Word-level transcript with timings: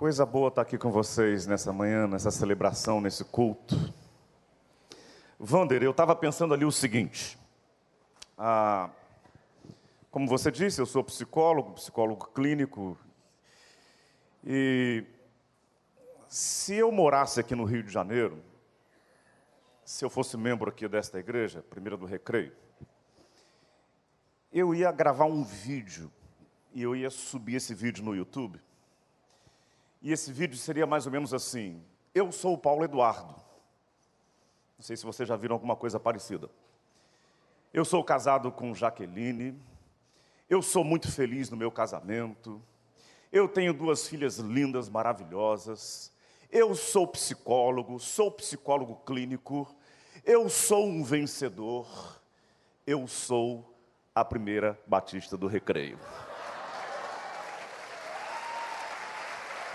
Coisa 0.00 0.24
boa 0.24 0.48
estar 0.48 0.62
aqui 0.62 0.78
com 0.78 0.90
vocês 0.90 1.46
nessa 1.46 1.74
manhã, 1.74 2.06
nessa 2.06 2.30
celebração, 2.30 3.02
nesse 3.02 3.22
culto. 3.22 3.76
Vander, 5.38 5.82
eu 5.82 5.90
estava 5.90 6.16
pensando 6.16 6.54
ali 6.54 6.64
o 6.64 6.72
seguinte. 6.72 7.38
Ah, 8.38 8.88
como 10.10 10.26
você 10.26 10.50
disse, 10.50 10.80
eu 10.80 10.86
sou 10.86 11.04
psicólogo, 11.04 11.74
psicólogo 11.74 12.28
clínico. 12.28 12.96
E 14.42 15.04
se 16.30 16.76
eu 16.76 16.90
morasse 16.90 17.38
aqui 17.38 17.54
no 17.54 17.64
Rio 17.64 17.82
de 17.82 17.92
Janeiro, 17.92 18.42
se 19.84 20.02
eu 20.02 20.08
fosse 20.08 20.34
membro 20.34 20.70
aqui 20.70 20.88
desta 20.88 21.18
igreja, 21.18 21.62
primeira 21.68 21.98
do 21.98 22.06
Recreio, 22.06 22.54
eu 24.50 24.74
ia 24.74 24.90
gravar 24.90 25.26
um 25.26 25.44
vídeo 25.44 26.10
e 26.72 26.80
eu 26.80 26.96
ia 26.96 27.10
subir 27.10 27.56
esse 27.56 27.74
vídeo 27.74 28.02
no 28.02 28.16
YouTube 28.16 28.62
e 30.02 30.12
esse 30.12 30.32
vídeo 30.32 30.56
seria 30.56 30.86
mais 30.86 31.06
ou 31.06 31.12
menos 31.12 31.34
assim: 31.34 31.82
Eu 32.14 32.32
sou 32.32 32.54
o 32.54 32.58
Paulo 32.58 32.84
Eduardo. 32.84 33.34
Não 34.78 34.84
sei 34.84 34.96
se 34.96 35.04
vocês 35.04 35.28
já 35.28 35.36
viram 35.36 35.54
alguma 35.54 35.76
coisa 35.76 36.00
parecida. 36.00 36.50
Eu 37.72 37.84
sou 37.84 38.02
casado 38.02 38.50
com 38.50 38.74
Jaqueline. 38.74 39.60
Eu 40.48 40.62
sou 40.62 40.82
muito 40.82 41.10
feliz 41.12 41.50
no 41.50 41.56
meu 41.56 41.70
casamento. 41.70 42.60
Eu 43.30 43.46
tenho 43.46 43.72
duas 43.72 44.08
filhas 44.08 44.38
lindas, 44.38 44.88
maravilhosas. 44.88 46.10
Eu 46.50 46.74
sou 46.74 47.06
psicólogo, 47.06 48.00
sou 48.00 48.30
psicólogo 48.30 48.96
clínico. 49.06 49.72
Eu 50.24 50.48
sou 50.48 50.86
um 50.86 51.04
vencedor. 51.04 51.86
Eu 52.86 53.06
sou 53.06 53.72
a 54.14 54.24
primeira 54.24 54.76
batista 54.86 55.36
do 55.36 55.46
recreio. 55.46 55.98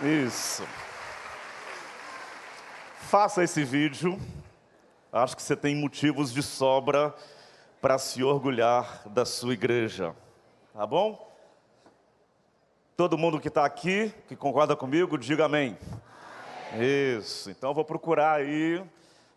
Isso. 0.03 0.63
Faça 2.99 3.43
esse 3.43 3.63
vídeo. 3.63 4.19
Acho 5.11 5.35
que 5.35 5.41
você 5.41 5.55
tem 5.55 5.73
motivos 5.75 6.33
de 6.33 6.43
sobra 6.43 7.15
para 7.81 7.97
se 7.97 8.21
orgulhar 8.21 9.03
da 9.07 9.23
sua 9.25 9.53
igreja. 9.53 10.13
Tá 10.73 10.85
bom? 10.85 11.33
Todo 12.97 13.17
mundo 13.17 13.39
que 13.39 13.47
está 13.47 13.63
aqui, 13.63 14.13
que 14.27 14.35
concorda 14.35 14.75
comigo, 14.75 15.17
diga 15.17 15.45
amém. 15.45 15.77
Isso. 16.77 17.49
Então 17.49 17.69
eu 17.69 17.73
vou 17.73 17.85
procurar 17.85 18.33
aí 18.33 18.83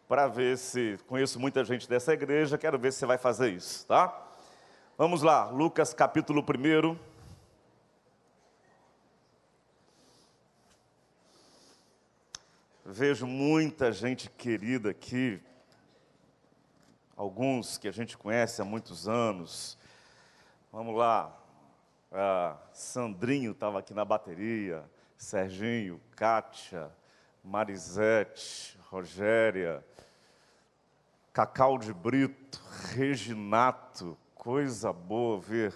para 0.09 0.27
ver 0.27 0.59
se 0.59 0.99
conheço 1.07 1.39
muita 1.39 1.63
gente 1.63 1.89
dessa 1.89 2.13
igreja. 2.13 2.59
Quero 2.59 2.79
ver 2.79 2.93
se 2.93 2.99
você 2.99 3.07
vai 3.07 3.19
fazer 3.19 3.51
isso, 3.51 3.87
tá? 3.87 4.13
Vamos 4.97 5.23
lá, 5.23 5.45
Lucas 5.51 5.95
capítulo 5.95 6.43
1. 6.43 7.08
Vejo 12.91 13.27
muita 13.27 13.93
gente 13.93 14.31
querida 14.31 14.89
aqui, 14.89 15.43
alguns 17.15 17.77
que 17.77 17.87
a 17.87 17.93
gente 17.93 18.17
conhece 18.17 18.63
há 18.63 18.65
muitos 18.65 19.07
anos. 19.07 19.77
Vamos 20.73 20.97
lá, 20.97 21.39
ah, 22.11 22.57
Sandrinho 22.73 23.53
estava 23.53 23.81
aqui 23.81 23.93
na 23.93 24.07
bateria, 24.07 24.83
Serginho, 25.19 26.01
Kátia, 26.17 26.91
Marisete, 27.45 28.79
Rogéria, 28.89 29.85
Cacau 31.31 31.77
de 31.77 31.93
Brito, 31.93 32.59
Reginato, 32.95 34.17
coisa 34.35 34.95
boa 34.95 35.39
ver 35.39 35.75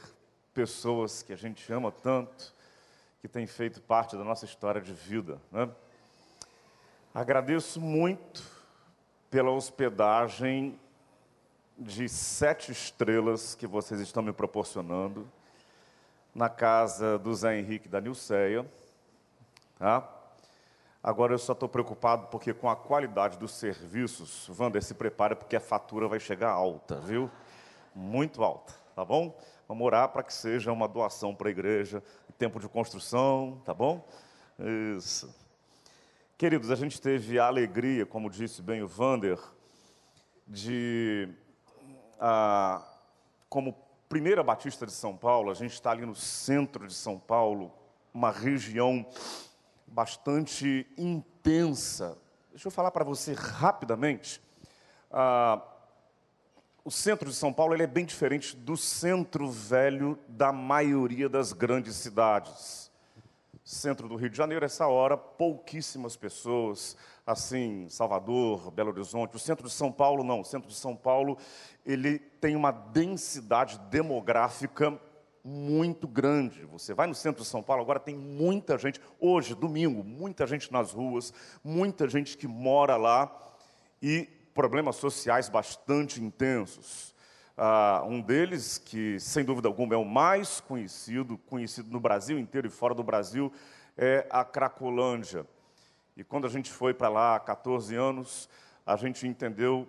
pessoas 0.55 1.23
que 1.23 1.35
a 1.35 1.37
gente 1.37 1.71
ama 1.71 1.93
tanto, 1.93 2.55
que 3.21 3.29
têm 3.29 3.47
feito 3.47 3.83
parte 3.83 4.17
da 4.17 4.25
nossa 4.25 4.47
história 4.47 4.81
de 4.81 4.95
vida, 4.95 5.39
né? 5.53 5.71
Agradeço 7.15 7.79
muito 7.79 8.43
pela 9.31 9.51
hospedagem 9.51 10.81
de 11.77 12.09
sete 12.09 12.73
estrelas 12.73 13.55
que 13.55 13.67
vocês 13.67 14.01
estão 14.01 14.23
me 14.23 14.33
proporcionando 14.33 15.31
na 16.35 16.49
casa 16.49 17.19
do 17.19 17.35
Zé 17.35 17.59
Henrique 17.59 17.87
da 17.87 18.01
Nilceia. 18.01 18.65
Tá? 19.79 20.09
Agora 21.03 21.35
eu 21.35 21.39
só 21.39 21.53
estou 21.53 21.69
preocupado 21.69 22.29
porque 22.29 22.55
com 22.55 22.71
a 22.71 22.75
qualidade 22.75 23.37
dos 23.37 23.51
serviços, 23.51 24.49
Wander, 24.59 24.83
se 24.83 24.95
prepare 24.95 25.35
porque 25.35 25.57
a 25.57 25.61
fatura 25.61 26.09
vai 26.09 26.19
chegar 26.19 26.53
alta, 26.53 26.99
viu? 27.01 27.31
Muito 27.95 28.43
alta, 28.43 28.73
tá 28.97 29.05
bom? 29.05 29.39
Vamos 29.69 29.85
orar 29.85 30.09
para 30.09 30.23
que 30.23 30.33
seja 30.33 30.73
uma 30.73 30.89
doação 30.89 31.35
para 31.35 31.49
a 31.49 31.51
igreja, 31.51 32.03
tempo 32.39 32.59
de 32.59 32.71
construção, 32.71 33.61
tá 33.67 33.75
bom? 33.75 34.03
Isso. 34.97 35.42
Queridos, 36.43 36.73
a 36.73 36.75
gente 36.75 37.01
teve 37.01 37.39
a 37.39 37.47
alegria, 37.47 38.05
como 38.05 38.29
disse 38.29 38.61
bem 38.63 38.83
o 38.83 38.89
Vander, 38.89 39.39
de, 40.45 41.29
ah, 42.19 42.83
como 43.49 43.77
primeira 44.09 44.43
Batista 44.43 44.85
de 44.85 44.91
São 44.91 45.17
Paulo, 45.17 45.53
a 45.53 45.55
gente 45.55 45.73
está 45.73 45.93
ali 45.93 46.05
no 46.05 46.17
centro 46.17 46.89
de 46.89 46.95
São 46.95 47.17
Paulo, 47.17 47.73
uma 48.13 48.33
região 48.33 49.07
bastante 49.87 50.85
intensa. 50.99 52.19
Deixa 52.51 52.67
eu 52.67 52.73
falar 52.73 52.91
para 52.91 53.05
você 53.05 53.35
rapidamente. 53.35 54.43
Ah, 55.13 55.63
o 56.85 56.91
centro 56.91 57.31
de 57.31 57.37
São 57.37 57.53
Paulo 57.53 57.73
ele 57.73 57.85
é 57.85 57.87
bem 57.87 58.05
diferente 58.05 58.57
do 58.57 58.77
centro 58.77 59.49
velho 59.49 60.19
da 60.27 60.53
maioria 60.53 61.29
das 61.29 61.53
grandes 61.53 61.95
cidades 61.95 62.82
centro 63.65 64.09
do 64.09 64.17
Rio 64.17 64.31
de 64.31 64.37
Janeiro, 64.37 64.65
essa 64.65 64.87
hora, 64.87 65.17
pouquíssimas 65.17 66.17
pessoas, 66.17 66.97
assim, 67.27 67.89
Salvador, 67.89 68.71
Belo 68.71 68.91
Horizonte. 68.91 69.37
O 69.37 69.39
centro 69.39 69.67
de 69.67 69.73
São 69.73 69.93
Paulo, 69.93 70.25
não. 70.25 70.41
O 70.41 70.45
centro 70.45 70.69
de 70.69 70.75
São 70.75 70.97
Paulo, 70.97 71.39
ele 71.87 72.19
tem 72.19 72.57
uma 72.57 72.71
densidade 72.71 73.79
demográfica 73.91 74.99
muito 75.45 76.07
grande. 76.07 76.65
Você 76.67 76.95
vai 76.95 77.07
no 77.07 77.15
centro 77.15 77.43
de 77.43 77.49
São 77.49 77.63
Paulo, 77.63 77.83
agora 77.83 77.99
tem 77.99 78.15
muita 78.15 78.79
gente, 78.79 79.01
hoje, 79.19 79.55
domingo, 79.55 80.05
muita 80.05 80.47
gente 80.47 80.73
nas 80.73 80.93
ruas, 80.93 81.33
muita 81.63 82.09
gente 82.09 82.37
que 82.37 82.47
mora 82.47 82.97
lá 82.97 83.31
e 84.01 84.29
problemas 84.55 84.97
sociais 84.97 85.49
bastante 85.49 86.23
intensos. 86.23 87.15
Uh, 87.57 88.07
um 88.07 88.21
deles, 88.21 88.79
que 88.79 89.21
sem 89.21 89.45
dúvida 89.45 89.69
alguma 89.69 89.95
é 89.95 89.97
o 89.97 90.05
mais 90.05 90.61
conhecido, 90.61 91.37
conhecido 91.37 91.91
no 91.91 92.01
Brasil 92.01 92.39
inteiro 92.39 92.67
e 92.67 92.71
fora 92.71 92.95
do 92.95 93.03
Brasil, 93.03 93.53
é 93.97 94.27
a 94.31 94.45
Cracolândia. 94.45 95.47
E 96.17 96.25
quando 96.25 96.47
a 96.47 96.51
gente 96.51 96.71
foi 96.71 96.95
para 96.95 97.09
lá 97.09 97.37
há 97.37 97.41
14 97.41 97.95
anos, 97.95 98.49
a 98.87 98.97
gente 98.97 99.27
entendeu 99.27 99.89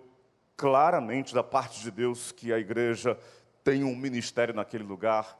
claramente 0.56 1.34
da 1.34 1.42
parte 1.42 1.80
de 1.80 1.90
Deus 1.90 2.32
que 2.32 2.52
a 2.52 2.58
igreja 2.58 3.18
tem 3.62 3.82
um 3.82 3.96
ministério 3.96 4.54
naquele 4.54 4.84
lugar. 4.84 5.38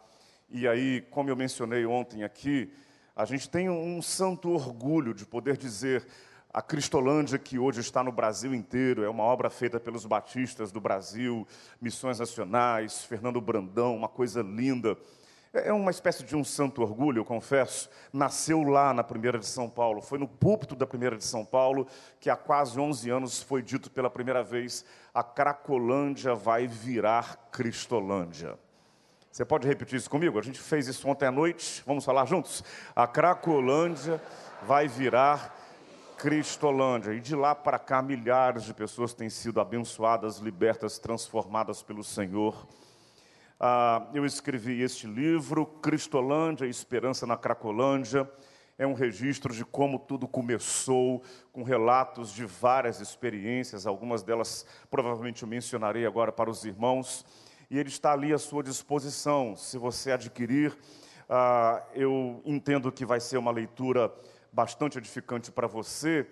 E 0.48 0.66
aí, 0.66 1.02
como 1.10 1.28
eu 1.28 1.36
mencionei 1.36 1.84
ontem 1.84 2.24
aqui, 2.24 2.72
a 3.14 3.24
gente 3.24 3.48
tem 3.48 3.68
um 3.68 4.00
santo 4.02 4.50
orgulho 4.50 5.14
de 5.14 5.24
poder 5.24 5.56
dizer 5.56 6.06
a 6.54 6.62
Cristolândia, 6.62 7.36
que 7.36 7.58
hoje 7.58 7.80
está 7.80 8.04
no 8.04 8.12
Brasil 8.12 8.54
inteiro, 8.54 9.02
é 9.02 9.08
uma 9.08 9.24
obra 9.24 9.50
feita 9.50 9.80
pelos 9.80 10.06
batistas 10.06 10.70
do 10.70 10.80
Brasil, 10.80 11.44
Missões 11.80 12.20
Nacionais, 12.20 13.02
Fernando 13.02 13.40
Brandão, 13.40 13.96
uma 13.96 14.08
coisa 14.08 14.40
linda. 14.40 14.96
É, 15.52 15.70
é 15.70 15.72
uma 15.72 15.90
espécie 15.90 16.22
de 16.22 16.36
um 16.36 16.44
santo 16.44 16.80
orgulho, 16.80 17.18
eu 17.18 17.24
confesso. 17.24 17.90
Nasceu 18.12 18.62
lá 18.62 18.94
na 18.94 19.02
Primeira 19.02 19.36
de 19.36 19.46
São 19.46 19.68
Paulo, 19.68 20.00
foi 20.00 20.16
no 20.16 20.28
púlpito 20.28 20.76
da 20.76 20.86
Primeira 20.86 21.16
de 21.16 21.24
São 21.24 21.44
Paulo 21.44 21.88
que 22.20 22.30
há 22.30 22.36
quase 22.36 22.78
11 22.78 23.10
anos 23.10 23.42
foi 23.42 23.60
dito 23.60 23.90
pela 23.90 24.08
primeira 24.08 24.44
vez: 24.44 24.84
a 25.12 25.24
Cracolândia 25.24 26.36
vai 26.36 26.68
virar 26.68 27.48
Cristolândia. 27.50 28.56
Você 29.28 29.44
pode 29.44 29.66
repetir 29.66 29.98
isso 29.98 30.08
comigo? 30.08 30.38
A 30.38 30.42
gente 30.42 30.60
fez 30.60 30.86
isso 30.86 31.08
ontem 31.08 31.26
à 31.26 31.32
noite, 31.32 31.82
vamos 31.84 32.04
falar 32.04 32.26
juntos? 32.26 32.62
A 32.94 33.08
Cracolândia 33.08 34.22
vai 34.62 34.86
virar 34.86 35.38
Cristolândia. 35.38 35.63
E 37.12 37.20
de 37.20 37.36
lá 37.36 37.54
para 37.54 37.78
cá, 37.78 38.00
milhares 38.00 38.62
de 38.62 38.72
pessoas 38.72 39.12
têm 39.12 39.28
sido 39.28 39.60
abençoadas, 39.60 40.38
libertas, 40.38 40.98
transformadas 40.98 41.82
pelo 41.82 42.02
Senhor. 42.02 42.66
Ah, 43.60 44.06
eu 44.14 44.24
escrevi 44.24 44.80
este 44.80 45.06
livro, 45.06 45.66
Cristolândia, 45.66 46.64
Esperança 46.64 47.26
na 47.26 47.36
Cracolândia. 47.36 48.26
É 48.78 48.86
um 48.86 48.94
registro 48.94 49.52
de 49.52 49.66
como 49.66 49.98
tudo 49.98 50.26
começou, 50.26 51.22
com 51.52 51.62
relatos 51.62 52.32
de 52.32 52.46
várias 52.46 53.02
experiências, 53.02 53.86
algumas 53.86 54.22
delas 54.22 54.64
provavelmente 54.90 55.42
eu 55.42 55.48
mencionarei 55.48 56.06
agora 56.06 56.32
para 56.32 56.48
os 56.48 56.64
irmãos. 56.64 57.22
E 57.70 57.78
ele 57.78 57.90
está 57.90 58.14
ali 58.14 58.32
à 58.32 58.38
sua 58.38 58.62
disposição. 58.62 59.54
Se 59.56 59.76
você 59.76 60.12
adquirir, 60.12 60.74
ah, 61.28 61.82
eu 61.92 62.40
entendo 62.46 62.90
que 62.90 63.04
vai 63.04 63.20
ser 63.20 63.36
uma 63.36 63.50
leitura 63.50 64.10
bastante 64.54 64.98
edificante 64.98 65.50
para 65.50 65.66
você. 65.66 66.26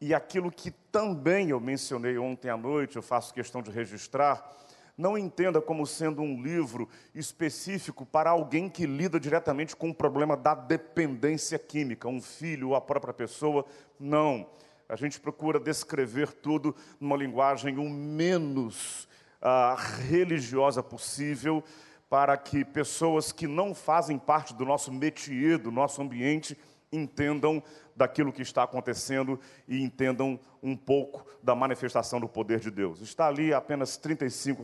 E 0.00 0.12
aquilo 0.12 0.50
que 0.50 0.70
também 0.70 1.50
eu 1.50 1.60
mencionei 1.60 2.18
ontem 2.18 2.50
à 2.50 2.56
noite, 2.56 2.96
eu 2.96 3.02
faço 3.02 3.32
questão 3.32 3.62
de 3.62 3.70
registrar, 3.70 4.56
não 4.96 5.16
entenda 5.16 5.60
como 5.60 5.86
sendo 5.86 6.22
um 6.22 6.42
livro 6.42 6.88
específico 7.14 8.04
para 8.04 8.30
alguém 8.30 8.68
que 8.68 8.84
lida 8.84 9.20
diretamente 9.20 9.76
com 9.76 9.90
o 9.90 9.94
problema 9.94 10.36
da 10.36 10.54
dependência 10.54 11.56
química, 11.58 12.08
um 12.08 12.20
filho 12.20 12.70
ou 12.70 12.74
a 12.74 12.80
própria 12.80 13.14
pessoa. 13.14 13.64
Não. 13.98 14.48
A 14.88 14.96
gente 14.96 15.20
procura 15.20 15.60
descrever 15.60 16.32
tudo 16.32 16.74
numa 16.98 17.16
linguagem 17.16 17.78
o 17.78 17.88
menos 17.88 19.06
ah, 19.40 19.76
religiosa 20.08 20.82
possível, 20.82 21.62
para 22.10 22.36
que 22.36 22.64
pessoas 22.64 23.30
que 23.30 23.46
não 23.46 23.74
fazem 23.74 24.18
parte 24.18 24.54
do 24.54 24.64
nosso 24.64 24.90
métier, 24.92 25.58
do 25.58 25.70
nosso 25.70 26.00
ambiente, 26.00 26.58
entendam 26.92 27.62
daquilo 27.94 28.32
que 28.32 28.42
está 28.42 28.62
acontecendo 28.62 29.38
e 29.66 29.82
entendam 29.82 30.38
um 30.62 30.76
pouco 30.76 31.26
da 31.42 31.54
manifestação 31.54 32.20
do 32.20 32.28
poder 32.28 32.60
de 32.60 32.70
Deus. 32.70 33.00
Está 33.00 33.26
ali 33.26 33.52
apenas 33.52 34.00
R$ 34.02 34.16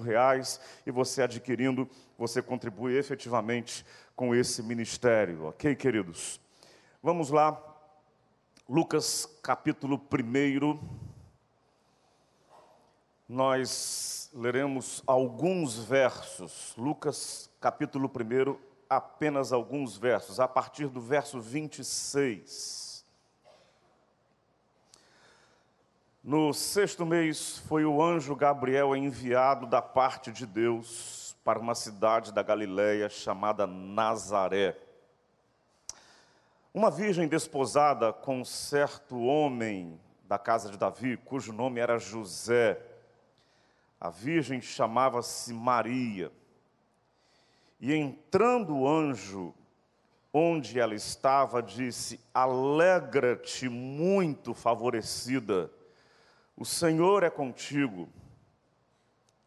reais 0.03 0.61
e 0.87 0.91
você 0.91 1.23
adquirindo, 1.23 1.89
você 2.17 2.41
contribui 2.41 2.97
efetivamente 2.97 3.85
com 4.15 4.35
esse 4.35 4.63
ministério, 4.63 5.47
ok, 5.47 5.75
queridos? 5.75 6.41
Vamos 7.03 7.31
lá, 7.31 7.61
Lucas 8.69 9.27
capítulo 9.43 10.01
1. 10.11 10.79
Nós 13.29 14.31
leremos 14.33 15.03
alguns 15.07 15.79
versos, 15.79 16.75
Lucas 16.77 17.51
capítulo 17.61 18.09
1, 18.09 18.74
apenas 18.97 19.53
alguns 19.53 19.97
versos, 19.97 20.41
a 20.41 20.49
partir 20.49 20.89
do 20.89 21.01
verso 21.01 21.41
26. 21.41 23.05
No 26.23 26.55
sexto 26.55 27.05
mês, 27.05 27.59
foi 27.69 27.85
o 27.85 28.03
anjo 28.03 28.35
Gabriel 28.35 28.97
enviado 28.97 29.67
da 29.67 29.83
parte 29.83 30.33
de 30.33 30.47
Deus 30.47 31.37
para 31.45 31.59
uma 31.59 31.75
cidade 31.75 32.33
da 32.33 32.43
Galiléia 32.43 33.11
chamada 33.11 33.67
Nazaré. 33.67 34.75
Uma 36.73 36.91
virgem 36.91 37.29
desposada 37.29 38.13
com 38.13 38.41
um 38.41 38.45
certo 38.45 39.21
homem 39.21 40.01
da 40.27 40.39
casa 40.39 40.71
de 40.71 40.79
Davi, 40.79 41.17
cujo 41.19 41.53
nome 41.53 41.79
era 41.79 41.99
José. 41.99 42.81
A 44.01 44.09
virgem 44.09 44.61
chamava-se 44.61 45.53
Maria. 45.53 46.33
E 47.81 47.95
entrando 47.95 48.77
o 48.77 48.89
anjo 48.89 49.55
onde 50.33 50.79
ela 50.81 50.95
estava, 50.95 51.63
disse: 51.63 52.21
Alegra-te, 52.33 53.69
muito 53.69 54.55
favorecida 54.55 55.71
o 56.57 56.65
Senhor 56.65 57.23
é 57.25 57.31
contigo. 57.31 58.09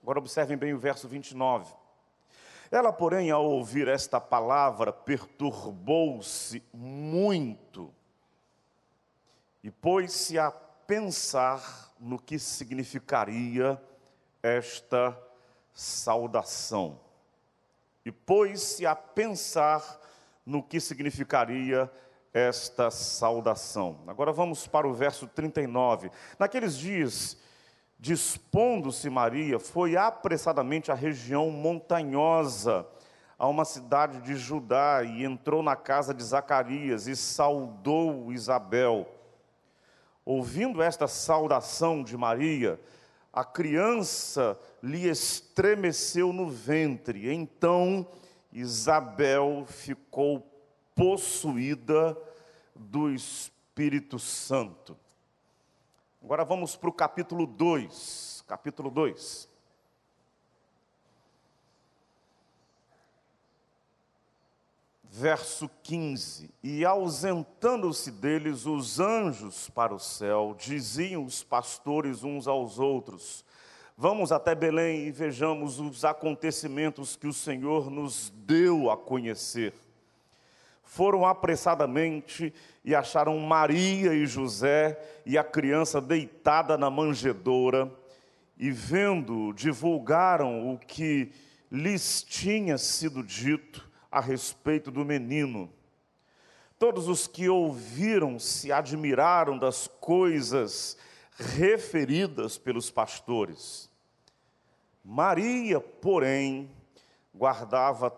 Agora 0.02 0.20
observem 0.20 0.58
bem 0.58 0.74
o 0.74 0.80
verso 0.80 1.08
29. 1.08 1.74
Ela, 2.70 2.92
porém, 2.92 3.32
ao 3.32 3.46
ouvir 3.46 3.88
esta 3.88 4.20
palavra, 4.20 4.92
perturbou-se 4.92 6.62
muito 6.74 7.94
e 9.64 9.72
pôs-se 9.72 10.38
a 10.38 10.52
pensar 10.52 11.94
no 11.98 12.20
que 12.20 12.38
significaria 12.38 13.82
esta 14.44 15.18
saudação. 15.74 17.00
E 18.08 18.12
pôs-se 18.12 18.86
a 18.86 18.96
pensar 18.96 20.00
no 20.46 20.64
que 20.64 20.80
significaria 20.80 21.92
esta 22.34 22.90
saudação. 22.90 24.00
Agora 24.08 24.32
vamos 24.32 24.66
para 24.66 24.88
o 24.88 24.94
verso 24.94 25.28
39. 25.28 26.10
Naqueles 26.40 26.78
dias, 26.78 27.38
dispondo-se 28.00 29.10
Maria, 29.10 29.60
foi 29.60 29.98
apressadamente 29.98 30.90
à 30.90 30.96
região 30.96 31.52
montanhosa, 31.52 32.88
a 33.38 33.46
uma 33.46 33.66
cidade 33.66 34.22
de 34.22 34.38
Judá, 34.38 35.04
e 35.04 35.26
entrou 35.26 35.62
na 35.62 35.76
casa 35.76 36.14
de 36.14 36.24
Zacarias 36.24 37.08
e 37.08 37.16
saudou 37.16 38.32
Isabel. 38.32 39.06
Ouvindo 40.24 40.82
esta 40.82 41.10
saudação 41.10 42.02
de 42.02 42.16
Maria, 42.16 42.80
a 43.38 43.46
criança 43.46 44.60
lhe 44.82 45.08
estremeceu 45.08 46.34
no 46.34 46.50
ventre. 46.50 47.32
Então 47.32 48.08
Isabel 48.52 49.64
ficou 49.68 50.44
possuída 50.96 52.18
do 52.76 53.12
Espírito 53.12 54.18
Santo. 54.18 54.98
Agora 56.20 56.44
vamos 56.44 56.76
para 56.76 56.90
o 56.90 56.94
capítulo 56.94 57.46
2. 57.46 58.44
Capítulo 58.48 58.90
2. 58.90 59.47
Verso 65.10 65.70
15: 65.84 66.50
E 66.62 66.86
ausentando-se 66.86 68.12
deles 68.12 68.66
os 68.66 69.00
anjos 69.00 69.70
para 69.70 69.94
o 69.94 70.00
céu, 70.00 70.56
diziam 70.58 71.24
os 71.24 71.44
pastores 71.44 72.24
uns 72.24 72.48
aos 72.48 72.78
outros: 72.78 73.46
Vamos 73.98 74.32
até 74.32 74.54
Belém 74.54 75.08
e 75.08 75.12
vejamos 75.12 75.80
os 75.80 76.04
acontecimentos 76.04 77.16
que 77.16 77.26
o 77.26 77.34
Senhor 77.34 77.90
nos 77.90 78.32
deu 78.46 78.92
a 78.92 78.98
conhecer. 78.98 79.74
Foram 80.84 81.26
apressadamente 81.26 82.54
e 82.84 82.94
acharam 82.94 83.40
Maria 83.40 84.14
e 84.14 84.26
José 84.26 85.00
e 85.26 85.38
a 85.38 85.44
criança 85.44 86.00
deitada 86.00 86.78
na 86.78 86.90
manjedoura, 86.90 87.92
e 88.58 88.72
vendo, 88.72 89.54
divulgaram 89.54 90.72
o 90.72 90.78
que 90.78 91.32
lhes 91.72 92.24
tinha 92.24 92.78
sido 92.78 93.24
dito 93.24 93.87
a 94.12 94.20
respeito 94.20 94.92
do 94.92 95.06
menino. 95.06 95.70
Todos 96.80 97.08
os 97.08 97.28
que 97.28 97.50
ouviram 97.50 98.38
se 98.40 98.72
admiraram 98.72 99.58
das 99.58 99.88
coisas 100.00 100.98
referidas 101.38 102.58
pelos 102.58 102.90
pastores. 102.90 103.90
Maria, 105.04 105.80
porém, 105.80 106.70
guardava 107.34 108.12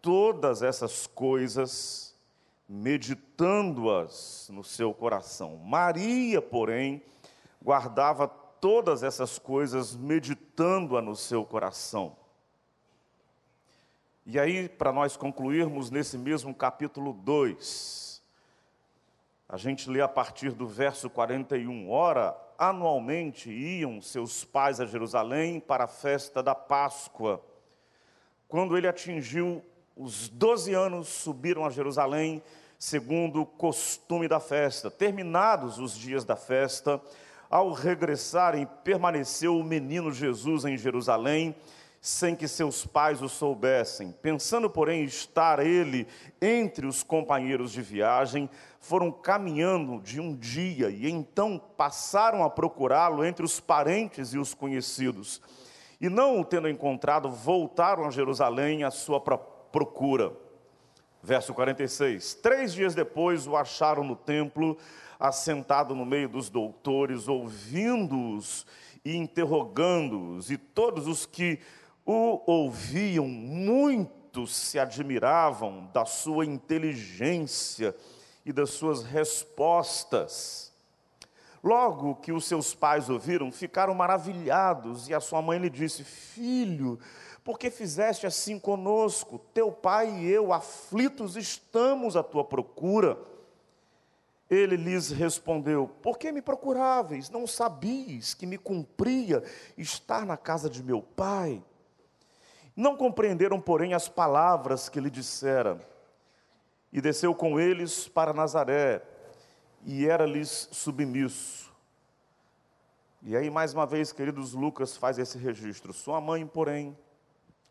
todas 0.00 0.62
essas 0.62 1.06
coisas 1.06 2.14
meditando-as 2.68 4.48
no 4.52 4.64
seu 4.64 4.92
coração. 4.92 5.56
Maria, 5.56 6.40
porém, 6.40 7.02
guardava 7.62 8.26
todas 8.28 9.02
essas 9.02 9.38
coisas, 9.38 9.94
meditando-as 9.94 11.04
no 11.04 11.16
seu 11.16 11.44
coração. 11.44 12.16
E 14.26 14.38
aí, 14.38 14.70
para 14.70 14.90
nós 14.90 15.18
concluirmos 15.18 15.90
nesse 15.90 16.16
mesmo 16.16 16.54
capítulo 16.54 17.12
2, 17.12 18.22
a 19.46 19.58
gente 19.58 19.90
lê 19.90 20.00
a 20.00 20.08
partir 20.08 20.52
do 20.52 20.66
verso 20.66 21.10
41. 21.10 21.90
Ora, 21.90 22.34
anualmente 22.56 23.50
iam 23.50 24.00
seus 24.00 24.42
pais 24.42 24.80
a 24.80 24.86
Jerusalém 24.86 25.60
para 25.60 25.84
a 25.84 25.88
festa 25.88 26.42
da 26.42 26.54
Páscoa. 26.54 27.44
Quando 28.48 28.78
ele 28.78 28.88
atingiu 28.88 29.62
os 29.94 30.30
doze 30.30 30.72
anos 30.72 31.08
subiram 31.08 31.66
a 31.66 31.70
Jerusalém, 31.70 32.42
segundo 32.78 33.42
o 33.42 33.46
costume 33.46 34.26
da 34.26 34.40
festa. 34.40 34.90
Terminados 34.90 35.78
os 35.78 35.96
dias 35.96 36.24
da 36.24 36.34
festa, 36.34 36.98
ao 37.50 37.72
regressarem, 37.72 38.66
permaneceu 38.82 39.56
o 39.56 39.62
menino 39.62 40.10
Jesus 40.10 40.64
em 40.64 40.78
Jerusalém, 40.78 41.54
sem 42.04 42.36
que 42.36 42.46
seus 42.46 42.84
pais 42.84 43.22
o 43.22 43.30
soubessem. 43.30 44.12
Pensando, 44.20 44.68
porém, 44.68 45.04
estar 45.04 45.58
ele 45.58 46.06
entre 46.38 46.86
os 46.86 47.02
companheiros 47.02 47.72
de 47.72 47.80
viagem, 47.80 48.50
foram 48.78 49.10
caminhando 49.10 49.98
de 50.02 50.20
um 50.20 50.36
dia 50.36 50.90
e 50.90 51.08
então 51.08 51.58
passaram 51.58 52.44
a 52.44 52.50
procurá-lo 52.50 53.24
entre 53.24 53.42
os 53.42 53.58
parentes 53.58 54.34
e 54.34 54.38
os 54.38 54.52
conhecidos. 54.52 55.40
E 55.98 56.10
não 56.10 56.38
o 56.38 56.44
tendo 56.44 56.68
encontrado, 56.68 57.30
voltaram 57.30 58.04
a 58.04 58.10
Jerusalém 58.10 58.84
à 58.84 58.90
sua 58.90 59.18
procura. 59.18 60.30
Verso 61.22 61.54
46: 61.54 62.34
Três 62.34 62.74
dias 62.74 62.94
depois 62.94 63.46
o 63.46 63.56
acharam 63.56 64.04
no 64.04 64.14
templo, 64.14 64.76
assentado 65.18 65.94
no 65.94 66.04
meio 66.04 66.28
dos 66.28 66.50
doutores, 66.50 67.28
ouvindo-os 67.28 68.66
e 69.02 69.16
interrogando-os, 69.16 70.50
e 70.50 70.58
todos 70.58 71.08
os 71.08 71.24
que 71.24 71.58
o 72.04 72.42
ouviam, 72.46 73.26
muitos 73.26 74.54
se 74.54 74.78
admiravam 74.78 75.88
da 75.92 76.04
sua 76.04 76.44
inteligência 76.44 77.94
e 78.44 78.52
das 78.52 78.70
suas 78.70 79.02
respostas. 79.02 80.72
Logo 81.62 82.16
que 82.16 82.30
os 82.30 82.44
seus 82.44 82.74
pais 82.74 83.08
ouviram, 83.08 83.50
ficaram 83.50 83.94
maravilhados, 83.94 85.08
e 85.08 85.14
a 85.14 85.20
sua 85.20 85.40
mãe 85.40 85.58
lhe 85.58 85.70
disse: 85.70 86.04
Filho, 86.04 86.98
porque 87.42 87.70
fizeste 87.70 88.26
assim 88.26 88.58
conosco? 88.58 89.38
Teu 89.54 89.72
pai 89.72 90.10
e 90.10 90.30
eu, 90.30 90.52
aflitos, 90.52 91.36
estamos 91.36 92.16
à 92.16 92.22
tua 92.22 92.44
procura. 92.44 93.18
Ele 94.50 94.76
lhes 94.76 95.10
respondeu: 95.10 95.88
Por 96.02 96.18
que 96.18 96.30
me 96.30 96.42
procuráveis? 96.42 97.30
Não 97.30 97.46
sabias 97.46 98.34
que 98.34 98.46
me 98.46 98.58
cumpria 98.58 99.42
estar 99.78 100.26
na 100.26 100.36
casa 100.36 100.68
de 100.68 100.82
meu 100.82 101.00
pai? 101.00 101.62
Não 102.76 102.96
compreenderam, 102.96 103.60
porém, 103.60 103.94
as 103.94 104.08
palavras 104.08 104.88
que 104.88 105.00
lhe 105.00 105.10
dissera. 105.10 105.80
E 106.92 107.00
desceu 107.00 107.34
com 107.34 107.58
eles 107.58 108.08
para 108.08 108.32
Nazaré, 108.32 109.02
e 109.84 110.06
era-lhes 110.06 110.68
submisso. 110.72 111.72
E 113.22 113.36
aí, 113.36 113.50
mais 113.50 113.72
uma 113.72 113.86
vez, 113.86 114.12
queridos, 114.12 114.52
Lucas 114.52 114.96
faz 114.96 115.18
esse 115.18 115.38
registro. 115.38 115.92
Sua 115.92 116.20
mãe, 116.20 116.46
porém, 116.46 116.96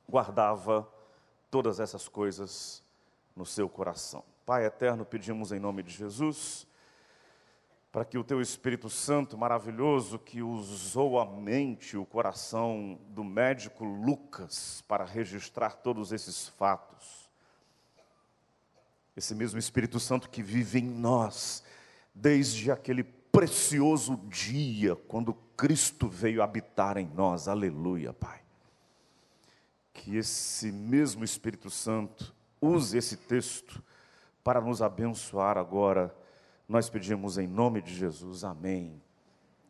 guardava 0.10 0.88
todas 1.50 1.80
essas 1.80 2.08
coisas 2.08 2.84
no 3.36 3.46
seu 3.46 3.70
coração. 3.70 4.24
Pai 4.46 4.66
eterno, 4.66 5.06
pedimos 5.06 5.52
em 5.52 5.60
nome 5.60 5.84
de 5.84 5.92
Jesus 5.92 6.68
para 7.94 8.04
que 8.04 8.18
o 8.18 8.24
teu 8.24 8.42
Espírito 8.42 8.90
Santo 8.90 9.38
maravilhoso, 9.38 10.18
que 10.18 10.42
usou 10.42 11.20
a 11.20 11.26
mente, 11.28 11.96
o 11.96 12.04
coração 12.04 13.00
do 13.10 13.24
médico 13.24 13.86
Lucas 13.86 14.84
para 14.88 15.06
registrar 15.06 15.76
todos 15.76 16.12
esses 16.12 16.48
fatos, 16.48 17.30
esse 19.16 19.36
mesmo 19.36 19.60
Espírito 19.60 20.00
Santo 20.00 20.28
que 20.28 20.42
vive 20.42 20.80
em 20.80 20.90
nós, 20.90 21.64
desde 22.16 22.72
aquele 22.72 23.04
precioso 23.04 24.18
dia 24.28 24.96
quando 24.96 25.36
Cristo 25.56 26.10
veio 26.10 26.42
habitar 26.42 26.98
em 26.98 27.06
nós, 27.06 27.48
aleluia, 27.48 28.12
Pai. 28.12 28.42
Que 29.94 30.18
esse 30.18 30.72
mesmo 30.72 31.24
Espírito 31.24 31.70
Santo 31.70 32.34
use 32.60 32.98
esse 32.98 33.18
texto 33.18 33.84
para 34.44 34.60
nos 34.60 34.82
abençoar 34.82 35.60
agora 35.60 36.23
nós 36.68 36.90
pedimos 36.90 37.38
em 37.38 37.48
nome 37.48 37.82
de 37.82 37.94
Jesus, 37.94 38.44
amém 38.44 39.02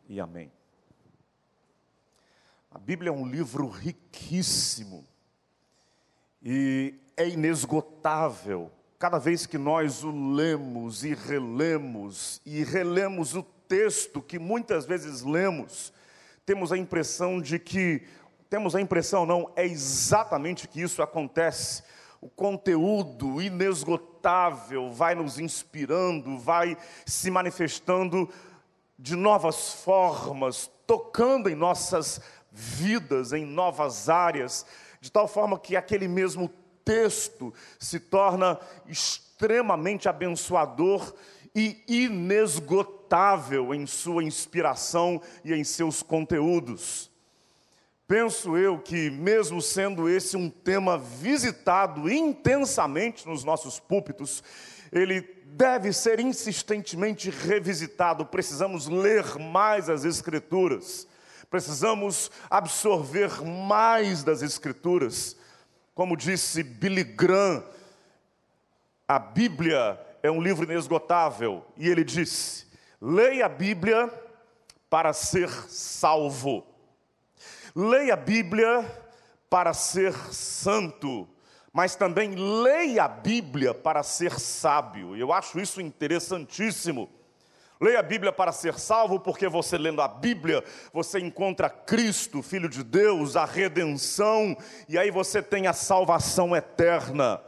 e 0.08 0.20
amém. 0.20 0.52
A 2.72 2.78
Bíblia 2.78 3.10
é 3.10 3.12
um 3.12 3.28
livro 3.28 3.68
riquíssimo 3.68 5.06
e 6.42 6.96
é 7.18 7.28
inesgotável. 7.28 8.72
Cada 9.00 9.18
vez 9.18 9.46
que 9.46 9.58
nós 9.58 10.04
o 10.04 10.12
lemos 10.34 11.04
e 11.04 11.14
relemos, 11.14 12.42
e 12.46 12.64
relemos 12.64 13.36
o 13.36 13.44
texto 13.68 14.22
que 14.22 14.40
muitas 14.40 14.86
vezes 14.86 15.22
lemos, 15.22 15.92
temos 16.46 16.72
a 16.72 16.78
impressão 16.78 17.42
de 17.42 17.60
que, 17.60 18.04
temos 18.50 18.76
a 18.76 18.82
impressão, 18.82 19.26
não, 19.26 19.52
é 19.56 19.66
exatamente 19.66 20.68
que 20.68 20.82
isso 20.82 21.02
acontece 21.02 21.84
o 22.22 22.30
conteúdo 22.30 23.42
inesgotável 23.42 24.13
vai 24.92 25.14
nos 25.14 25.38
inspirando, 25.38 26.38
vai 26.38 26.78
se 27.06 27.30
manifestando 27.30 28.30
de 28.98 29.16
novas 29.16 29.74
formas, 29.74 30.72
tocando 30.88 31.50
em 31.50 31.56
nossas 31.56 32.22
vidas, 32.52 33.34
em 33.34 33.46
novas 33.46 34.08
áreas, 34.08 34.66
de 35.02 35.12
tal 35.12 35.28
forma 35.28 35.60
que 35.60 35.76
aquele 35.76 36.08
mesmo 36.08 36.50
texto 36.86 37.54
se 37.78 38.00
torna 38.00 38.60
extremamente 38.88 40.08
abençoador 40.08 41.14
e 41.56 41.84
inesgotável 41.88 43.74
em 43.74 43.86
sua 43.86 44.24
inspiração 44.24 45.22
e 45.44 45.54
em 45.54 45.64
seus 45.64 46.02
conteúdos. 46.02 47.13
Penso 48.08 48.58
eu 48.58 48.78
que, 48.80 49.10
mesmo 49.10 49.62
sendo 49.62 50.10
esse 50.10 50.36
um 50.36 50.50
tema 50.50 50.98
visitado 50.98 52.12
intensamente 52.12 53.28
nos 53.28 53.44
nossos 53.44 53.80
púlpitos, 53.80 54.44
ele 54.92 55.22
deve 55.46 55.94
ser 55.94 56.20
insistentemente 56.20 57.30
revisitado. 57.30 58.26
Precisamos 58.26 58.88
ler 58.88 59.40
mais 59.40 59.90
as 59.90 60.04
Escrituras, 60.04 61.08
precisamos 61.50 62.30
absorver 62.50 63.42
mais 63.42 64.24
das 64.24 64.42
Escrituras. 64.42 65.38
Como 65.96 66.18
disse 66.18 66.62
Billy 66.62 67.04
Graham, 67.04 67.64
a 69.08 69.18
Bíblia 69.20 70.00
é 70.22 70.30
um 70.30 70.42
livro 70.42 70.66
inesgotável, 70.66 71.64
e 71.78 71.88
ele 71.88 72.04
disse: 72.04 72.66
leia 73.02 73.46
a 73.46 73.50
Bíblia 73.50 74.12
para 74.90 75.14
ser 75.14 75.50
salvo. 75.70 76.73
Leia 77.76 78.14
a 78.14 78.18
Bíblia 78.18 78.86
para 79.50 79.74
ser 79.74 80.14
santo, 80.32 81.28
mas 81.72 81.96
também 81.96 82.36
leia 82.36 83.06
a 83.06 83.08
Bíblia 83.08 83.74
para 83.74 84.04
ser 84.04 84.40
sábio. 84.40 85.16
Eu 85.16 85.34
acho 85.34 85.60
isso 85.60 85.82
interessantíssimo. 85.82 87.10
Leia 87.82 88.00
a 88.00 88.04
Bíblia 88.04 88.32
para 88.32 88.52
ser 88.52 88.78
salvo, 88.78 89.20
porque 89.20 89.48
você 89.48 89.76
lendo 89.76 90.04
a 90.04 90.08
Bíblia, 90.08 90.64
você 90.94 91.20
encontra 91.20 91.68
Cristo, 91.68 92.44
Filho 92.44 92.70
de 92.70 92.84
Deus, 92.84 93.36
a 93.36 93.44
redenção, 93.44 94.56
e 94.88 94.96
aí 94.96 95.10
você 95.10 95.42
tem 95.42 95.66
a 95.66 95.74
salvação 95.74 96.56
eterna. 96.56 97.42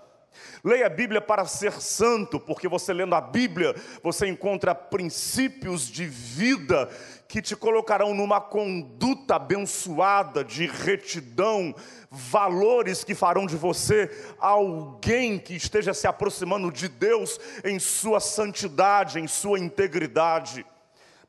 Leia 0.63 0.87
a 0.87 0.89
Bíblia 0.89 1.21
para 1.21 1.45
ser 1.45 1.73
santo, 1.73 2.39
porque 2.39 2.67
você 2.67 2.91
lendo 2.91 3.15
a 3.15 3.21
Bíblia, 3.21 3.75
você 4.01 4.27
encontra 4.27 4.73
princípios 4.73 5.87
de 5.87 6.05
vida 6.05 6.89
que 7.27 7.41
te 7.41 7.55
colocarão 7.55 8.13
numa 8.13 8.39
conduta 8.39 9.35
abençoada 9.35 10.43
de 10.43 10.67
retidão, 10.67 11.75
valores 12.09 13.03
que 13.03 13.15
farão 13.15 13.45
de 13.45 13.55
você 13.55 14.09
alguém 14.39 15.39
que 15.39 15.55
esteja 15.55 15.93
se 15.93 16.07
aproximando 16.07 16.71
de 16.71 16.87
Deus 16.87 17.39
em 17.63 17.79
sua 17.79 18.19
santidade, 18.19 19.19
em 19.19 19.27
sua 19.27 19.59
integridade. 19.59 20.65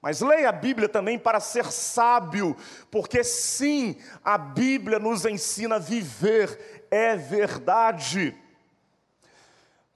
Mas 0.01 0.21
leia 0.21 0.51
a 0.51 0.53
Bíblia 0.53 0.89
também 0.89 1.19
para 1.19 1.41
ser 1.41 1.65
sábio, 1.73 2.57
porque 2.91 3.25
sim, 3.25 3.97
a 4.23 4.39
Bíblia 4.39 4.99
nos 4.99 5.25
ensina 5.25 5.77
a 5.77 5.81
viver, 5.81 6.87
é 6.91 7.17
verdade. 7.17 8.37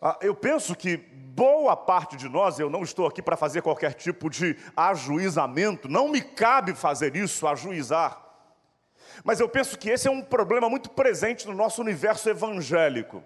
Ah, 0.00 0.18
eu 0.22 0.34
penso 0.34 0.74
que 0.74 0.96
boa 1.40 1.74
parte 1.74 2.18
de 2.18 2.28
nós, 2.28 2.58
eu 2.58 2.68
não 2.68 2.82
estou 2.82 3.06
aqui 3.06 3.22
para 3.22 3.34
fazer 3.34 3.62
qualquer 3.62 3.94
tipo 3.94 4.28
de 4.28 4.58
ajuizamento, 4.76 5.88
não 5.88 6.06
me 6.06 6.20
cabe 6.20 6.74
fazer 6.74 7.16
isso, 7.16 7.46
ajuizar. 7.46 8.20
Mas 9.24 9.40
eu 9.40 9.48
penso 9.48 9.78
que 9.78 9.88
esse 9.88 10.06
é 10.06 10.10
um 10.10 10.20
problema 10.20 10.68
muito 10.68 10.90
presente 10.90 11.46
no 11.46 11.54
nosso 11.54 11.80
universo 11.80 12.28
evangélico. 12.28 13.24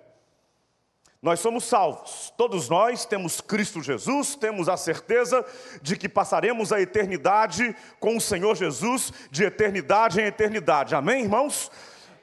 Nós 1.21 1.41
somos 1.41 1.65
salvos, 1.65 2.33
todos 2.37 2.69
nós 2.69 3.05
temos 3.05 3.41
Cristo 3.41 3.83
Jesus, 3.83 4.37
temos 4.37 4.69
a 4.69 4.77
certeza 4.77 5.45
de 5.83 5.97
que 5.97 6.09
passaremos 6.09 6.73
a 6.73 6.81
eternidade 6.81 7.75
com 7.99 8.17
o 8.17 8.21
Senhor 8.21 8.55
Jesus, 8.55 9.13
de 9.29 9.43
eternidade 9.43 10.21
em 10.21 10.27
eternidade, 10.27 10.95
amém, 10.95 11.25
irmãos? 11.25 11.69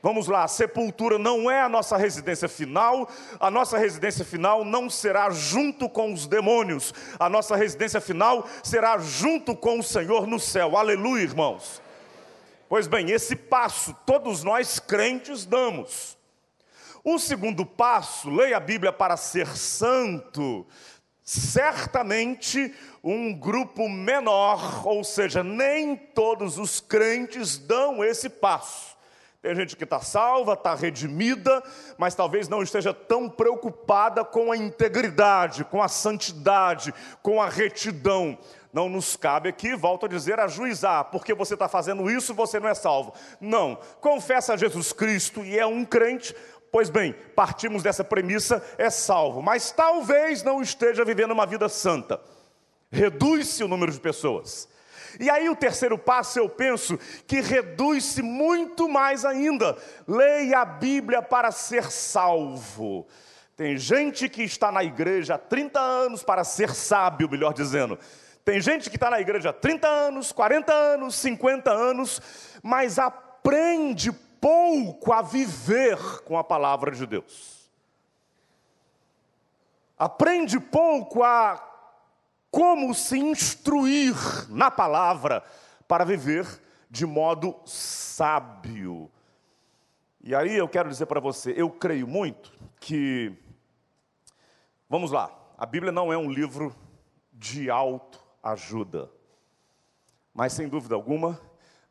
Vamos 0.03 0.27
lá, 0.27 0.43
a 0.43 0.48
sepultura 0.48 1.20
não 1.20 1.50
é 1.50 1.62
a 1.62 1.70
nossa 1.70 1.96
residência 1.96 2.50
final, 2.50 3.08
a 3.39 3.51
nossa 3.51 3.77
residência 3.77 4.25
final 4.25 4.65
não 4.65 4.89
será 4.89 5.29
junto 5.29 5.88
com 5.88 6.12
os 6.12 6.25
demônios, 6.25 6.91
a 7.20 7.29
nossa 7.29 7.55
residência 7.55 8.01
final 8.01 8.48
será 8.63 8.98
junto 8.98 9.55
com 9.55 9.77
o 9.77 9.84
Senhor 9.84 10.25
no 10.25 10.39
céu, 10.39 10.75
aleluia, 10.75 11.22
irmãos. 11.22 11.79
Pois 12.67 12.88
bem, 12.88 13.12
esse 13.12 13.36
passo 13.36 13.96
todos 14.05 14.43
nós 14.43 14.79
crentes 14.79 15.46
damos. 15.46 16.17
O 17.03 17.20
segundo 17.20 17.63
passo, 17.63 18.29
leia 18.29 18.58
a 18.58 18.60
Bíblia 18.60 18.91
para 18.91 19.17
ser 19.17 19.48
santo, 19.48 20.65
certamente 21.24 22.74
um 23.03 23.34
grupo 23.34 23.88
menor, 23.88 24.88
ou 24.88 25.03
seja, 25.03 25.43
nem 25.43 25.96
todos 25.96 26.58
os 26.58 26.79
crentes 26.79 27.58
dão 27.58 28.03
esse 28.03 28.29
passo. 28.29 28.90
Tem 29.41 29.55
gente 29.55 29.75
que 29.75 29.86
está 29.86 30.00
salva, 30.00 30.53
está 30.53 30.75
redimida, 30.75 31.63
mas 31.98 32.13
talvez 32.13 32.48
não 32.48 32.62
esteja 32.62 32.93
tão 32.93 33.27
preocupada 33.27 34.24
com 34.24 34.51
a 34.51 34.57
integridade, 34.57 35.65
com 35.65 35.81
a 35.81 35.88
santidade, 35.88 36.93
com 37.24 37.41
a 37.41 37.50
retidão. 37.50 38.38
Não 38.71 38.88
nos 38.88 39.15
cabe 39.15 39.50
aqui, 39.50 39.75
volto 39.75 40.05
a 40.05 40.10
dizer, 40.10 40.39
ajuizar, 40.39 41.05
porque 41.05 41.33
você 41.33 41.55
está 41.55 41.67
fazendo 41.67 42.10
isso, 42.10 42.36
você 42.36 42.60
não 42.60 42.69
é 42.69 42.75
salvo. 42.75 43.15
Não, 43.39 43.79
confessa 44.00 44.53
a 44.53 44.57
Jesus 44.57 44.93
Cristo 44.93 45.43
e 45.43 45.57
é 45.57 45.65
um 45.65 45.83
crente, 45.83 46.36
pois 46.71 46.91
bem, 46.91 47.15
partimos 47.36 47.81
dessa 47.81 48.03
premissa, 48.03 48.63
é 48.77 48.91
salvo, 48.91 49.41
mas 49.41 49.71
talvez 49.71 50.43
não 50.43 50.62
esteja 50.62 51.03
vivendo 51.03 51.31
uma 51.31 51.48
vida 51.48 51.67
santa. 51.67 52.21
Reduz-se 52.91 53.63
o 53.63 53.67
número 53.67 53.91
de 53.91 54.00
pessoas 54.00 54.69
e 55.20 55.30
aí 55.30 55.50
o 55.50 55.56
terceiro 55.56 55.98
passo, 55.98 56.39
eu 56.39 56.50
penso, 56.50 56.98
que 57.27 57.41
reduz-se 57.41 58.22
muito 58.22 58.88
mais 58.88 59.25
ainda. 59.25 59.77
Leia 60.08 60.60
a 60.60 60.65
Bíblia 60.65 61.22
para 61.22 61.51
ser 61.51 61.91
salvo. 61.91 63.08
Tem 63.56 63.77
gente 63.77 64.27
que 64.27 64.44
está 64.44 64.72
na 64.72 64.84
igreja 64.84 65.36
há 65.36 65.38
30 65.38 65.80
anos 65.80 66.24
para 66.24 66.44
ser 66.44 66.74
sábio, 66.74 67.30
melhor 67.30 67.53
dizendo. 67.53 68.00
Tem 68.44 68.60
gente 68.60 68.89
que 68.89 68.96
está 68.96 69.10
na 69.10 69.22
igreja 69.22 69.51
há 69.51 69.53
30 69.53 69.88
anos, 69.88 70.32
40 70.32 70.74
anos, 70.74 71.15
50 71.15 71.72
anos, 71.72 72.22
mas 72.63 72.98
aprende 72.98 74.12
pouco 74.12 75.13
a 75.13 75.22
viver 75.22 75.98
com 76.24 76.38
a 76.38 76.44
palavra 76.44 76.91
de 76.91 77.06
Deus. 77.06 77.70
Aprende 79.98 80.60
pouco 80.60 81.24
a 81.24 81.71
como 82.51 82.93
se 82.93 83.17
instruir 83.17 84.13
na 84.50 84.70
palavra 84.70 85.41
para 85.88 86.03
viver 86.03 86.46
de 86.89 87.05
modo 87.05 87.55
sábio. 87.65 89.10
E 90.22 90.36
aí 90.36 90.55
eu 90.55 90.67
quero 90.67 90.89
dizer 90.89 91.05
para 91.05 91.22
você, 91.22 91.53
eu 91.55 91.70
creio 91.70 92.05
muito 92.05 92.51
que, 92.79 93.34
vamos 94.89 95.12
lá, 95.12 95.31
a 95.58 95.65
Bíblia 95.65 95.91
não 95.91 96.12
é 96.12 96.17
um 96.17 96.29
livro 96.29 96.75
de 97.31 97.70
autoajuda, 97.72 99.10
mas 100.34 100.53
sem 100.53 100.67
dúvida 100.67 100.93
alguma, 100.93 101.39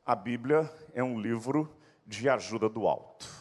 a 0.05 0.15
Bíblia 0.15 0.71
é 0.93 1.03
um 1.03 1.19
livro 1.19 1.75
de 2.07 2.29
ajuda 2.29 2.69
do 2.69 2.87
alto. 2.87 3.40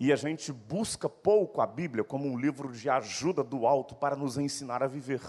E 0.00 0.10
a 0.14 0.16
gente 0.16 0.50
busca 0.50 1.10
pouco 1.10 1.60
a 1.60 1.66
Bíblia 1.66 2.02
como 2.02 2.26
um 2.26 2.38
livro 2.38 2.72
de 2.72 2.88
ajuda 2.88 3.44
do 3.44 3.66
alto 3.66 3.94
para 3.94 4.16
nos 4.16 4.38
ensinar 4.38 4.82
a 4.82 4.86
viver. 4.86 5.20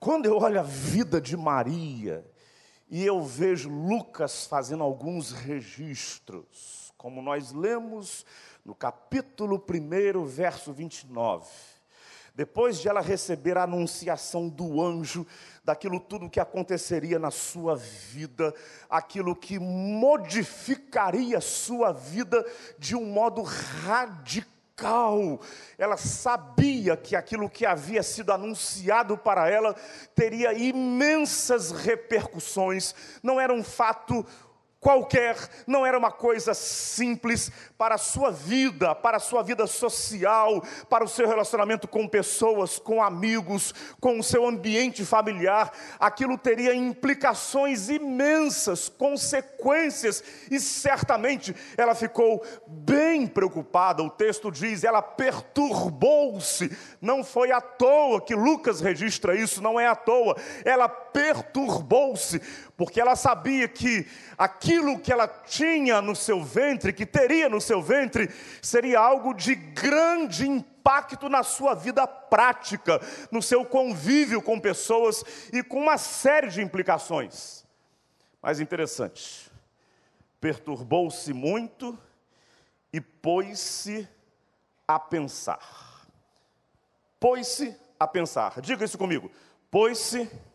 Quando 0.00 0.26
eu 0.26 0.36
olho 0.36 0.58
a 0.58 0.64
vida 0.64 1.20
de 1.20 1.36
Maria 1.36 2.28
e 2.90 3.06
eu 3.06 3.22
vejo 3.22 3.70
Lucas 3.70 4.46
fazendo 4.48 4.82
alguns 4.82 5.30
registros, 5.30 6.92
como 6.96 7.22
nós 7.22 7.52
lemos 7.52 8.26
no 8.64 8.74
capítulo 8.74 9.64
1, 9.64 10.24
verso 10.24 10.72
29. 10.72 11.48
Depois 12.38 12.78
de 12.78 12.88
ela 12.88 13.00
receber 13.00 13.58
a 13.58 13.64
anunciação 13.64 14.48
do 14.48 14.80
anjo, 14.80 15.26
daquilo 15.64 15.98
tudo 15.98 16.30
que 16.30 16.38
aconteceria 16.38 17.18
na 17.18 17.32
sua 17.32 17.74
vida, 17.74 18.54
aquilo 18.88 19.34
que 19.34 19.58
modificaria 19.58 21.40
sua 21.40 21.90
vida 21.90 22.46
de 22.78 22.94
um 22.94 23.06
modo 23.06 23.42
radical. 23.42 25.40
Ela 25.76 25.96
sabia 25.96 26.96
que 26.96 27.16
aquilo 27.16 27.50
que 27.50 27.66
havia 27.66 28.04
sido 28.04 28.32
anunciado 28.32 29.18
para 29.18 29.50
ela 29.50 29.74
teria 30.14 30.52
imensas 30.52 31.72
repercussões. 31.72 32.94
Não 33.20 33.40
era 33.40 33.52
um 33.52 33.64
fato 33.64 34.24
qualquer, 34.80 35.36
não 35.66 35.84
era 35.84 35.98
uma 35.98 36.12
coisa 36.12 36.54
simples 36.54 37.50
para 37.76 37.96
a 37.96 37.98
sua 37.98 38.30
vida, 38.30 38.94
para 38.94 39.16
a 39.16 39.20
sua 39.20 39.42
vida 39.42 39.66
social, 39.66 40.62
para 40.88 41.04
o 41.04 41.08
seu 41.08 41.26
relacionamento 41.26 41.88
com 41.88 42.06
pessoas, 42.08 42.78
com 42.78 43.02
amigos, 43.02 43.74
com 44.00 44.18
o 44.18 44.22
seu 44.22 44.46
ambiente 44.46 45.04
familiar. 45.04 45.72
Aquilo 45.98 46.38
teria 46.38 46.74
implicações 46.74 47.88
imensas, 47.88 48.88
consequências, 48.88 50.22
e 50.50 50.60
certamente 50.60 51.54
ela 51.76 51.94
ficou 51.94 52.44
bem 52.66 53.26
preocupada. 53.26 54.02
O 54.02 54.10
texto 54.10 54.50
diz: 54.50 54.84
ela 54.84 55.02
perturbou-se. 55.02 56.76
Não 57.00 57.24
foi 57.24 57.52
à 57.52 57.60
toa 57.60 58.20
que 58.20 58.34
Lucas 58.34 58.80
registra 58.80 59.34
isso, 59.34 59.62
não 59.62 59.78
é 59.78 59.86
à 59.86 59.96
toa. 59.96 60.36
Ela 60.64 60.88
perturbou-se 60.88 62.40
porque 62.78 63.00
ela 63.00 63.16
sabia 63.16 63.66
que 63.66 64.06
aquilo 64.38 65.00
que 65.00 65.12
ela 65.12 65.26
tinha 65.26 66.00
no 66.00 66.14
seu 66.14 66.44
ventre, 66.44 66.92
que 66.92 67.04
teria 67.04 67.48
no 67.48 67.60
seu 67.60 67.82
ventre, 67.82 68.30
seria 68.62 69.00
algo 69.00 69.34
de 69.34 69.56
grande 69.56 70.48
impacto 70.48 71.28
na 71.28 71.42
sua 71.42 71.74
vida 71.74 72.06
prática, 72.06 73.00
no 73.32 73.42
seu 73.42 73.64
convívio 73.64 74.40
com 74.40 74.60
pessoas 74.60 75.24
e 75.52 75.60
com 75.60 75.80
uma 75.80 75.98
série 75.98 76.50
de 76.50 76.62
implicações. 76.62 77.66
Mas 78.40 78.60
interessante, 78.60 79.50
perturbou-se 80.40 81.32
muito 81.32 81.98
e 82.92 83.00
pôs-se 83.00 84.08
a 84.86 85.00
pensar. 85.00 86.06
Pôs-se 87.18 87.76
a 87.98 88.06
pensar. 88.06 88.60
Diga 88.60 88.84
isso 88.84 88.96
comigo. 88.96 89.28
Pôs-se 89.68 90.20
a 90.22 90.47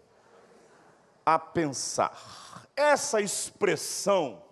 pensar. 1.53 2.68
Essa 2.75 3.22
expressão, 3.22 4.44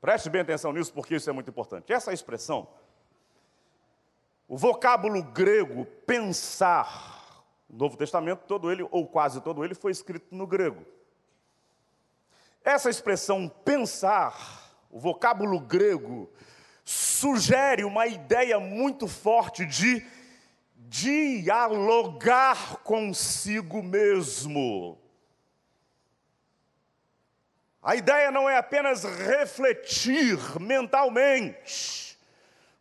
preste 0.00 0.30
bem 0.30 0.42
atenção 0.42 0.72
nisso 0.72 0.92
porque 0.92 1.16
isso 1.16 1.28
é 1.28 1.32
muito 1.32 1.50
importante. 1.50 1.92
Essa 1.92 2.12
expressão, 2.12 2.68
o 4.48 4.56
vocábulo 4.56 5.22
grego 5.22 5.84
pensar, 6.06 7.44
o 7.68 7.76
Novo 7.76 7.96
Testamento 7.96 8.44
todo 8.46 8.70
ele, 8.70 8.86
ou 8.90 9.06
quase 9.06 9.40
todo 9.40 9.64
ele, 9.64 9.74
foi 9.74 9.90
escrito 9.90 10.34
no 10.34 10.46
grego. 10.46 10.84
Essa 12.64 12.90
expressão 12.90 13.48
pensar, 13.64 14.72
o 14.90 14.98
vocábulo 14.98 15.60
grego, 15.60 16.30
sugere 16.84 17.84
uma 17.84 18.06
ideia 18.06 18.60
muito 18.60 19.08
forte 19.08 19.66
de 19.66 20.04
dialogar 20.88 22.78
consigo 22.78 23.82
mesmo. 23.82 24.98
A 27.86 27.94
ideia 27.94 28.32
não 28.32 28.50
é 28.50 28.56
apenas 28.56 29.04
refletir 29.04 30.36
mentalmente, 30.60 32.18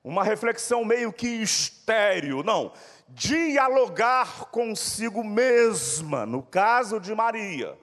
uma 0.04 0.24
reflexão 0.24 0.84
meio 0.84 1.14
que 1.14 1.28
estéreo, 1.28 2.42
não. 2.42 2.74
Dialogar 3.10 4.46
consigo 4.46 5.24
mesma, 5.24 6.26
no 6.26 6.42
caso 6.42 7.00
de 7.00 7.14
Maria. 7.14 7.78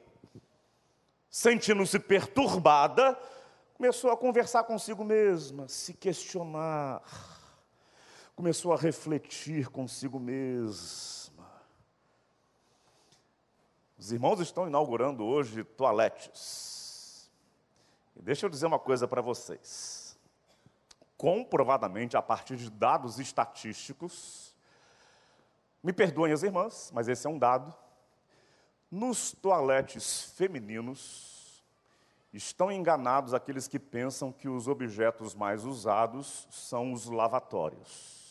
Sentindo-se 1.31 1.97
perturbada, 2.01 3.17
começou 3.75 4.11
a 4.11 4.17
conversar 4.17 4.65
consigo 4.65 5.05
mesma, 5.05 5.69
se 5.69 5.95
questionar, 5.95 7.05
começou 8.35 8.73
a 8.73 8.77
refletir 8.77 9.69
consigo 9.69 10.19
mesma. 10.19 11.47
Os 13.97 14.11
irmãos 14.11 14.41
estão 14.41 14.67
inaugurando 14.67 15.25
hoje 15.25 15.63
toaletes. 15.63 16.82
Deixa 18.15 18.47
eu 18.47 18.51
dizer 18.51 18.67
uma 18.67 18.79
coisa 18.79 19.09
para 19.09 19.21
vocês. 19.21 20.19
Comprovadamente, 21.17 22.17
a 22.17 22.23
partir 22.23 22.57
de 22.57 22.71
dados 22.71 23.19
estatísticos, 23.19 24.55
me 25.83 25.93
perdoem 25.93 26.33
as 26.33 26.43
irmãs, 26.43 26.91
mas 26.95 27.09
esse 27.09 27.27
é 27.27 27.31
um 27.31 27.39
dado. 27.39 27.75
Nos 28.91 29.33
toaletes 29.33 30.33
femininos, 30.37 31.63
estão 32.33 32.71
enganados 32.71 33.35
aqueles 33.35 33.69
que 33.69 33.79
pensam 33.79 34.33
que 34.33 34.49
os 34.49 34.69
objetos 34.69 35.35
mais 35.35 35.65
usados 35.65 36.47
são 36.51 36.93
os 36.93 37.07
lavatórios. 37.07 38.23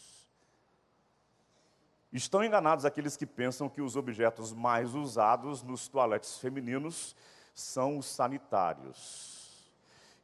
Estão 2.12 2.44
enganados 2.44 2.84
aqueles 2.84 3.16
que 3.16 3.26
pensam 3.26 3.70
que 3.70 3.82
os 3.82 3.96
objetos 3.96 4.52
mais 4.52 4.94
usados 4.94 5.64
nos 5.64 5.88
toaletes 5.88 6.38
femininos 6.38 7.16
são 7.54 7.98
os 7.98 8.06
sanitários. 8.06 9.41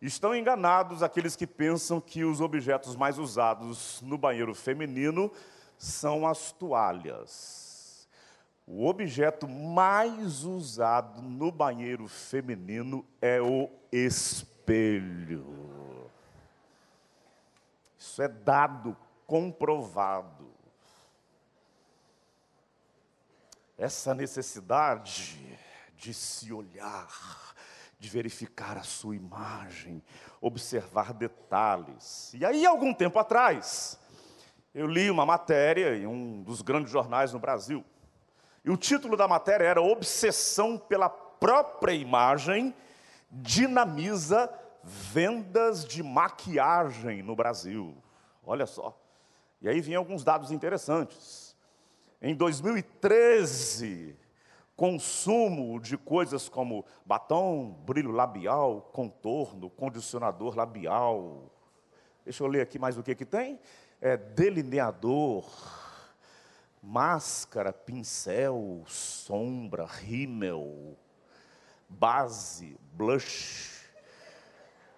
Estão 0.02 0.36
enganados 0.36 1.02
aqueles 1.02 1.36
que 1.36 1.48
pensam 1.48 2.00
que 2.00 2.24
os 2.24 2.40
objetos 2.40 2.96
mais 2.96 3.18
usados 3.18 4.00
no 4.02 4.18
banheiro 4.18 4.54
feminino 4.54 5.32
são 5.78 6.28
as 6.28 6.52
toalhas. 6.52 8.08
O 8.66 8.86
objeto 8.86 9.48
mais 9.48 10.44
usado 10.44 11.22
no 11.22 11.52
banheiro 11.52 12.08
feminino 12.08 13.06
é 13.22 13.42
o 13.42 13.70
espelho. 13.92 15.46
Isso 17.98 18.22
é 18.22 18.28
dado 18.28 18.96
comprovado. 19.26 20.48
Essa 23.78 24.14
necessidade 24.14 25.58
de 25.96 26.14
se 26.14 26.52
olhar, 26.52 27.56
de 28.00 28.10
verificar 28.10 28.78
a 28.78 28.84
sua 28.84 29.16
imagem, 29.16 30.04
observar 30.40 31.14
detalhes. 31.14 32.34
E 32.34 32.46
aí, 32.46 32.66
algum 32.66 32.94
tempo 32.94 33.18
atrás, 33.18 34.00
eu 34.74 34.86
li 34.86 35.10
uma 35.10 35.26
matéria 35.26 35.96
em 35.96 36.06
um 36.06 36.44
dos 36.44 36.62
grandes 36.62 36.92
jornais 36.92 37.34
no 37.34 37.40
Brasil. 37.40 37.84
E 38.64 38.70
o 38.70 38.78
título 38.78 39.18
da 39.18 39.28
matéria 39.28 39.66
era 39.66 39.82
Obsessão 39.82 40.78
pela 40.78 41.10
própria 41.10 41.94
imagem 41.94 42.76
dinamiza 43.32 44.50
vendas 44.84 45.86
de 45.86 46.04
maquiagem 46.04 47.22
no 47.24 47.36
Brasil. 47.36 47.96
Olha 48.46 48.66
só. 48.66 48.98
E 49.62 49.68
aí 49.68 49.82
vinham 49.82 50.02
alguns 50.02 50.24
dados 50.24 50.52
interessantes. 50.52 51.56
Em 52.22 52.36
2013, 52.36 54.16
consumo 54.78 55.80
de 55.80 55.98
coisas 55.98 56.48
como 56.48 56.86
batom, 57.04 57.72
brilho 57.84 58.12
labial, 58.12 58.82
contorno, 58.94 59.72
condicionador 59.72 60.56
labial. 60.56 61.52
Deixa 62.24 62.44
eu 62.44 62.48
ler 62.48 62.62
aqui 62.62 62.78
mais 62.78 62.96
o 62.96 63.02
que 63.02 63.16
que 63.16 63.26
tem. 63.26 63.60
É 64.00 64.16
delineador, 64.16 65.50
máscara, 66.82 67.74
pincel, 67.74 68.84
sombra, 68.86 69.88
rímel, 69.88 70.96
base, 71.90 72.78
blush, 72.94 73.84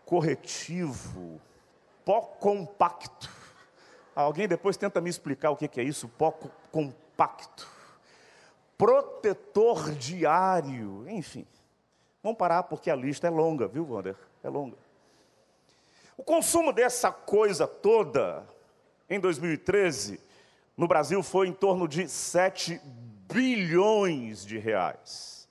corretivo, 0.06 1.40
pó 2.04 2.20
compacto. 2.20 3.32
Alguém 4.14 4.46
depois 4.46 4.76
tenta 4.76 5.00
me 5.00 5.10
explicar 5.10 5.52
o 5.52 5.56
que 5.56 5.70
que 5.70 5.80
é 5.80 5.84
isso, 5.84 6.10
pó 6.10 6.32
compacto 6.70 7.79
protetor 8.80 9.92
diário, 9.92 11.06
enfim, 11.08 11.46
Vamos 12.22 12.38
parar 12.38 12.64
porque 12.64 12.92
a 12.92 12.96
lista 12.96 13.28
é 13.28 13.30
longa, 13.30 13.68
viu, 13.68 13.90
Wander? 13.90 14.18
É 14.44 14.50
longa. 14.50 14.76
O 16.18 16.24
consumo 16.24 16.74
dessa 16.74 17.10
coisa 17.12 17.66
toda 17.66 18.46
em 19.10 19.18
2013 19.20 20.20
no 20.76 20.88
Brasil 20.88 21.24
foi 21.24 21.48
em 21.48 21.54
torno 21.54 21.88
de 21.88 22.10
7 22.10 22.82
bilhões 23.32 24.46
de 24.46 24.58
reais. 24.58 25.48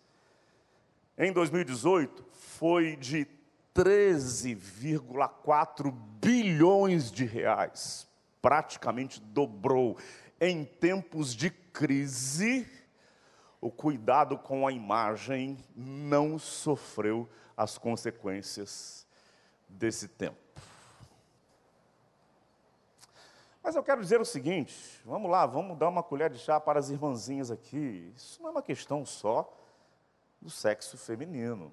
Em 1.17 1.33
2018 1.33 2.23
foi 2.33 2.97
de 2.97 3.27
13,4 3.75 5.91
bilhões 6.21 7.11
de 7.11 7.25
reais. 7.25 8.07
Praticamente 8.43 9.21
dobrou. 9.21 9.97
Em 10.41 10.65
tempos 10.65 11.35
de 11.35 11.51
crise, 11.51 12.65
o 13.61 13.71
cuidado 13.71 14.39
com 14.39 14.67
a 14.67 14.73
imagem 14.73 15.59
não 15.75 16.39
sofreu 16.39 17.29
as 17.57 17.77
consequências 17.77 19.07
desse 19.69 20.09
tempo. 20.09 20.39
Mas 23.63 23.77
eu 23.77 23.83
quero 23.83 24.01
dizer 24.01 24.21
o 24.21 24.25
seguinte: 24.25 25.01
vamos 25.05 25.31
lá, 25.31 25.45
vamos 25.45 25.77
dar 25.77 25.89
uma 25.89 26.03
colher 26.03 26.31
de 26.31 26.39
chá 26.39 26.59
para 26.61 26.79
as 26.79 26.89
irmãzinhas 26.89 27.51
aqui. 27.51 28.13
Isso 28.17 28.41
não 28.41 28.49
é 28.49 28.53
uma 28.53 28.63
questão 28.63 29.05
só 29.05 29.53
do 30.41 30.49
sexo 30.49 30.97
feminino. 30.97 31.73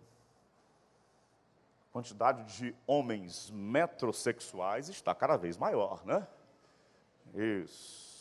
A 1.89 1.93
quantidade 1.93 2.43
de 2.57 2.75
homens 2.85 3.49
metrosexuais 3.51 4.89
está 4.89 5.15
cada 5.15 5.37
vez 5.37 5.57
maior, 5.57 6.05
né? 6.05 6.27
Isso. 7.33 8.14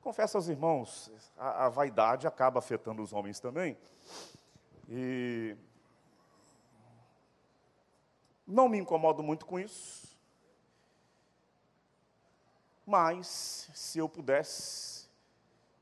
Confesso 0.00 0.36
aos 0.36 0.48
irmãos, 0.48 1.10
a, 1.36 1.66
a 1.66 1.68
vaidade 1.68 2.26
acaba 2.26 2.58
afetando 2.58 3.02
os 3.02 3.12
homens 3.12 3.40
também. 3.40 3.76
E 4.88 5.56
não 8.46 8.68
me 8.68 8.78
incomodo 8.78 9.22
muito 9.22 9.44
com 9.44 9.58
isso. 9.58 10.16
Mas, 12.86 13.68
se 13.74 13.98
eu 13.98 14.08
pudesse, 14.08 15.06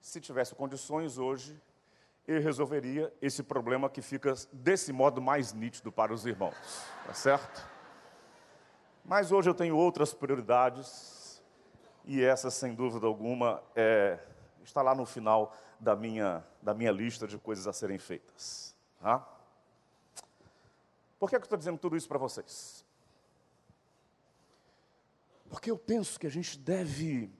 se 0.01 0.21
tivesse 0.21 0.55
condições 0.57 1.19
hoje, 1.19 1.61
eu 2.27 2.41
resolveria 2.41 3.15
esse 3.23 3.45
problema 3.45 3.89
que 3.89 4.03
fica 4.03 4.35
desse 4.53 4.93
modo 4.93 5.23
mais 5.23 5.53
nítido 5.53 5.93
para 5.93 6.13
os 6.13 6.27
irmãos, 6.27 6.57
tá 7.07 7.15
certo? 7.15 7.65
Mas 9.05 9.31
hoje 9.31 9.49
eu 9.49 9.55
tenho 9.55 9.77
outras 9.77 10.13
prioridades 10.13 11.16
e 12.07 12.23
essa, 12.23 12.51
sem 12.51 12.73
dúvida 12.73 13.07
alguma, 13.07 13.61
é, 13.75 14.19
está 14.63 14.81
lá 14.81 14.95
no 14.95 15.05
final 15.05 15.55
da 15.81 15.97
minha, 15.97 16.45
da 16.63 16.73
minha 16.73 16.93
lista 16.93 17.27
de 17.27 17.37
coisas 17.37 17.67
a 17.67 17.73
serem 17.73 17.99
feitas. 17.99 18.75
Tá? 19.01 19.27
Por 21.19 21.29
que, 21.29 21.37
é 21.37 21.39
que 21.39 21.43
eu 21.43 21.47
estou 21.47 21.59
dizendo 21.59 21.79
tudo 21.79 21.97
isso 21.97 22.07
para 22.07 22.19
vocês? 22.19 22.85
Porque 25.49 25.71
eu 25.71 25.77
penso 25.77 26.19
que 26.19 26.27
a 26.27 26.31
gente 26.31 26.59
deve 26.59 27.31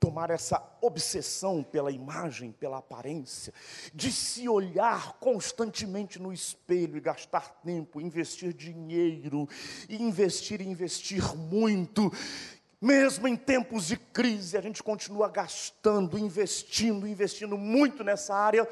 tomar 0.00 0.30
essa 0.30 0.66
obsessão 0.80 1.62
pela 1.62 1.92
imagem, 1.92 2.52
pela 2.52 2.78
aparência, 2.78 3.52
de 3.92 4.10
se 4.10 4.48
olhar 4.48 5.18
constantemente 5.18 6.18
no 6.18 6.32
espelho 6.32 6.96
e 6.96 7.00
gastar 7.00 7.50
tempo, 7.62 8.00
investir 8.00 8.54
dinheiro, 8.54 9.46
investir 9.90 10.62
e 10.62 10.68
investir 10.68 11.36
muito, 11.36 12.10
mesmo 12.80 13.28
em 13.28 13.36
tempos 13.36 13.86
de 13.86 13.96
crise, 13.96 14.56
a 14.56 14.60
gente 14.60 14.82
continua 14.82 15.28
gastando, 15.28 16.18
investindo, 16.18 17.06
investindo 17.06 17.58
muito 17.58 18.02
nessa 18.02 18.34
área. 18.34 18.66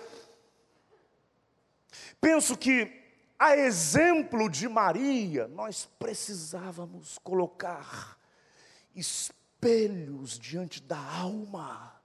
Penso 2.20 2.56
que, 2.56 2.90
a 3.38 3.56
exemplo 3.56 4.48
de 4.48 4.66
Maria, 4.68 5.46
nós 5.48 5.86
precisávamos 5.98 7.18
colocar 7.18 8.18
espelhos 8.94 10.38
diante 10.38 10.82
da 10.82 10.98
alma 10.98 11.97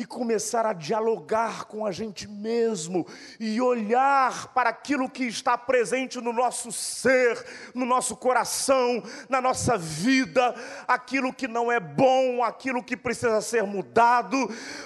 e 0.00 0.04
começar 0.06 0.64
a 0.64 0.72
dialogar 0.72 1.64
com 1.64 1.84
a 1.84 1.92
gente 1.92 2.26
mesmo 2.26 3.06
e 3.38 3.60
olhar 3.60 4.46
para 4.54 4.70
aquilo 4.70 5.10
que 5.10 5.24
está 5.24 5.58
presente 5.58 6.18
no 6.22 6.32
nosso 6.32 6.72
ser, 6.72 7.44
no 7.74 7.84
nosso 7.84 8.16
coração, 8.16 9.02
na 9.28 9.42
nossa 9.42 9.76
vida, 9.76 10.54
aquilo 10.88 11.34
que 11.34 11.46
não 11.46 11.70
é 11.70 11.78
bom, 11.78 12.42
aquilo 12.42 12.82
que 12.82 12.96
precisa 12.96 13.42
ser 13.42 13.64
mudado, 13.64 14.38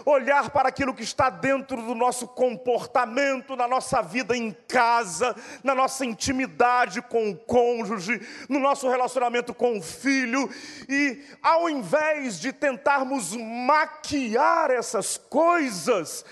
olhar 0.05 0.51
para 0.51 0.69
aquilo 0.69 0.93
que 0.93 1.05
está 1.05 1.31
dentro 1.31 1.81
do 1.81 1.95
nosso 1.95 2.27
comportamento, 2.27 3.55
na 3.55 3.69
nossa 3.69 4.03
vida 4.03 4.37
em 4.37 4.51
casa, 4.67 5.37
na 5.63 5.77
nossa 5.77 6.05
intimidade 6.05 7.01
com 7.03 7.31
o 7.31 7.37
cônjuge, 7.37 8.21
no 8.49 8.59
nosso 8.59 8.91
relacionamento 8.91 9.55
com 9.55 9.79
o 9.79 9.83
filho 9.83 10.51
e 10.89 11.23
ao 11.41 11.71
invés 11.71 12.41
de 12.41 12.53
tentarmos 12.53 13.37
maquiar 13.37 14.73
essa 14.73 15.04
coisas, 15.17 16.25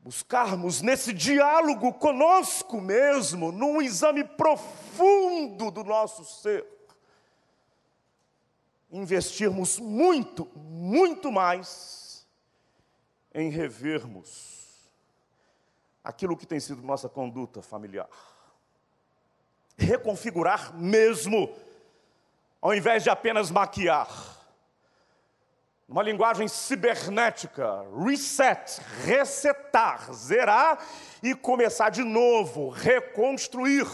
buscarmos 0.00 0.82
nesse 0.82 1.12
diálogo 1.12 1.92
conosco 1.94 2.80
mesmo, 2.80 3.52
num 3.52 3.80
exame 3.80 4.24
profundo 4.24 5.70
do 5.70 5.84
nosso 5.84 6.24
ser, 6.24 6.66
investirmos 8.90 9.78
muito, 9.78 10.46
muito 10.56 11.30
mais 11.30 12.26
em 13.34 13.48
revermos 13.48 14.52
aquilo 16.04 16.36
que 16.36 16.46
tem 16.46 16.58
sido 16.60 16.82
nossa 16.82 17.08
conduta 17.08 17.62
familiar. 17.62 18.08
Reconfigurar 19.78 20.76
mesmo, 20.76 21.54
ao 22.60 22.74
invés 22.74 23.02
de 23.02 23.10
apenas 23.10 23.50
maquiar 23.50 24.41
uma 25.92 26.02
linguagem 26.02 26.48
cibernética, 26.48 27.84
reset, 28.02 28.80
resetar, 29.04 30.10
zerar 30.14 30.78
e 31.22 31.34
começar 31.34 31.90
de 31.90 32.02
novo, 32.02 32.70
reconstruir. 32.70 33.86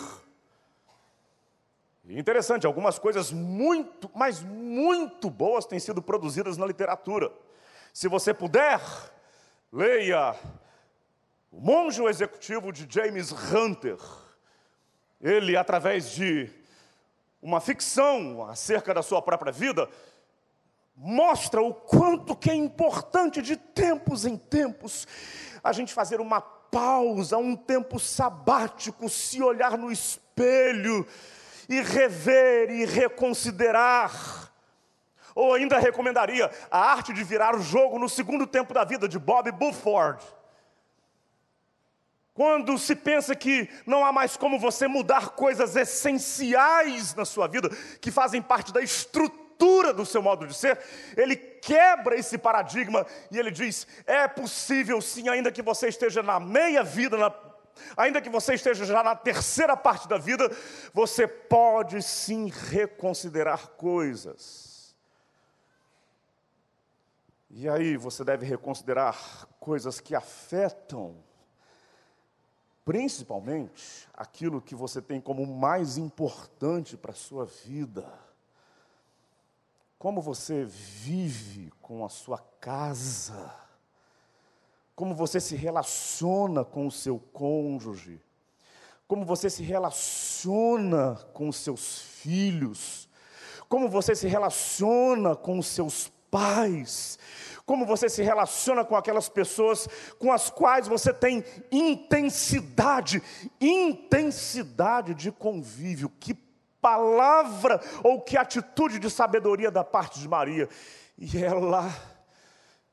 interessante, 2.08 2.68
algumas 2.68 3.00
coisas 3.00 3.32
muito, 3.32 4.08
mas 4.14 4.40
muito 4.40 5.28
boas 5.28 5.66
têm 5.66 5.80
sido 5.80 6.00
produzidas 6.00 6.56
na 6.56 6.64
literatura. 6.64 7.32
Se 7.92 8.06
você 8.06 8.32
puder, 8.32 8.80
leia 9.72 10.36
O 11.50 11.60
Monge 11.60 12.00
Executivo 12.04 12.70
de 12.70 12.86
James 12.88 13.32
Hunter. 13.32 13.98
Ele, 15.20 15.56
através 15.56 16.12
de 16.12 16.48
uma 17.42 17.60
ficção 17.60 18.48
acerca 18.48 18.94
da 18.94 19.02
sua 19.02 19.20
própria 19.20 19.50
vida, 19.50 19.90
mostra 20.98 21.62
o 21.62 21.72
quanto 21.72 22.34
que 22.34 22.50
é 22.50 22.54
importante 22.54 23.40
de 23.40 23.56
tempos 23.56 24.26
em 24.26 24.36
tempos 24.36 25.06
a 25.62 25.72
gente 25.72 25.94
fazer 25.94 26.20
uma 26.20 26.40
pausa, 26.40 27.38
um 27.38 27.54
tempo 27.54 28.00
sabático, 28.00 29.08
se 29.08 29.40
olhar 29.40 29.78
no 29.78 29.92
espelho 29.92 31.06
e 31.68 31.80
rever 31.80 32.70
e 32.70 32.84
reconsiderar. 32.84 34.52
Ou 35.34 35.54
ainda 35.54 35.78
recomendaria 35.78 36.50
a 36.68 36.80
arte 36.80 37.12
de 37.12 37.22
virar 37.22 37.54
o 37.54 37.62
jogo 37.62 37.98
no 37.98 38.08
segundo 38.08 38.44
tempo 38.44 38.74
da 38.74 38.82
vida 38.82 39.08
de 39.08 39.20
Bob 39.20 39.50
Buford. 39.52 40.24
Quando 42.34 42.76
se 42.76 42.96
pensa 42.96 43.36
que 43.36 43.68
não 43.86 44.04
há 44.04 44.12
mais 44.12 44.36
como 44.36 44.58
você 44.58 44.88
mudar 44.88 45.30
coisas 45.30 45.76
essenciais 45.76 47.14
na 47.14 47.24
sua 47.24 47.46
vida, 47.46 47.68
que 48.00 48.10
fazem 48.10 48.42
parte 48.42 48.72
da 48.72 48.80
estrutura 48.80 49.47
estrutura 49.58 49.92
do 49.92 50.06
seu 50.06 50.22
modo 50.22 50.46
de 50.46 50.54
ser, 50.54 50.78
ele 51.16 51.34
quebra 51.36 52.16
esse 52.16 52.38
paradigma 52.38 53.04
e 53.30 53.38
ele 53.38 53.50
diz: 53.50 53.86
é 54.06 54.28
possível 54.28 55.00
sim, 55.00 55.28
ainda 55.28 55.50
que 55.50 55.60
você 55.60 55.88
esteja 55.88 56.22
na 56.22 56.38
meia 56.38 56.84
vida, 56.84 57.16
na, 57.16 57.34
ainda 57.96 58.20
que 58.20 58.30
você 58.30 58.54
esteja 58.54 58.84
já 58.84 59.02
na 59.02 59.16
terceira 59.16 59.76
parte 59.76 60.08
da 60.08 60.16
vida, 60.16 60.48
você 60.94 61.26
pode 61.26 62.00
sim 62.02 62.50
reconsiderar 62.70 63.68
coisas. 63.70 64.96
E 67.50 67.68
aí 67.68 67.96
você 67.96 68.22
deve 68.22 68.46
reconsiderar 68.46 69.48
coisas 69.58 69.98
que 70.00 70.14
afetam, 70.14 71.16
principalmente 72.84 74.06
aquilo 74.14 74.60
que 74.60 74.74
você 74.74 75.00
tem 75.00 75.20
como 75.20 75.46
mais 75.46 75.96
importante 75.96 76.96
para 76.96 77.12
a 77.12 77.14
sua 77.14 77.46
vida 77.46 78.27
como 79.98 80.20
você 80.22 80.64
vive 80.64 81.72
com 81.82 82.04
a 82.04 82.08
sua 82.08 82.38
casa, 82.60 83.52
como 84.94 85.14
você 85.14 85.40
se 85.40 85.56
relaciona 85.56 86.64
com 86.64 86.86
o 86.86 86.90
seu 86.90 87.18
cônjuge, 87.18 88.20
como 89.08 89.24
você 89.24 89.50
se 89.50 89.62
relaciona 89.62 91.16
com 91.32 91.48
os 91.48 91.56
seus 91.56 92.00
filhos, 92.00 93.08
como 93.68 93.88
você 93.88 94.14
se 94.14 94.28
relaciona 94.28 95.34
com 95.34 95.58
os 95.58 95.66
seus 95.66 96.12
pais, 96.30 97.18
como 97.66 97.84
você 97.84 98.08
se 98.08 98.22
relaciona 98.22 98.84
com 98.84 98.96
aquelas 98.96 99.28
pessoas 99.28 99.88
com 100.18 100.32
as 100.32 100.48
quais 100.48 100.86
você 100.86 101.12
tem 101.12 101.44
intensidade, 101.70 103.22
intensidade 103.60 105.14
de 105.14 105.30
convívio. 105.30 106.10
Que 106.20 106.47
palavra 106.80 107.80
ou 108.02 108.20
que 108.20 108.36
atitude 108.36 108.98
de 108.98 109.10
sabedoria 109.10 109.70
da 109.70 109.84
parte 109.84 110.20
de 110.20 110.28
Maria. 110.28 110.68
E 111.16 111.42
ela 111.42 111.92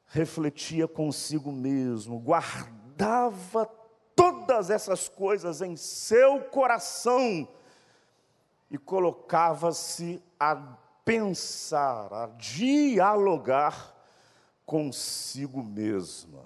refletia 0.07 0.87
consigo 0.87 1.51
mesmo, 1.51 2.19
guardava 2.19 3.69
todas 4.15 4.69
essas 4.69 5.09
coisas 5.09 5.61
em 5.61 5.75
seu 5.75 6.41
coração 6.41 7.47
e 8.71 8.77
colocava-se 8.77 10.21
a 10.39 10.55
pensar, 11.03 12.11
a 12.13 12.27
dialogar 12.27 13.93
consigo 14.65 15.61
mesma. 15.61 16.43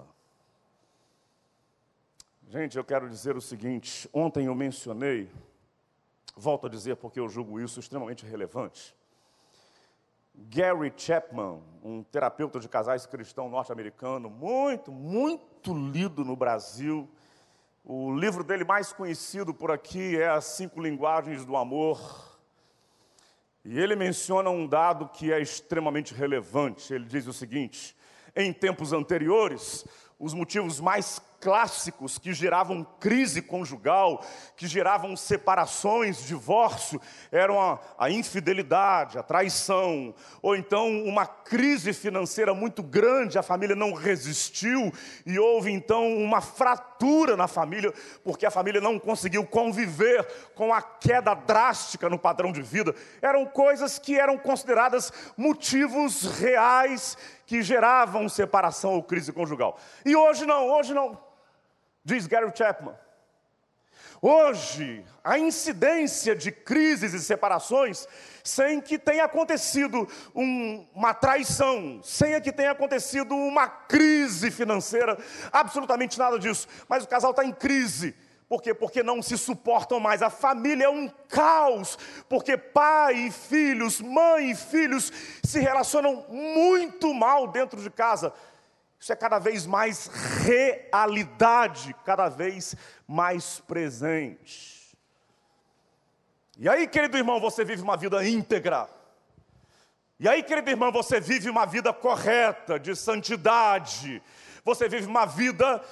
Gente, 2.48 2.76
eu 2.76 2.84
quero 2.84 3.08
dizer 3.08 3.36
o 3.36 3.40
seguinte: 3.40 4.10
ontem 4.12 4.46
eu 4.46 4.54
mencionei, 4.54 5.30
volto 6.36 6.66
a 6.66 6.70
dizer 6.70 6.96
porque 6.96 7.20
eu 7.20 7.28
julgo 7.28 7.60
isso 7.60 7.80
extremamente 7.80 8.24
relevante. 8.24 8.94
Gary 10.34 10.92
Chapman, 10.96 11.60
um 11.82 12.02
terapeuta 12.02 12.58
de 12.58 12.68
casais 12.68 13.04
cristão 13.04 13.48
norte-americano, 13.48 14.30
muito, 14.30 14.90
muito 14.90 15.74
lido 15.74 16.24
no 16.24 16.34
Brasil, 16.34 17.08
o 17.84 18.14
livro 18.14 18.44
dele 18.44 18.62
mais 18.62 18.92
conhecido 18.92 19.54
por 19.54 19.70
aqui 19.70 20.16
é 20.16 20.28
As 20.28 20.44
Cinco 20.44 20.80
Linguagens 20.80 21.44
do 21.44 21.56
Amor. 21.56 22.38
E 23.64 23.78
ele 23.78 23.96
menciona 23.96 24.50
um 24.50 24.66
dado 24.66 25.08
que 25.08 25.32
é 25.32 25.40
extremamente 25.40 26.14
relevante. 26.14 26.92
Ele 26.92 27.06
diz 27.06 27.26
o 27.26 27.32
seguinte: 27.32 27.96
em 28.36 28.52
tempos 28.52 28.92
anteriores, 28.92 29.86
os 30.18 30.34
motivos 30.34 30.78
mais 30.78 31.20
clássicos 31.40 32.18
que 32.18 32.34
geravam 32.34 32.86
crise 33.00 33.40
conjugal, 33.40 34.24
que 34.56 34.66
geravam 34.66 35.16
separações, 35.16 36.26
divórcio, 36.26 37.00
eram 37.32 37.58
a, 37.60 37.80
a, 37.98 38.10
infidelidade, 38.10 39.18
a 39.18 39.22
traição, 39.22 40.14
ou 40.42 40.54
então 40.54 41.02
uma 41.04 41.26
crise 41.26 41.94
financeira 41.94 42.52
muito 42.52 42.82
grande, 42.82 43.38
a 43.38 43.42
família 43.42 43.74
não 43.74 43.94
resistiu 43.94 44.92
e 45.24 45.38
houve 45.38 45.72
então 45.72 46.14
uma 46.18 46.42
fratura 46.42 47.36
na 47.36 47.48
família, 47.48 47.92
porque 48.22 48.44
a 48.44 48.50
família 48.50 48.80
não 48.80 48.98
conseguiu 48.98 49.46
conviver 49.46 50.26
com 50.54 50.74
a 50.74 50.82
queda 50.82 51.32
drástica 51.32 52.10
no 52.10 52.18
padrão 52.18 52.52
de 52.52 52.60
vida. 52.60 52.94
Eram 53.22 53.46
coisas 53.46 53.98
que 53.98 54.18
eram 54.18 54.36
consideradas 54.36 55.10
motivos 55.36 56.38
reais 56.38 57.16
que 57.46 57.62
geravam 57.62 58.28
separação 58.28 58.94
ou 58.94 59.02
crise 59.02 59.32
conjugal. 59.32 59.78
E 60.04 60.14
hoje 60.14 60.44
não, 60.46 60.68
hoje 60.68 60.92
não 60.92 61.29
diz 62.10 62.26
Gary 62.26 62.50
Chapman. 62.54 62.94
Hoje, 64.20 65.02
a 65.24 65.38
incidência 65.38 66.36
de 66.36 66.50
crises 66.52 67.14
e 67.14 67.20
separações, 67.20 68.06
sem 68.44 68.80
que 68.80 68.98
tenha 68.98 69.24
acontecido 69.24 70.06
um, 70.34 70.86
uma 70.94 71.14
traição, 71.14 72.00
sem 72.02 72.38
que 72.42 72.52
tenha 72.52 72.72
acontecido 72.72 73.34
uma 73.34 73.66
crise 73.66 74.50
financeira, 74.50 75.16
absolutamente 75.50 76.18
nada 76.18 76.38
disso. 76.38 76.68
Mas 76.86 77.04
o 77.04 77.08
casal 77.08 77.30
está 77.30 77.44
em 77.44 77.52
crise. 77.52 78.14
Por 78.46 78.60
quê? 78.60 78.74
Porque 78.74 79.02
não 79.02 79.22
se 79.22 79.38
suportam 79.38 80.00
mais. 80.00 80.20
A 80.22 80.28
família 80.28 80.86
é 80.86 80.90
um 80.90 81.08
caos, 81.28 81.96
porque 82.28 82.58
pai 82.58 83.14
e 83.14 83.30
filhos, 83.30 84.00
mãe 84.00 84.50
e 84.50 84.56
filhos 84.56 85.12
se 85.44 85.60
relacionam 85.60 86.26
muito 86.28 87.14
mal 87.14 87.46
dentro 87.46 87.80
de 87.80 87.88
casa. 87.88 88.34
Isso 89.00 89.14
é 89.14 89.16
cada 89.16 89.38
vez 89.38 89.64
mais 89.64 90.08
realidade, 90.44 91.96
cada 92.04 92.28
vez 92.28 92.76
mais 93.08 93.58
presente. 93.60 94.94
E 96.58 96.68
aí, 96.68 96.86
querido 96.86 97.16
irmão, 97.16 97.40
você 97.40 97.64
vive 97.64 97.80
uma 97.80 97.96
vida 97.96 98.22
íntegra. 98.28 98.86
E 100.18 100.28
aí, 100.28 100.42
querido 100.42 100.68
irmão, 100.68 100.92
você 100.92 101.18
vive 101.18 101.48
uma 101.48 101.64
vida 101.64 101.94
correta, 101.94 102.78
de 102.78 102.94
santidade. 102.94 104.22
Você 104.62 104.86
vive 104.86 105.06
uma 105.06 105.24
vida 105.24 105.82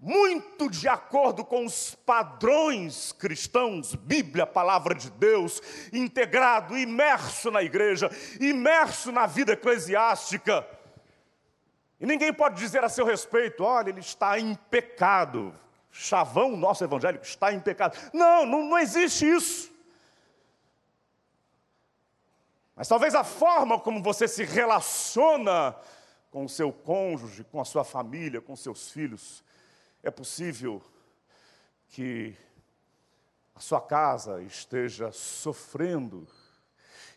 muito 0.00 0.70
de 0.70 0.86
acordo 0.86 1.44
com 1.44 1.64
os 1.64 1.96
padrões 2.06 3.10
cristãos, 3.10 3.96
Bíblia, 3.96 4.46
palavra 4.46 4.94
de 4.94 5.10
Deus, 5.10 5.60
integrado, 5.92 6.78
imerso 6.78 7.50
na 7.50 7.64
igreja, 7.64 8.08
imerso 8.38 9.10
na 9.10 9.26
vida 9.26 9.54
eclesiástica. 9.54 10.64
E 12.00 12.06
ninguém 12.06 12.32
pode 12.32 12.56
dizer 12.56 12.84
a 12.84 12.88
seu 12.88 13.04
respeito: 13.04 13.62
olha, 13.62 13.90
ele 13.90 14.00
está 14.00 14.38
em 14.38 14.54
pecado. 14.54 15.54
Chavão, 15.90 16.56
nosso 16.56 16.82
evangélico, 16.82 17.24
está 17.24 17.52
em 17.52 17.60
pecado. 17.60 17.96
Não, 18.12 18.44
não, 18.44 18.64
não 18.64 18.78
existe 18.78 19.24
isso. 19.24 19.72
Mas 22.74 22.88
talvez 22.88 23.14
a 23.14 23.22
forma 23.22 23.78
como 23.78 24.02
você 24.02 24.26
se 24.26 24.42
relaciona 24.42 25.76
com 26.32 26.44
o 26.44 26.48
seu 26.48 26.72
cônjuge, 26.72 27.44
com 27.44 27.60
a 27.60 27.64
sua 27.64 27.84
família, 27.84 28.40
com 28.40 28.56
seus 28.56 28.90
filhos, 28.90 29.44
é 30.02 30.10
possível 30.10 30.82
que 31.90 32.36
a 33.54 33.60
sua 33.60 33.80
casa 33.80 34.42
esteja 34.42 35.12
sofrendo 35.12 36.26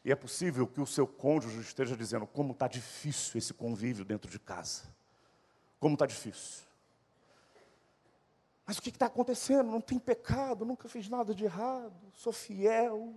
e 0.08 0.12
é 0.12 0.16
possível 0.16 0.66
que 0.66 0.80
o 0.80 0.86
seu 0.86 1.06
cônjuge 1.06 1.60
esteja 1.60 1.98
dizendo: 1.98 2.26
como 2.26 2.54
está 2.54 2.66
difícil 2.66 3.38
esse 3.38 3.54
convívio 3.54 4.06
dentro 4.06 4.32
de 4.32 4.40
casa. 4.40 4.84
Como 5.82 5.96
está 5.96 6.06
difícil. 6.06 6.64
Mas 8.66 8.78
o 8.78 8.82
que 8.82 8.88
está 8.88 9.08
acontecendo? 9.08 9.70
Não 9.70 9.82
tem 9.82 10.00
pecado, 10.00 10.64
nunca 10.64 10.88
fiz 10.88 11.10
nada 11.10 11.36
de 11.36 11.44
errado, 11.44 11.94
sou 12.14 12.32
fiel, 12.32 13.14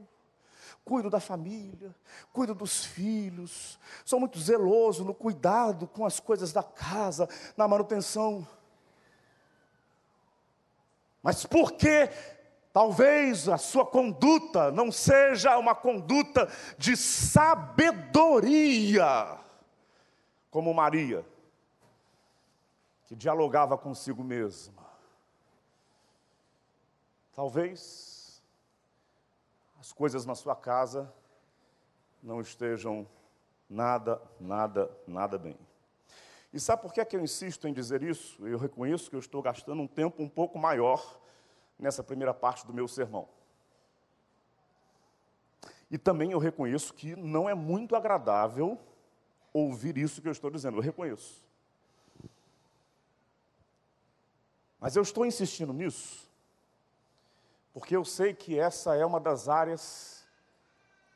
cuido 0.85 1.09
da 1.09 1.21
família, 1.21 1.95
cuido 2.33 2.57
dos 2.57 2.85
filhos, 2.85 3.79
sou 4.05 4.19
muito 4.19 4.41
zeloso 4.41 5.05
no 5.05 5.15
cuidado 5.15 5.87
com 5.87 6.05
as 6.05 6.19
coisas 6.19 6.53
da 6.53 6.65
casa, 6.65 7.29
na 7.57 7.69
manutenção. 7.69 8.45
Mas 11.23 11.47
por 11.47 11.71
que 11.71 12.11
Talvez 12.73 13.49
a 13.49 13.59
sua 13.59 13.85
conduta 13.85 14.71
não 14.71 14.93
seja 14.93 15.59
uma 15.59 15.75
conduta 15.75 16.49
de 16.79 16.97
sabedoria, 16.97 18.57
como 20.51 20.73
Maria, 20.73 21.27
que 23.07 23.17
dialogava 23.17 23.77
consigo 23.77 24.23
mesma. 24.23 24.89
Talvez 27.35 28.41
as 29.81 29.93
coisas 29.93 30.25
na 30.25 30.37
sua 30.37 30.55
casa 30.55 31.13
não 32.23 32.41
estejam 32.41 33.05
nada, 33.69 34.23
nada, 34.39 34.89
nada 35.09 35.37
bem. 35.39 35.59
E 36.53 36.61
sabe 36.61 36.83
por 36.83 36.93
que, 36.93 37.01
é 37.01 37.05
que 37.05 37.17
eu 37.17 37.21
insisto 37.21 37.67
em 37.67 37.73
dizer 37.73 38.03
isso? 38.03 38.47
Eu 38.47 38.59
reconheço 38.59 39.11
que 39.11 39.17
eu 39.17 39.21
estou 39.21 39.43
gastando 39.43 39.83
um 39.83 39.89
tempo 39.89 40.23
um 40.23 40.29
pouco 40.29 40.57
maior 40.57 41.20
nessa 41.81 42.03
primeira 42.03 42.35
parte 42.35 42.67
do 42.67 42.73
meu 42.73 42.87
sermão. 42.87 43.29
E 45.91 45.99
também 45.99 46.31
eu 46.31 46.39
reconheço 46.39 46.95
que 46.95 47.17
não 47.17 47.49
é 47.49 47.55
muito 47.55 47.97
agradável 47.97 48.79
ouvir 49.53 49.99
isso 49.99 50.23
que 50.23 50.29
eu 50.29 50.33
estou 50.33 50.51
dizendo, 50.51 50.77
eu 50.79 50.83
reconheço. 50.83 51.45
Mas 54.79 54.97
eu 54.97 55.03
estou 55.03 55.27
insistindo 55.27 55.73
nisso, 55.73 56.31
porque 57.73 57.95
eu 57.95 58.05
sei 58.05 58.33
que 58.33 58.59
essa 58.59 58.95
é 58.95 59.05
uma 59.05 59.21
das 59.21 59.49
áreas 59.49 60.25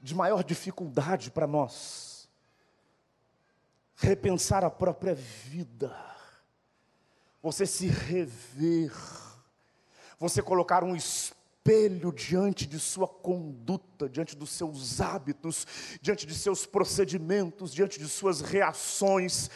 de 0.00 0.14
maior 0.14 0.44
dificuldade 0.44 1.30
para 1.30 1.46
nós. 1.46 2.28
Repensar 3.96 4.64
a 4.64 4.70
própria 4.70 5.14
vida, 5.14 5.96
você 7.40 7.64
se 7.64 7.86
rever, 7.86 8.92
você 10.18 10.42
colocar 10.42 10.84
um 10.84 10.94
espelho 10.96 12.12
diante 12.12 12.66
de 12.66 12.78
sua 12.78 13.08
conduta, 13.08 14.08
diante 14.08 14.36
dos 14.36 14.50
seus 14.50 15.00
hábitos, 15.00 15.66
diante 16.00 16.26
de 16.26 16.34
seus 16.34 16.66
procedimentos, 16.66 17.72
diante 17.72 17.98
de 17.98 18.08
suas 18.08 18.40
reações, 18.40 19.50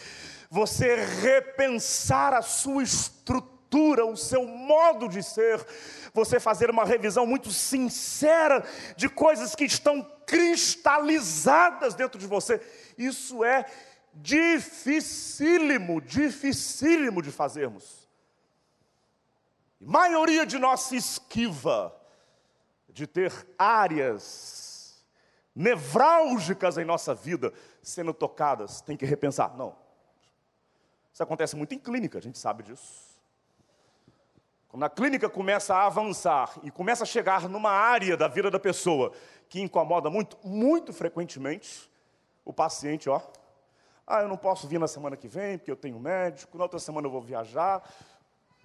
você 0.51 0.97
repensar 0.97 2.33
a 2.33 2.41
sua 2.41 2.83
estrutura, 2.83 4.07
o 4.07 4.17
seu 4.17 4.47
modo 4.47 5.09
de 5.09 5.23
ser, 5.23 5.65
você 6.15 6.41
fazer 6.41 6.71
uma 6.71 6.85
revisão 6.85 7.27
muito 7.27 7.51
sincera 7.51 8.65
de 8.97 9.09
coisas 9.09 9.55
que 9.55 9.65
estão 9.65 10.03
cristalizadas 10.27 11.95
dentro 11.95 12.19
de 12.19 12.27
você. 12.27 12.61
Isso 12.97 13.45
é 13.45 13.67
dificílimo, 14.15 16.01
dificílimo 16.01 17.21
de 17.21 17.31
fazermos. 17.31 18.08
A 19.81 19.91
maioria 19.91 20.45
de 20.45 20.59
nós 20.59 20.81
se 20.81 20.97
esquiva 20.97 21.95
de 22.89 23.07
ter 23.07 23.33
áreas 23.57 25.05
nevrálgicas 25.55 26.79
em 26.79 26.85
nossa 26.85 27.15
vida 27.15 27.53
sendo 27.83 28.13
tocadas, 28.13 28.81
tem 28.81 28.97
que 28.97 29.05
repensar. 29.05 29.57
Não. 29.57 29.77
Isso 31.13 31.23
acontece 31.23 31.57
muito 31.57 31.75
em 31.75 31.79
clínica, 31.79 32.19
a 32.19 32.23
gente 32.23 32.39
sabe 32.39 32.63
disso. 32.63 33.09
Quando 34.69 34.85
a 34.85 34.91
clínica 34.91 35.29
começa 35.29 35.75
a 35.75 35.87
avançar 35.87 36.53
e 36.63 36.71
começa 36.71 37.03
a 37.03 37.07
chegar 37.07 37.49
numa 37.49 37.71
área 37.71 38.17
da 38.17 38.29
vida 38.29 38.51
da 38.51 38.61
pessoa 38.61 39.13
que 39.49 39.61
incomoda 39.61 40.11
muito, 40.11 40.37
muito 40.47 40.93
frequentemente, 40.93 41.91
o 42.45 42.53
paciente, 42.53 43.09
ó, 43.09 43.21
ah, 44.07 44.23
eu 44.23 44.29
não 44.29 44.37
posso 44.37 44.69
vir 44.69 44.79
na 44.79 44.87
semana 44.87 45.17
que 45.17 45.27
vem 45.27 45.59
porque 45.59 45.71
eu 45.71 45.77
tenho 45.77 45.99
médico, 45.99 46.57
na 46.57 46.65
outra 46.65 46.79
semana 46.79 47.07
eu 47.07 47.11
vou 47.11 47.21
viajar. 47.21 47.83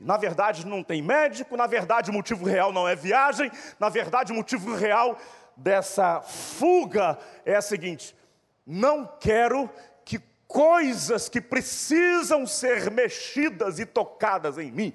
Na 0.04 0.18
verdade, 0.18 0.66
não 0.66 0.84
tem 0.84 1.02
médico, 1.02 1.56
na 1.56 1.66
verdade, 1.66 2.10
o 2.10 2.14
motivo 2.14 2.46
real 2.46 2.74
não 2.74 2.88
é 2.88 2.94
viagem, 2.94 3.50
na 3.80 3.88
verdade, 3.88 4.34
o 4.34 4.36
motivo 4.36 4.76
real 4.76 5.18
dessa 5.56 6.22
fuga 6.22 7.18
é 7.46 7.56
a 7.56 7.62
seguinte: 7.62 8.16
não 8.66 9.06
quero 9.06 9.70
que 10.04 10.20
coisas 10.46 11.30
que 11.30 11.40
precisam 11.40 12.46
ser 12.46 12.92
mexidas 12.92 13.80
e 13.80 13.86
tocadas 13.86 14.58
em 14.58 14.72
mim, 14.72 14.94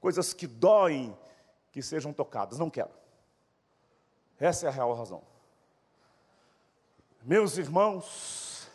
coisas 0.00 0.32
que 0.32 0.46
doem, 0.46 1.16
que 1.72 1.82
sejam 1.82 2.12
tocadas, 2.12 2.56
não 2.56 2.70
quero. 2.70 2.90
Essa 4.38 4.66
é 4.66 4.68
a 4.68 4.72
real 4.72 4.94
razão. 4.94 5.22
Meus 7.24 7.58
irmãos, 7.58 8.68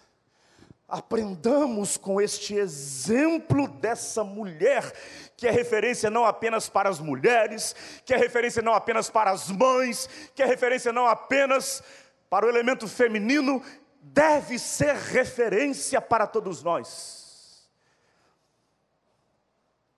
aprendamos 0.90 1.96
com 1.98 2.20
este 2.20 2.56
exemplo 2.56 3.68
dessa 3.68 4.24
mulher, 4.24 4.92
que 5.40 5.48
é 5.48 5.52
referência 5.52 6.10
não 6.10 6.26
apenas 6.26 6.68
para 6.68 6.90
as 6.90 7.00
mulheres, 7.00 7.74
que 8.06 8.14
é 8.14 8.18
referência 8.18 8.62
não 8.62 8.74
apenas 8.74 9.10
para 9.10 9.32
as 9.32 9.50
mães, 9.50 10.10
que 10.36 10.44
é 10.44 10.46
referência 10.46 10.92
não 10.92 11.08
apenas 11.08 11.82
para 12.30 12.46
o 12.46 12.50
elemento 12.50 12.88
feminino, 12.90 13.64
deve 14.02 14.60
ser 14.60 14.94
referência 14.96 16.02
para 16.02 16.28
todos 16.28 16.62
nós. 16.62 17.70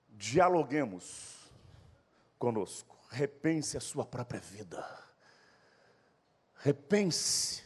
Dialoguemos 0.09 1.51
conosco, 2.37 2.95
repense 3.09 3.75
a 3.75 3.81
sua 3.81 4.05
própria 4.05 4.39
vida, 4.39 4.85
repense 6.57 7.63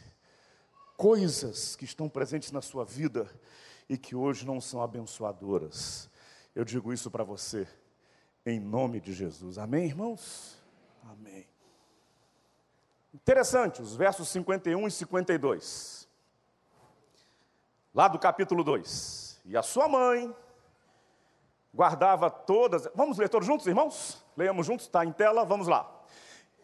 coisas 0.96 1.76
que 1.76 1.84
estão 1.84 2.08
presentes 2.08 2.50
na 2.50 2.62
sua 2.62 2.86
vida 2.86 3.30
e 3.86 3.98
que 3.98 4.16
hoje 4.16 4.46
não 4.46 4.62
são 4.62 4.82
abençoadoras. 4.82 6.08
Eu 6.56 6.64
digo 6.64 6.90
isso 6.90 7.10
para 7.10 7.22
você, 7.22 7.68
em 8.46 8.58
nome 8.58 8.98
de 8.98 9.12
Jesus. 9.12 9.58
Amém, 9.58 9.84
irmãos? 9.84 10.58
Amém. 11.04 11.46
Interessante, 13.12 13.82
os 13.82 13.94
versos 13.94 14.26
51 14.30 14.88
e 14.88 14.90
52. 14.90 16.08
Lá 17.94 18.08
do 18.08 18.18
capítulo 18.18 18.64
2. 18.64 19.42
E 19.44 19.54
a 19.54 19.62
sua 19.62 19.86
mãe 19.86 20.34
guardava 21.74 22.30
todas. 22.30 22.88
Vamos 22.94 23.18
ler 23.18 23.28
todos 23.28 23.46
juntos, 23.46 23.66
irmãos? 23.66 24.24
Leamos 24.34 24.66
juntos, 24.66 24.86
está 24.86 25.04
em 25.04 25.12
tela, 25.12 25.44
vamos 25.44 25.68
lá. 25.68 25.86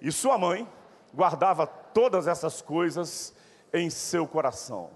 E 0.00 0.10
sua 0.10 0.38
mãe 0.38 0.66
guardava 1.12 1.66
todas 1.66 2.26
essas 2.26 2.62
coisas 2.62 3.34
em 3.70 3.90
seu 3.90 4.26
coração. 4.26 4.90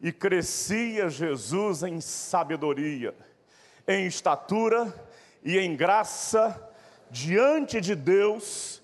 E 0.00 0.12
crescia 0.12 1.08
Jesus 1.08 1.82
em 1.82 2.00
sabedoria, 2.00 3.16
em 3.86 4.06
estatura 4.06 4.92
e 5.42 5.58
em 5.58 5.74
graça 5.74 6.70
diante 7.10 7.80
de 7.80 7.94
Deus 7.94 8.82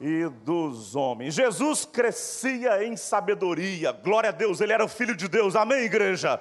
e 0.00 0.28
dos 0.44 0.94
homens. 0.94 1.34
Jesus 1.34 1.84
crescia 1.84 2.84
em 2.84 2.96
sabedoria, 2.96 3.92
glória 3.92 4.30
a 4.30 4.32
Deus, 4.32 4.60
ele 4.60 4.72
era 4.72 4.84
o 4.84 4.88
filho 4.88 5.14
de 5.14 5.28
Deus, 5.28 5.56
amém, 5.56 5.84
igreja? 5.84 6.40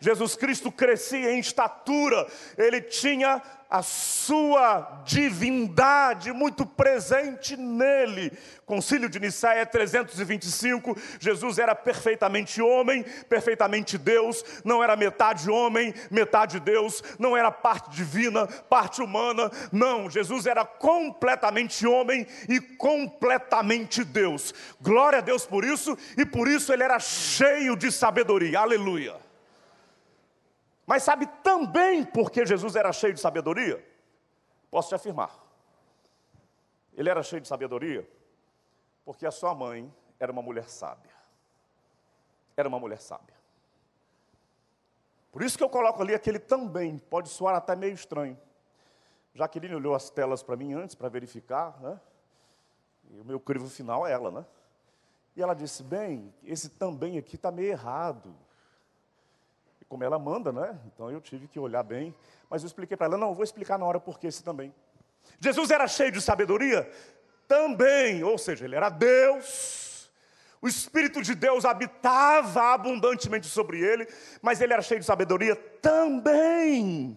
Jesus 0.00 0.36
Cristo 0.36 0.70
crescia 0.70 1.32
em 1.32 1.38
estatura, 1.38 2.26
ele 2.56 2.80
tinha 2.80 3.42
a 3.68 3.82
sua 3.82 5.02
divindade 5.04 6.32
muito 6.32 6.64
presente 6.64 7.56
nele. 7.56 8.32
Concílio 8.64 9.08
de 9.08 9.18
Nicéia 9.18 9.66
325, 9.66 10.96
Jesus 11.18 11.58
era 11.58 11.74
perfeitamente 11.74 12.62
homem, 12.62 13.04
perfeitamente 13.28 13.98
Deus, 13.98 14.44
não 14.64 14.82
era 14.82 14.96
metade 14.96 15.50
homem, 15.50 15.94
metade 16.10 16.60
Deus, 16.60 17.02
não 17.18 17.36
era 17.36 17.50
parte 17.50 17.90
divina, 17.90 18.46
parte 18.46 19.02
humana, 19.02 19.50
não, 19.72 20.08
Jesus 20.10 20.46
era 20.46 20.64
completamente 20.64 21.86
homem 21.86 22.26
e 22.48 22.60
completamente 22.60 24.04
Deus. 24.04 24.54
Glória 24.80 25.18
a 25.18 25.22
Deus 25.22 25.44
por 25.44 25.64
isso, 25.64 25.96
e 26.16 26.24
por 26.24 26.48
isso 26.48 26.72
ele 26.72 26.82
era 26.82 26.98
cheio 26.98 27.76
de 27.76 27.90
sabedoria. 27.90 28.60
Aleluia. 28.60 29.25
Mas 30.86 31.02
sabe 31.02 31.26
também 31.42 32.04
porque 32.04 32.46
Jesus 32.46 32.76
era 32.76 32.92
cheio 32.92 33.12
de 33.12 33.20
sabedoria? 33.20 33.84
Posso 34.70 34.88
te 34.90 34.94
afirmar. 34.94 35.36
Ele 36.94 37.10
era 37.10 37.22
cheio 37.22 37.42
de 37.42 37.48
sabedoria 37.48 38.08
porque 39.04 39.26
a 39.26 39.30
sua 39.30 39.54
mãe 39.54 39.92
era 40.18 40.30
uma 40.30 40.42
mulher 40.42 40.68
sábia. 40.68 41.14
Era 42.56 42.68
uma 42.68 42.78
mulher 42.78 43.00
sábia. 43.00 43.34
Por 45.32 45.42
isso 45.42 45.58
que 45.58 45.62
eu 45.62 45.68
coloco 45.68 46.00
ali 46.00 46.14
aquele 46.14 46.38
também, 46.38 46.98
pode 46.98 47.28
soar 47.28 47.56
até 47.56 47.76
meio 47.76 47.92
estranho. 47.92 48.38
Jaqueline 49.34 49.74
olhou 49.74 49.94
as 49.94 50.08
telas 50.08 50.42
para 50.42 50.56
mim 50.56 50.72
antes 50.72 50.94
para 50.94 51.08
verificar, 51.08 51.78
né? 51.80 52.00
E 53.10 53.20
o 53.20 53.24
meu 53.24 53.38
crivo 53.38 53.68
final 53.68 54.06
é 54.06 54.12
ela, 54.12 54.30
né? 54.30 54.46
E 55.36 55.42
ela 55.42 55.54
disse: 55.54 55.82
Bem, 55.82 56.34
esse 56.42 56.70
também 56.70 57.18
aqui 57.18 57.36
está 57.36 57.50
meio 57.50 57.68
errado 57.68 58.34
como 59.88 60.04
ela 60.04 60.18
manda, 60.18 60.52
né? 60.52 60.78
Então 60.86 61.10
eu 61.10 61.20
tive 61.20 61.48
que 61.48 61.58
olhar 61.58 61.82
bem. 61.82 62.14
Mas 62.50 62.62
eu 62.62 62.66
expliquei 62.66 62.96
para 62.96 63.06
ela: 63.06 63.16
não, 63.16 63.34
vou 63.34 63.44
explicar 63.44 63.78
na 63.78 63.86
hora 63.86 64.00
porque 64.00 64.26
esse 64.26 64.42
também. 64.42 64.74
Jesus 65.40 65.70
era 65.70 65.86
cheio 65.86 66.12
de 66.12 66.20
sabedoria? 66.20 66.90
Também, 67.46 68.24
ou 68.24 68.38
seja, 68.38 68.64
ele 68.64 68.74
era 68.74 68.88
Deus. 68.88 70.10
O 70.60 70.68
Espírito 70.68 71.22
de 71.22 71.34
Deus 71.34 71.64
habitava 71.64 72.72
abundantemente 72.72 73.46
sobre 73.46 73.80
ele, 73.80 74.08
mas 74.42 74.60
ele 74.60 74.72
era 74.72 74.82
cheio 74.82 74.98
de 74.98 75.06
sabedoria 75.06 75.54
também, 75.54 77.16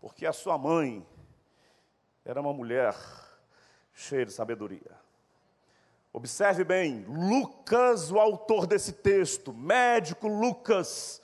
porque 0.00 0.26
a 0.26 0.32
sua 0.32 0.58
mãe 0.58 1.06
era 2.24 2.40
uma 2.40 2.52
mulher 2.52 2.94
cheia 3.94 4.26
de 4.26 4.32
sabedoria. 4.32 4.90
Observe 6.12 6.64
bem, 6.64 7.04
Lucas, 7.08 8.10
o 8.10 8.18
autor 8.18 8.66
desse 8.66 8.92
texto, 8.92 9.54
médico 9.54 10.26
Lucas, 10.26 11.22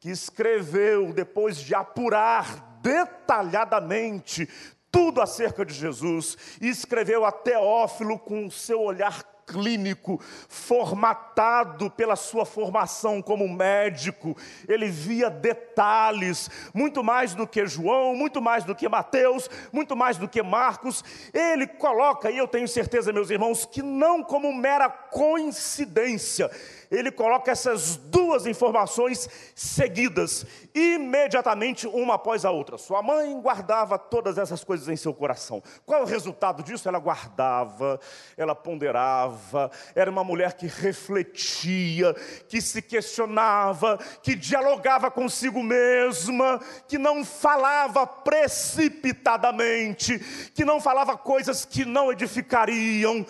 que 0.00 0.10
escreveu, 0.10 1.12
depois 1.12 1.58
de 1.58 1.74
apurar 1.74 2.80
detalhadamente 2.80 4.48
tudo 4.90 5.20
acerca 5.20 5.64
de 5.64 5.74
Jesus, 5.74 6.36
escreveu 6.60 7.24
a 7.24 7.30
Teófilo 7.30 8.18
com 8.18 8.46
o 8.46 8.50
seu 8.50 8.80
olhar 8.80 9.22
clínico, 9.46 10.20
formatado 10.48 11.90
pela 11.90 12.14
sua 12.14 12.46
formação 12.46 13.20
como 13.20 13.48
médico, 13.48 14.36
ele 14.68 14.88
via 14.88 15.28
detalhes, 15.28 16.48
muito 16.72 17.02
mais 17.02 17.34
do 17.34 17.46
que 17.46 17.66
João, 17.66 18.14
muito 18.14 18.40
mais 18.40 18.64
do 18.64 18.74
que 18.74 18.88
Mateus, 18.88 19.50
muito 19.72 19.96
mais 19.96 20.16
do 20.16 20.28
que 20.28 20.40
Marcos. 20.40 21.04
Ele 21.34 21.66
coloca, 21.66 22.30
e 22.30 22.38
eu 22.38 22.46
tenho 22.46 22.68
certeza, 22.68 23.12
meus 23.12 23.30
irmãos, 23.30 23.66
que 23.66 23.82
não 23.82 24.22
como 24.22 24.52
mera 24.52 24.88
coincidência, 24.88 26.48
ele 26.90 27.10
coloca 27.10 27.50
essas 27.50 27.96
duas 27.96 28.19
informações 28.46 29.28
seguidas, 29.54 30.46
imediatamente 30.74 31.86
uma 31.86 32.14
após 32.14 32.44
a 32.44 32.50
outra. 32.50 32.76
Sua 32.78 33.02
mãe 33.02 33.38
guardava 33.40 33.98
todas 33.98 34.38
essas 34.38 34.64
coisas 34.64 34.88
em 34.88 34.96
seu 34.96 35.14
coração. 35.14 35.62
Qual 35.84 36.00
é 36.00 36.02
o 36.02 36.06
resultado 36.06 36.62
disso? 36.62 36.88
Ela 36.88 36.98
guardava, 36.98 38.00
ela 38.36 38.54
ponderava, 38.54 39.70
era 39.94 40.10
uma 40.10 40.24
mulher 40.24 40.54
que 40.54 40.66
refletia, 40.66 42.14
que 42.48 42.60
se 42.60 42.82
questionava, 42.82 43.98
que 44.22 44.34
dialogava 44.34 45.10
consigo 45.10 45.62
mesma, 45.62 46.60
que 46.86 46.98
não 46.98 47.24
falava 47.24 48.06
precipitadamente, 48.06 50.18
que 50.54 50.64
não 50.64 50.80
falava 50.80 51.16
coisas 51.16 51.64
que 51.64 51.84
não 51.84 52.12
edificariam 52.12 53.26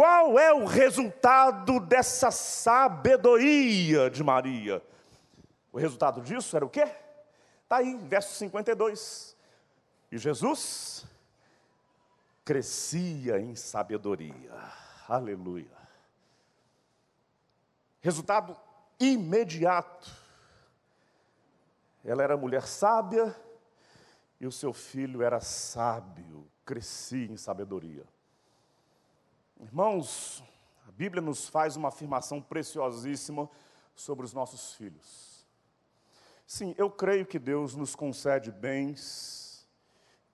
qual 0.00 0.38
é 0.38 0.50
o 0.50 0.64
resultado 0.64 1.78
dessa 1.78 2.30
sabedoria 2.30 4.08
de 4.08 4.24
Maria? 4.24 4.82
O 5.70 5.78
resultado 5.78 6.22
disso 6.22 6.56
era 6.56 6.64
o 6.64 6.70
quê? 6.70 6.90
Está 7.64 7.76
aí, 7.76 7.98
verso 7.98 8.34
52. 8.36 9.36
E 10.10 10.16
Jesus 10.16 11.04
crescia 12.42 13.38
em 13.38 13.54
sabedoria. 13.54 14.54
Aleluia. 15.06 15.76
Resultado 18.00 18.56
imediato. 18.98 20.10
Ela 22.02 22.22
era 22.22 22.38
mulher 22.38 22.66
sábia 22.66 23.36
e 24.40 24.46
o 24.46 24.50
seu 24.50 24.72
filho 24.72 25.22
era 25.22 25.42
sábio, 25.42 26.50
crescia 26.64 27.26
em 27.26 27.36
sabedoria. 27.36 28.06
Irmãos, 29.62 30.42
Bíblia 31.00 31.22
nos 31.22 31.48
faz 31.48 31.76
uma 31.76 31.88
afirmação 31.88 32.40
preciosíssima 32.40 33.48
sobre 33.94 34.24
os 34.24 34.32
nossos 34.32 34.74
filhos. 34.74 35.46
Sim, 36.46 36.74
eu 36.76 36.90
creio 36.90 37.24
que 37.24 37.38
Deus 37.38 37.74
nos 37.74 37.94
concede 37.94 38.50
bens, 38.50 39.66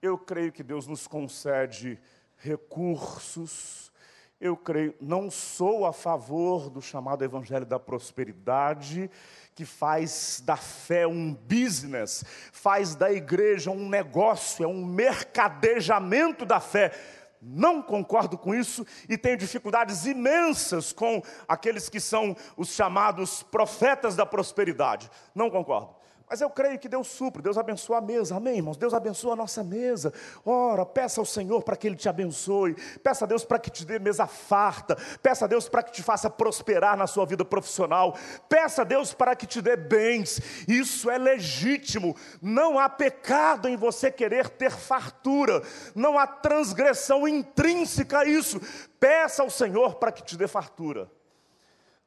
eu 0.01 0.17
creio 0.17 0.53
que 0.53 0.63
Deus 0.63 0.87
nos 0.87 1.07
concede 1.09 2.01
recursos, 2.37 3.93
eu 4.41 4.57
creio, 4.57 4.95
não 5.01 5.31
sou 5.31 5.87
a 5.87 5.93
favor 5.93 6.71
do 6.71 6.81
chamado 6.81 7.25
evangelho 7.25 7.65
da 7.67 7.79
prosperidade, 7.79 9.11
que 9.55 9.65
faz 9.65 10.43
da 10.45 10.57
fé 10.57 11.07
um 11.07 11.33
business, 11.33 12.25
faz 12.53 12.95
da 12.95 13.13
igreja 13.13 13.71
um 13.71 13.89
negócio, 13.89 14.65
é 14.65 14.69
um 14.69 14.85
mercadejamento 14.85 16.45
da 16.45 16.61
fé. 16.61 16.93
Não 17.41 17.83
concordo 17.83 18.39
com 18.39 18.55
isso 18.55 18.87
e 19.09 19.19
tenho 19.19 19.37
dificuldades 19.37 20.07
imensas 20.07 20.93
com 20.93 21.23
aqueles 21.47 21.89
que 21.89 22.01
são 22.01 22.37
os 22.57 22.69
chamados 22.71 23.43
profetas 23.43 24.17
da 24.17 24.25
prosperidade. 24.25 25.11
Não 25.35 25.51
concordo. 25.51 25.95
Mas 26.29 26.41
eu 26.41 26.51
creio 26.51 26.77
que 26.77 26.89
Deus 26.89 27.07
supre, 27.07 27.41
Deus 27.41 27.57
abençoa 27.57 27.99
a 27.99 28.01
mesa, 28.01 28.37
amém, 28.37 28.57
irmãos? 28.57 28.77
Deus 28.77 28.93
abençoa 28.93 29.35
a 29.35 29.37
nossa 29.37 29.63
mesa. 29.63 30.13
Ora, 30.45 30.85
peça 30.85 31.21
ao 31.21 31.25
Senhor 31.25 31.63
para 31.63 31.77
que 31.77 31.87
Ele 31.87 31.95
te 31.95 32.09
abençoe, 32.09 32.75
peça 33.01 33.25
a 33.25 33.29
Deus 33.29 33.45
para 33.45 33.61
que 33.61 33.71
te 33.71 33.85
dê 33.85 34.01
mesa 34.01 34.27
farta, 34.27 34.97
peça 35.23 35.45
a 35.45 35.49
Deus 35.49 35.69
para 35.69 35.85
que 35.85 35.93
te 35.93 36.03
faça 36.03 36.29
prosperar 36.29 36.97
na 36.97 37.07
sua 37.07 37.25
vida 37.25 37.45
profissional, 37.45 38.17
peça 38.49 38.83
a 38.83 38.85
Deus 38.85 39.15
para 39.15 39.37
que 39.37 39.47
te 39.47 39.63
dê 39.63 39.77
bens, 39.77 40.41
isso 40.67 41.09
é 41.09 41.17
legítimo, 41.17 42.17
não 42.43 42.77
há 42.77 42.89
pecado 42.89 43.69
em 43.69 43.77
você 43.77 44.11
querer 44.11 44.49
ter 44.49 44.73
fartura, 44.73 45.63
não 45.95 46.19
há 46.19 46.27
transgressão 46.27 47.29
intrínseca 47.29 48.21
a 48.21 48.25
isso, 48.25 48.61
peça 48.99 49.45
ao 49.45 49.51
Senhor 49.51 49.95
para 49.95 50.11
que 50.11 50.25
te 50.25 50.37
dê 50.37 50.49
fartura. 50.49 51.09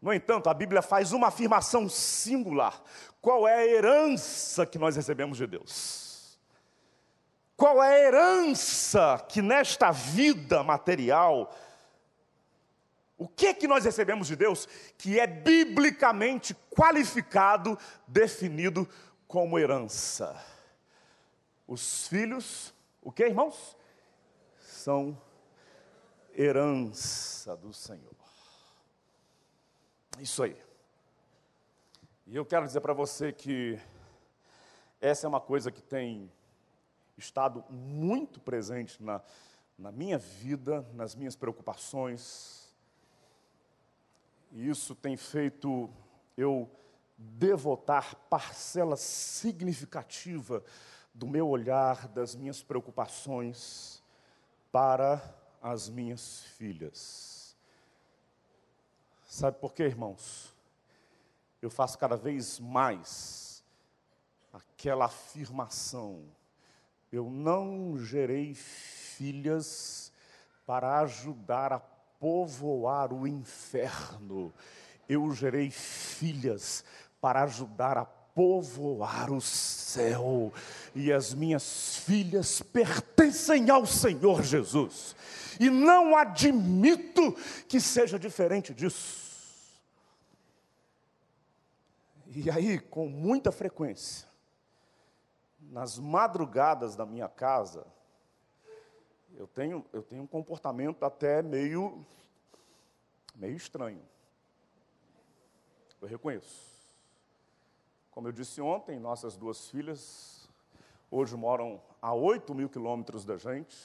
No 0.02 0.14
entanto, 0.14 0.50
a 0.50 0.54
Bíblia 0.54 0.82
faz 0.82 1.12
uma 1.12 1.28
afirmação 1.28 1.90
singular: 1.90 2.82
qual 3.22 3.48
é 3.48 3.56
a 3.56 3.66
herança 3.66 4.66
que 4.66 4.78
nós 4.78 4.96
recebemos 4.96 5.38
de 5.38 5.46
Deus? 5.46 6.40
Qual 7.56 7.84
é 7.84 7.96
a 7.96 8.08
herança 8.08 9.26
que 9.28 9.42
nesta 9.42 9.92
vida 9.92 10.64
material, 10.64 11.54
o 13.18 13.28
que 13.28 13.48
é 13.48 13.54
que 13.54 13.68
nós 13.68 13.84
recebemos 13.84 14.28
de 14.28 14.36
Deus 14.38 14.66
que 14.98 15.20
é 15.20 15.28
biblicamente 15.28 16.56
qualificado, 16.70 17.78
definido 18.08 18.88
como 19.28 19.60
herança? 19.60 20.42
Os 21.68 22.08
filhos, 22.08 22.74
o 23.02 23.12
que, 23.12 23.26
irmãos? 23.26 23.76
São 24.62 25.22
herança 26.34 27.58
do 27.58 27.74
Senhor. 27.74 28.16
Isso 30.18 30.42
aí. 30.42 30.69
E 32.32 32.36
eu 32.36 32.46
quero 32.46 32.64
dizer 32.64 32.80
para 32.82 32.94
você 32.94 33.34
que 33.34 33.80
essa 35.02 35.26
é 35.26 35.28
uma 35.28 35.42
coisa 35.42 35.72
que 35.72 35.82
tem 35.82 36.32
estado 37.18 37.66
muito 37.72 38.40
presente 38.40 39.02
na, 39.02 39.20
na 39.76 39.92
minha 39.92 40.20
vida, 40.20 40.88
nas 40.94 41.16
minhas 41.16 41.36
preocupações. 41.36 42.72
E 44.52 44.70
isso 44.70 44.94
tem 44.94 45.18
feito 45.18 45.90
eu 46.38 46.70
devotar 47.18 48.16
parcela 48.30 48.96
significativa 48.96 50.64
do 51.12 51.26
meu 51.26 51.50
olhar, 51.50 52.08
das 52.10 52.36
minhas 52.36 52.62
preocupações 52.62 54.04
para 54.72 55.20
as 55.60 55.90
minhas 55.90 56.44
filhas. 56.44 57.58
Sabe 59.26 59.58
por 59.58 59.74
quê, 59.74 59.86
irmãos? 59.86 60.59
Eu 61.62 61.70
faço 61.70 61.98
cada 61.98 62.16
vez 62.16 62.60
mais 62.60 63.64
aquela 64.54 65.06
afirmação: 65.06 66.24
eu 67.12 67.30
não 67.30 67.98
gerei 67.98 68.54
filhas 68.54 70.12
para 70.66 71.00
ajudar 71.00 71.74
a 71.74 71.80
povoar 71.80 73.14
o 73.14 73.28
inferno, 73.28 74.54
eu 75.08 75.32
gerei 75.32 75.70
filhas 75.72 76.84
para 77.20 77.44
ajudar 77.44 77.98
a 77.98 78.06
povoar 78.06 79.32
o 79.32 79.42
céu, 79.42 80.54
e 80.96 81.12
as 81.12 81.34
minhas 81.34 81.98
filhas 81.98 82.62
pertencem 82.62 83.70
ao 83.70 83.86
Senhor 83.86 84.44
Jesus, 84.44 85.16
e 85.60 85.70
não 85.70 86.16
admito 86.16 87.36
que 87.68 87.82
seja 87.82 88.18
diferente 88.18 88.74
disso. 88.74 89.29
E 92.42 92.50
aí, 92.50 92.80
com 92.80 93.10
muita 93.10 93.52
frequência, 93.52 94.26
nas 95.60 96.00
madrugadas 96.00 96.96
da 96.96 97.06
minha 97.06 97.28
casa, 97.28 97.86
eu 99.36 99.46
tenho, 99.46 99.86
eu 99.92 100.02
tenho 100.02 100.24
um 100.24 100.28
comportamento 100.28 101.04
até 101.04 101.42
meio, 101.42 102.06
meio 103.36 103.58
estranho. 103.58 104.02
Eu 106.02 106.08
reconheço. 106.08 106.70
Como 108.10 108.30
eu 108.30 108.32
disse 108.32 108.62
ontem, 108.62 108.98
nossas 108.98 109.36
duas 109.36 109.70
filhas 109.70 110.50
hoje 111.12 111.36
moram 111.36 111.82
a 112.02 112.14
8 112.14 112.56
mil 112.56 112.70
quilômetros 112.70 113.26
da 113.26 113.36
gente. 113.36 113.76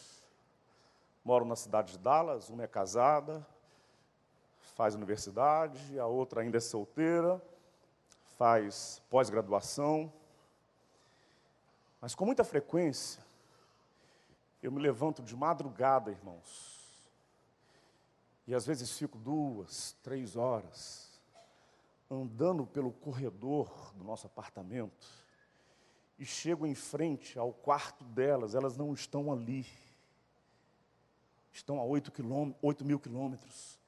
Moram 1.24 1.44
na 1.44 1.56
cidade 1.56 1.90
de 1.90 1.98
Dallas, 1.98 2.50
uma 2.50 2.62
é 2.62 2.68
casada, 2.68 3.44
faz 4.76 4.94
universidade, 4.94 5.98
a 5.98 6.06
outra 6.06 6.42
ainda 6.42 6.58
é 6.58 6.60
solteira 6.60 7.42
faz 8.36 9.02
pós-graduação, 9.08 10.12
mas 12.00 12.14
com 12.14 12.26
muita 12.26 12.44
frequência, 12.44 13.24
eu 14.62 14.70
me 14.70 14.80
levanto 14.80 15.22
de 15.22 15.34
madrugada, 15.34 16.10
irmãos, 16.10 16.74
e 18.46 18.54
às 18.54 18.66
vezes 18.66 18.98
fico 18.98 19.18
duas, 19.18 19.96
três 20.02 20.36
horas, 20.36 21.10
andando 22.10 22.66
pelo 22.66 22.92
corredor 22.92 23.92
do 23.94 24.04
nosso 24.04 24.26
apartamento, 24.26 25.06
e 26.18 26.24
chego 26.24 26.66
em 26.66 26.74
frente 26.74 27.38
ao 27.38 27.52
quarto 27.52 28.04
delas, 28.04 28.54
elas 28.54 28.76
não 28.76 28.92
estão 28.92 29.32
ali, 29.32 29.66
estão 31.52 31.80
a 31.80 31.84
oito, 31.84 32.12
oito 32.62 32.84
mil 32.84 33.00
quilômetros, 33.00 33.78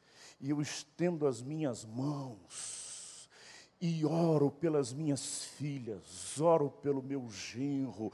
e 0.40 0.50
eu 0.50 0.60
estendo 0.60 1.26
as 1.26 1.42
minhas 1.42 1.84
mãos, 1.84 2.85
e 3.80 4.04
oro 4.04 4.50
pelas 4.50 4.92
minhas 4.92 5.44
filhas, 5.44 6.40
oro 6.40 6.70
pelo 6.82 7.02
meu 7.02 7.28
genro, 7.28 8.10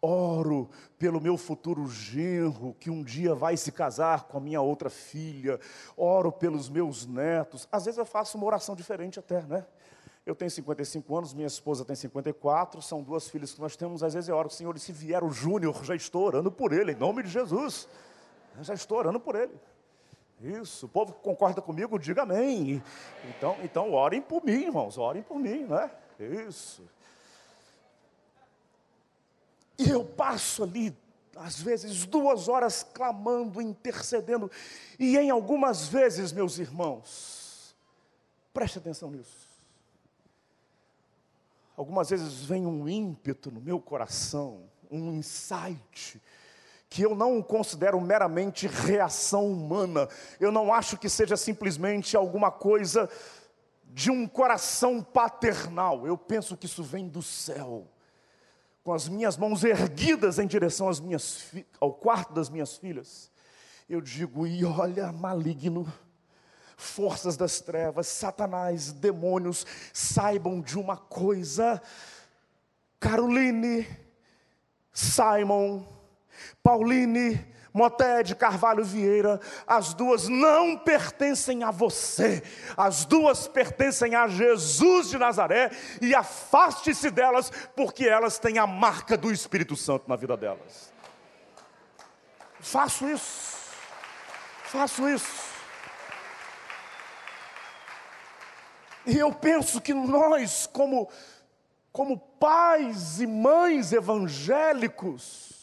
oro 0.00 0.68
pelo 0.98 1.20
meu 1.20 1.36
futuro 1.36 1.86
genro, 1.88 2.76
que 2.78 2.90
um 2.90 3.02
dia 3.02 3.34
vai 3.34 3.56
se 3.56 3.72
casar 3.72 4.24
com 4.24 4.36
a 4.36 4.40
minha 4.40 4.60
outra 4.60 4.90
filha, 4.90 5.58
oro 5.96 6.30
pelos 6.30 6.68
meus 6.68 7.06
netos. 7.06 7.66
Às 7.72 7.86
vezes 7.86 7.98
eu 7.98 8.04
faço 8.06 8.36
uma 8.36 8.46
oração 8.46 8.76
diferente 8.76 9.18
até, 9.18 9.42
né? 9.42 9.66
Eu 10.26 10.34
tenho 10.34 10.50
55 10.50 11.16
anos, 11.16 11.32
minha 11.32 11.46
esposa 11.46 11.84
tem 11.84 11.94
54, 11.94 12.82
são 12.82 13.00
duas 13.00 13.28
filhas 13.28 13.52
que 13.52 13.60
nós 13.60 13.76
temos. 13.76 14.02
Às 14.02 14.12
vezes 14.12 14.28
eu 14.28 14.36
oro, 14.36 14.50
Senhor, 14.50 14.76
e 14.76 14.80
se 14.80 14.92
vier 14.92 15.22
o 15.22 15.30
Júnior, 15.30 15.84
já 15.84 15.94
estou 15.94 16.24
orando 16.24 16.50
por 16.50 16.72
ele, 16.72 16.92
em 16.92 16.96
nome 16.96 17.22
de 17.22 17.30
Jesus. 17.30 17.88
já 18.60 18.74
estou 18.74 18.98
orando 18.98 19.20
por 19.20 19.36
ele. 19.36 19.54
Isso, 20.40 20.86
o 20.86 20.88
povo 20.88 21.12
concorda 21.14 21.62
comigo, 21.62 21.98
diga 21.98 22.22
amém. 22.22 22.82
Então, 23.24 23.56
então 23.62 23.92
orem 23.92 24.20
por 24.20 24.44
mim, 24.44 24.64
irmãos, 24.64 24.98
orem 24.98 25.22
por 25.22 25.38
mim, 25.38 25.64
né? 25.64 25.90
Isso. 26.20 26.82
E 29.78 29.88
eu 29.88 30.04
passo 30.04 30.62
ali, 30.62 30.96
às 31.36 31.60
vezes, 31.60 32.04
duas 32.04 32.48
horas 32.48 32.82
clamando, 32.82 33.60
intercedendo, 33.60 34.50
e 34.98 35.16
em 35.16 35.30
algumas 35.30 35.88
vezes, 35.88 36.32
meus 36.32 36.58
irmãos, 36.58 37.74
preste 38.52 38.78
atenção 38.78 39.10
nisso. 39.10 39.46
Algumas 41.76 42.08
vezes 42.08 42.44
vem 42.44 42.66
um 42.66 42.88
ímpeto 42.88 43.50
no 43.50 43.60
meu 43.60 43.78
coração, 43.78 44.62
um 44.90 45.12
insight, 45.12 46.20
que 46.88 47.02
eu 47.02 47.14
não 47.14 47.42
considero 47.42 48.00
meramente 48.00 48.66
reação 48.66 49.50
humana, 49.50 50.08
eu 50.38 50.52
não 50.52 50.72
acho 50.72 50.96
que 50.96 51.08
seja 51.08 51.36
simplesmente 51.36 52.16
alguma 52.16 52.50
coisa 52.50 53.10
de 53.96 54.10
um 54.10 54.26
coração 54.26 55.02
paternal, 55.02 56.06
eu 56.06 56.18
penso 56.18 56.56
que 56.56 56.66
isso 56.66 56.82
vem 56.82 57.08
do 57.08 57.22
céu. 57.22 57.86
Com 58.84 58.92
as 58.92 59.08
minhas 59.08 59.36
mãos 59.36 59.64
erguidas 59.64 60.38
em 60.38 60.46
direção 60.46 60.88
minhas, 61.02 61.46
ao 61.80 61.92
quarto 61.92 62.32
das 62.32 62.48
minhas 62.48 62.76
filhas, 62.76 63.30
eu 63.88 64.00
digo: 64.00 64.46
e 64.46 64.64
olha, 64.64 65.10
maligno, 65.10 65.90
forças 66.76 67.36
das 67.36 67.60
trevas, 67.60 68.06
Satanás, 68.06 68.92
demônios, 68.92 69.66
saibam 69.92 70.60
de 70.60 70.78
uma 70.78 70.96
coisa, 70.96 71.82
Caroline, 73.00 73.88
Simon, 74.92 75.84
Pauline, 76.62 77.46
Moté 77.76 78.24
Carvalho 78.34 78.82
Vieira, 78.82 79.38
as 79.66 79.92
duas 79.92 80.28
não 80.28 80.78
pertencem 80.78 81.62
a 81.62 81.70
você, 81.70 82.42
as 82.74 83.04
duas 83.04 83.46
pertencem 83.46 84.14
a 84.14 84.26
Jesus 84.26 85.10
de 85.10 85.18
Nazaré, 85.18 85.70
e 86.00 86.14
afaste-se 86.14 87.10
delas, 87.10 87.52
porque 87.76 88.08
elas 88.08 88.38
têm 88.38 88.58
a 88.58 88.66
marca 88.66 89.14
do 89.14 89.30
Espírito 89.30 89.76
Santo 89.76 90.08
na 90.08 90.16
vida 90.16 90.38
delas. 90.38 90.90
Faço 92.60 93.06
isso, 93.08 93.58
faço 94.64 95.06
isso. 95.06 95.54
E 99.04 99.18
eu 99.18 99.32
penso 99.32 99.82
que 99.82 99.92
nós, 99.92 100.66
como, 100.66 101.10
como 101.92 102.18
pais 102.18 103.20
e 103.20 103.26
mães 103.26 103.92
evangélicos, 103.92 105.55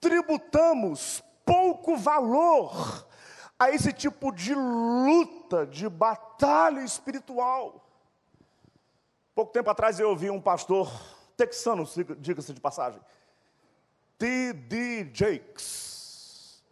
tributamos 0.00 1.22
pouco 1.44 1.96
valor 1.96 3.06
a 3.58 3.70
esse 3.70 3.92
tipo 3.92 4.32
de 4.32 4.54
luta, 4.54 5.66
de 5.66 5.88
batalha 5.88 6.80
espiritual. 6.80 7.82
Pouco 9.34 9.52
tempo 9.52 9.70
atrás 9.70 9.98
eu 10.00 10.10
ouvi 10.10 10.30
um 10.30 10.40
pastor 10.40 10.90
texano, 11.36 11.84
diga-se 12.18 12.52
de 12.52 12.60
passagem, 12.60 13.00
T.D. 14.18 15.10
Jakes, 15.12 16.64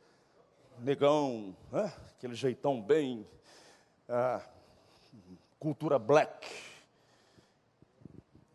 negão, 0.79 1.55
né? 1.71 1.93
aquele 2.17 2.35
jeitão 2.35 2.81
bem, 2.81 3.27
ah, 4.09 4.41
cultura 5.59 5.99
black. 5.99 6.49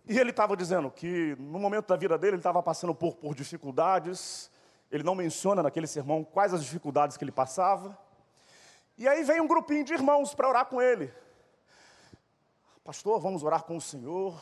E 0.08 0.18
ele 0.18 0.32
estava 0.32 0.58
dizendo 0.58 0.90
que 0.90 1.36
no 1.38 1.60
momento 1.60 1.88
da 1.88 1.96
vida 1.96 2.18
dele 2.18 2.34
ele 2.34 2.40
estava 2.40 2.64
passando 2.64 2.96
por, 2.96 3.16
por 3.16 3.36
dificuldades, 3.36 4.50
ele 4.92 5.04
não 5.04 5.16
menciona 5.16 5.62
naquele 5.62 5.88
sermão 5.88 6.24
quais 6.24 6.54
as 6.54 6.64
dificuldades 6.64 7.18
que 7.18 7.24
ele 7.24 7.32
passava. 7.32 7.98
E 8.98 9.08
aí 9.08 9.24
vem 9.24 9.40
um 9.40 9.48
grupinho 9.48 9.84
de 9.84 9.94
irmãos 9.94 10.34
para 10.34 10.50
orar 10.50 10.66
com 10.66 10.82
ele. 10.82 11.14
Pastor, 12.84 13.20
vamos 13.20 13.44
orar 13.44 13.64
com 13.64 13.78
o 13.78 13.82
Senhor. 13.82 14.42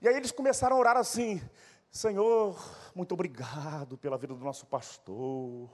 E 0.00 0.08
aí 0.08 0.14
eles 0.14 0.30
começaram 0.30 0.76
a 0.76 0.78
orar 0.78 0.96
assim: 0.96 1.42
Senhor, 1.90 2.56
muito 2.94 3.12
obrigado 3.12 3.98
pela 3.98 4.16
vida 4.16 4.34
do 4.34 4.44
nosso 4.44 4.66
pastor. 4.66 5.68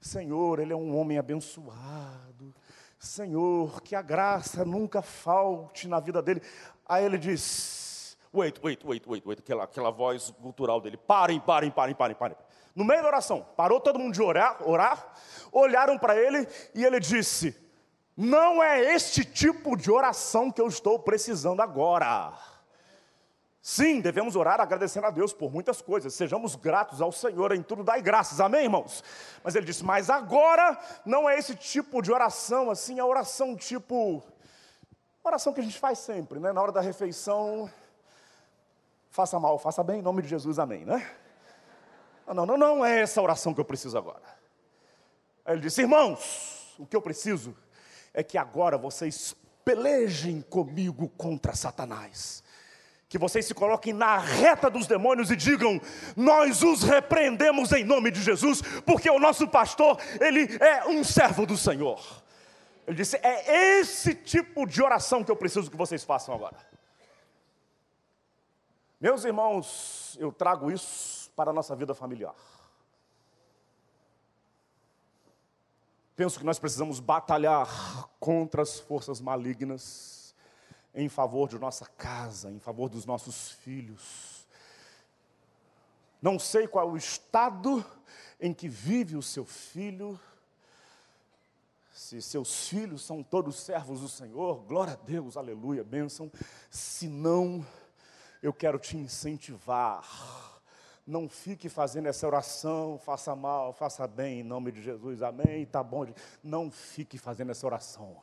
Senhor, 0.00 0.58
ele 0.60 0.72
é 0.72 0.76
um 0.76 0.96
homem 0.96 1.18
abençoado. 1.18 2.54
Senhor, 2.98 3.80
que 3.80 3.94
a 3.94 4.02
graça 4.02 4.64
nunca 4.64 5.00
falte 5.00 5.88
na 5.88 5.98
vida 5.98 6.20
dele. 6.20 6.42
Aí 6.86 7.04
ele 7.04 7.16
diz: 7.16 8.16
Wait, 8.32 8.60
wait, 8.62 8.84
wait, 8.84 9.06
wait, 9.06 9.26
wait, 9.26 9.40
aquela, 9.40 9.64
aquela 9.64 9.90
voz 9.90 10.30
cultural 10.42 10.80
dele: 10.80 10.96
Parem, 10.96 11.40
parem, 11.40 11.70
parem, 11.70 11.94
parem, 11.94 12.16
parem. 12.16 12.36
No 12.74 12.84
meio 12.84 13.02
da 13.02 13.08
oração, 13.08 13.46
parou 13.56 13.80
todo 13.80 13.98
mundo 13.98 14.14
de 14.14 14.22
orar, 14.22 14.56
orar 14.66 15.12
olharam 15.52 15.98
para 15.98 16.16
ele 16.16 16.46
e 16.74 16.84
ele 16.84 17.00
disse: 17.00 17.56
Não 18.16 18.62
é 18.62 18.94
este 18.94 19.24
tipo 19.24 19.76
de 19.76 19.90
oração 19.90 20.50
que 20.50 20.60
eu 20.60 20.66
estou 20.66 20.98
precisando 20.98 21.60
agora. 21.60 22.32
Sim, 23.62 24.00
devemos 24.00 24.36
orar 24.36 24.58
agradecendo 24.58 25.06
a 25.06 25.10
Deus 25.10 25.34
por 25.34 25.52
muitas 25.52 25.82
coisas. 25.82 26.14
Sejamos 26.14 26.56
gratos 26.56 27.02
ao 27.02 27.12
Senhor 27.12 27.52
em 27.52 27.62
tudo, 27.62 27.84
dai 27.84 28.00
graças. 28.00 28.40
Amém, 28.40 28.64
irmãos? 28.64 29.04
Mas 29.44 29.54
ele 29.54 29.66
disse: 29.66 29.84
Mas 29.84 30.08
agora 30.08 30.78
não 31.04 31.28
é 31.28 31.38
esse 31.38 31.54
tipo 31.54 32.00
de 32.00 32.10
oração, 32.10 32.70
assim, 32.70 32.98
a 32.98 33.06
oração 33.06 33.56
tipo. 33.56 34.22
Oração 35.22 35.52
que 35.52 35.60
a 35.60 35.62
gente 35.62 35.78
faz 35.78 35.98
sempre, 35.98 36.40
né? 36.40 36.50
Na 36.50 36.62
hora 36.62 36.72
da 36.72 36.80
refeição, 36.80 37.70
faça 39.10 39.38
mal, 39.38 39.58
faça 39.58 39.84
bem, 39.84 39.98
em 39.98 40.02
nome 40.02 40.22
de 40.22 40.28
Jesus, 40.28 40.58
amém, 40.58 40.86
né? 40.86 41.06
Não, 42.34 42.46
não, 42.46 42.56
não 42.56 42.84
é 42.84 43.00
essa 43.00 43.20
oração 43.20 43.52
que 43.52 43.60
eu 43.60 43.64
preciso 43.64 43.98
agora. 43.98 44.22
Aí 45.44 45.54
ele 45.54 45.62
disse: 45.62 45.80
Irmãos, 45.80 46.74
o 46.78 46.86
que 46.86 46.96
eu 46.96 47.02
preciso 47.02 47.56
é 48.14 48.22
que 48.22 48.38
agora 48.38 48.78
vocês 48.78 49.34
pelejem 49.64 50.40
comigo 50.42 51.08
contra 51.10 51.54
Satanás. 51.54 52.42
Que 53.08 53.18
vocês 53.18 53.44
se 53.44 53.54
coloquem 53.54 53.92
na 53.92 54.18
reta 54.18 54.70
dos 54.70 54.86
demônios 54.86 55.30
e 55.32 55.36
digam: 55.36 55.80
Nós 56.16 56.62
os 56.62 56.84
repreendemos 56.84 57.72
em 57.72 57.82
nome 57.82 58.12
de 58.12 58.22
Jesus, 58.22 58.62
porque 58.86 59.10
o 59.10 59.18
nosso 59.18 59.48
pastor, 59.48 59.98
ele 60.20 60.48
é 60.60 60.86
um 60.86 61.02
servo 61.02 61.44
do 61.44 61.56
Senhor. 61.56 62.00
Ele 62.86 62.96
disse: 62.96 63.16
É 63.22 63.78
esse 63.80 64.14
tipo 64.14 64.66
de 64.66 64.80
oração 64.80 65.24
que 65.24 65.30
eu 65.32 65.36
preciso 65.36 65.68
que 65.68 65.76
vocês 65.76 66.04
façam 66.04 66.32
agora. 66.32 66.56
Meus 69.00 69.24
irmãos, 69.24 70.16
eu 70.20 70.30
trago 70.30 70.70
isso 70.70 71.19
para 71.40 71.52
a 71.52 71.54
nossa 71.54 71.74
vida 71.74 71.94
familiar. 71.94 72.34
Penso 76.14 76.38
que 76.38 76.44
nós 76.44 76.58
precisamos 76.58 77.00
batalhar 77.00 78.10
contra 78.20 78.60
as 78.60 78.78
forças 78.78 79.22
malignas 79.22 80.34
em 80.94 81.08
favor 81.08 81.48
de 81.48 81.58
nossa 81.58 81.86
casa, 81.86 82.50
em 82.50 82.58
favor 82.58 82.90
dos 82.90 83.06
nossos 83.06 83.52
filhos. 83.52 84.46
Não 86.20 86.38
sei 86.38 86.68
qual 86.68 86.86
é 86.86 86.92
o 86.92 86.96
estado 86.98 87.82
em 88.38 88.52
que 88.52 88.68
vive 88.68 89.16
o 89.16 89.22
seu 89.22 89.46
filho, 89.46 90.20
se 91.90 92.20
seus 92.20 92.68
filhos 92.68 93.02
são 93.02 93.22
todos 93.22 93.56
servos 93.56 94.02
do 94.02 94.08
Senhor, 94.10 94.56
glória 94.64 94.92
a 94.92 94.96
Deus, 95.06 95.38
aleluia, 95.38 95.82
bênção. 95.82 96.30
Se 96.68 97.08
não, 97.08 97.66
eu 98.42 98.52
quero 98.52 98.78
te 98.78 98.98
incentivar 98.98 100.49
não 101.10 101.28
fique 101.28 101.68
fazendo 101.68 102.06
essa 102.06 102.26
oração, 102.26 102.98
faça 102.98 103.34
mal, 103.34 103.72
faça 103.72 104.06
bem, 104.06 104.40
em 104.40 104.44
nome 104.44 104.70
de 104.70 104.80
Jesus, 104.80 105.22
amém, 105.22 105.62
está 105.62 105.82
bom. 105.82 106.06
Não 106.42 106.70
fique 106.70 107.18
fazendo 107.18 107.50
essa 107.50 107.66
oração. 107.66 108.16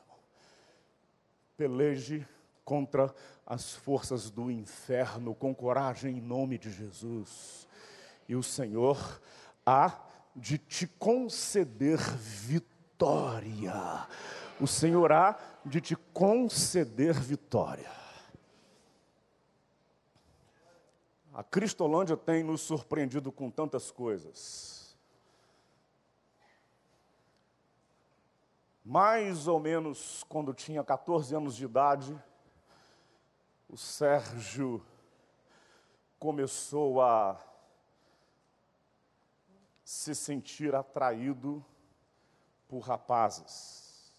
Peleje 1.58 2.26
contra 2.64 3.14
as 3.46 3.74
forças 3.74 4.30
do 4.30 4.50
inferno 4.50 5.36
com 5.36 5.54
coragem 5.54 6.18
em 6.18 6.22
nome 6.22 6.58
de 6.58 6.72
Jesus. 6.72 7.68
E 8.28 8.36
o 8.36 8.44
Senhor 8.44 9.22
há 9.66 10.00
de 10.36 10.58
te 10.58 10.88
conceder 10.88 12.00
vitória. 12.00 14.08
O 14.60 14.68
Senhor 14.68 15.12
há 15.12 15.38
de 15.66 15.82
te 15.82 15.96
conceder 16.14 17.14
vitória. 17.14 18.07
A 21.38 21.44
Cristolândia 21.44 22.18
tem 22.18 22.44
nos 22.44 22.62
surpreendido 22.62 23.32
com 23.32 23.52
tantas 23.52 23.92
coisas. 23.92 24.98
Mais 28.84 29.48
ou 29.48 29.60
menos 29.60 30.24
quando 30.24 30.52
tinha 30.52 30.84
14 30.84 31.36
anos 31.36 31.56
de 31.56 31.66
idade, 31.66 32.20
o 33.70 33.78
Sérgio 33.78 34.84
começou 36.18 37.04
a 37.04 37.40
se 39.84 40.16
sentir 40.16 40.74
atraído 40.74 41.64
por 42.68 42.80
rapazes. 42.80 44.12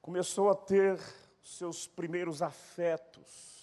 Começou 0.00 0.48
a 0.50 0.54
ter 0.54 1.00
seus 1.42 1.88
primeiros 1.88 2.42
afetos 2.42 3.55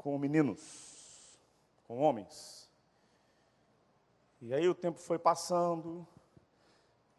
com 0.00 0.16
meninos, 0.18 1.38
com 1.86 2.00
homens. 2.00 2.66
E 4.40 4.54
aí 4.54 4.66
o 4.66 4.74
tempo 4.74 4.98
foi 4.98 5.18
passando, 5.18 6.06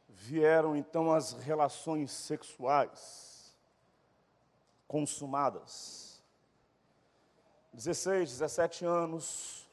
vieram 0.10 0.76
então 0.76 1.14
as 1.14 1.34
relações 1.34 2.10
sexuais 2.10 3.56
consumadas. 4.88 6.24
16, 7.72 8.32
17 8.32 8.84
anos, 8.84 9.70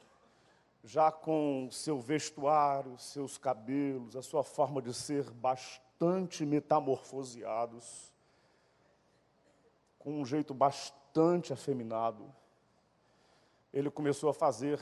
já 0.83 1.11
com 1.11 1.67
seu 1.71 1.99
vestuário, 1.99 2.95
seus 2.99 3.39
cabelos, 3.39 4.15
a 4.15 4.21
sua 4.21 4.43
forma 4.43 4.83
de 4.83 4.93
ser 4.93 5.27
bastante 5.31 6.45
metamorfoseados, 6.45 8.13
com 9.97 10.21
um 10.21 10.25
jeito 10.25 10.53
bastante 10.53 11.51
afeminado 11.51 12.31
ele 13.73 13.91
começou 13.91 14.29
a 14.29 14.33
fazer 14.33 14.79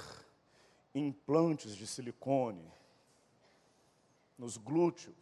implantes 0.93 1.75
de 1.75 1.85
silicone 1.85 2.71
nos 4.37 4.57
glúteos, 4.57 5.15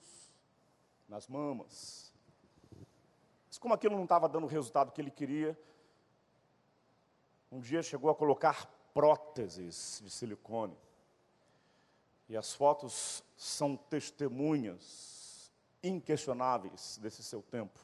nas 1.07 1.27
mamas. 1.27 2.13
Mas 3.47 3.57
como 3.57 3.73
aquilo 3.73 3.95
não 3.95 4.03
estava 4.03 4.27
dando 4.27 4.43
o 4.43 4.49
resultado 4.49 4.91
que 4.91 5.01
ele 5.01 5.11
queria, 5.11 5.57
um 7.51 7.59
dia 7.59 7.81
chegou 7.81 8.09
a 8.09 8.15
colocar 8.15 8.65
próteses 8.93 10.01
de 10.03 10.09
silicone. 10.09 10.77
E 12.27 12.35
as 12.35 12.53
fotos 12.53 13.23
são 13.37 13.77
testemunhas 13.77 15.51
inquestionáveis 15.83 16.97
desse 17.01 17.23
seu 17.23 17.41
tempo. 17.41 17.79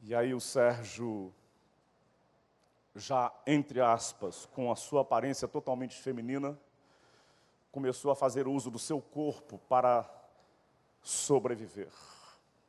E 0.00 0.14
aí 0.14 0.34
o 0.34 0.40
Sérgio 0.40 1.32
já 2.94 3.32
entre 3.46 3.80
aspas, 3.80 4.46
com 4.46 4.70
a 4.70 4.76
sua 4.76 5.02
aparência 5.02 5.48
totalmente 5.48 6.00
feminina, 6.00 6.58
começou 7.70 8.10
a 8.10 8.16
fazer 8.16 8.46
uso 8.46 8.70
do 8.70 8.78
seu 8.78 9.00
corpo 9.00 9.58
para 9.68 10.08
sobreviver. 11.00 11.90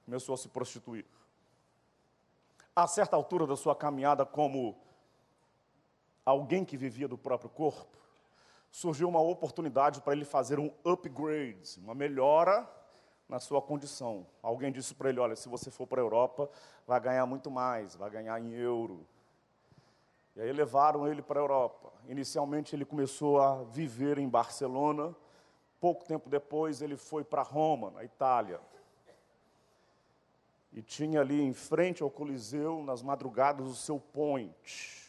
Começou 0.05 0.33
a 0.33 0.37
se 0.37 0.47
prostituir. 0.47 1.05
A 2.75 2.87
certa 2.87 3.15
altura 3.15 3.45
da 3.45 3.55
sua 3.55 3.75
caminhada, 3.75 4.25
como 4.25 4.75
alguém 6.25 6.65
que 6.65 6.77
vivia 6.77 7.07
do 7.07 7.17
próprio 7.17 7.49
corpo, 7.49 7.97
surgiu 8.71 9.07
uma 9.07 9.21
oportunidade 9.21 10.01
para 10.01 10.13
ele 10.13 10.25
fazer 10.25 10.57
um 10.57 10.71
upgrade, 10.83 11.79
uma 11.79 11.93
melhora 11.93 12.67
na 13.29 13.39
sua 13.39 13.61
condição. 13.61 14.25
Alguém 14.41 14.71
disse 14.71 14.95
para 14.95 15.09
ele: 15.09 15.19
Olha, 15.19 15.35
se 15.35 15.47
você 15.47 15.69
for 15.69 15.85
para 15.85 16.01
a 16.01 16.03
Europa, 16.03 16.49
vai 16.87 16.99
ganhar 16.99 17.25
muito 17.25 17.51
mais, 17.51 17.95
vai 17.95 18.09
ganhar 18.09 18.39
em 18.39 18.53
euro. 18.53 19.05
E 20.35 20.41
aí 20.41 20.51
levaram 20.51 21.07
ele 21.07 21.21
para 21.21 21.39
a 21.39 21.43
Europa. 21.43 21.91
Inicialmente 22.07 22.75
ele 22.75 22.85
começou 22.85 23.39
a 23.39 23.63
viver 23.63 24.17
em 24.17 24.27
Barcelona. 24.27 25.15
Pouco 25.79 26.05
tempo 26.05 26.29
depois 26.29 26.81
ele 26.81 26.97
foi 26.97 27.23
para 27.23 27.41
Roma, 27.41 27.91
na 27.91 28.03
Itália. 28.03 28.59
E 30.71 30.81
tinha 30.81 31.21
ali 31.21 31.39
em 31.39 31.53
frente 31.53 32.01
ao 32.01 32.09
Coliseu, 32.09 32.81
nas 32.83 33.03
madrugadas, 33.03 33.67
o 33.67 33.75
seu 33.75 33.99
point. 33.99 35.03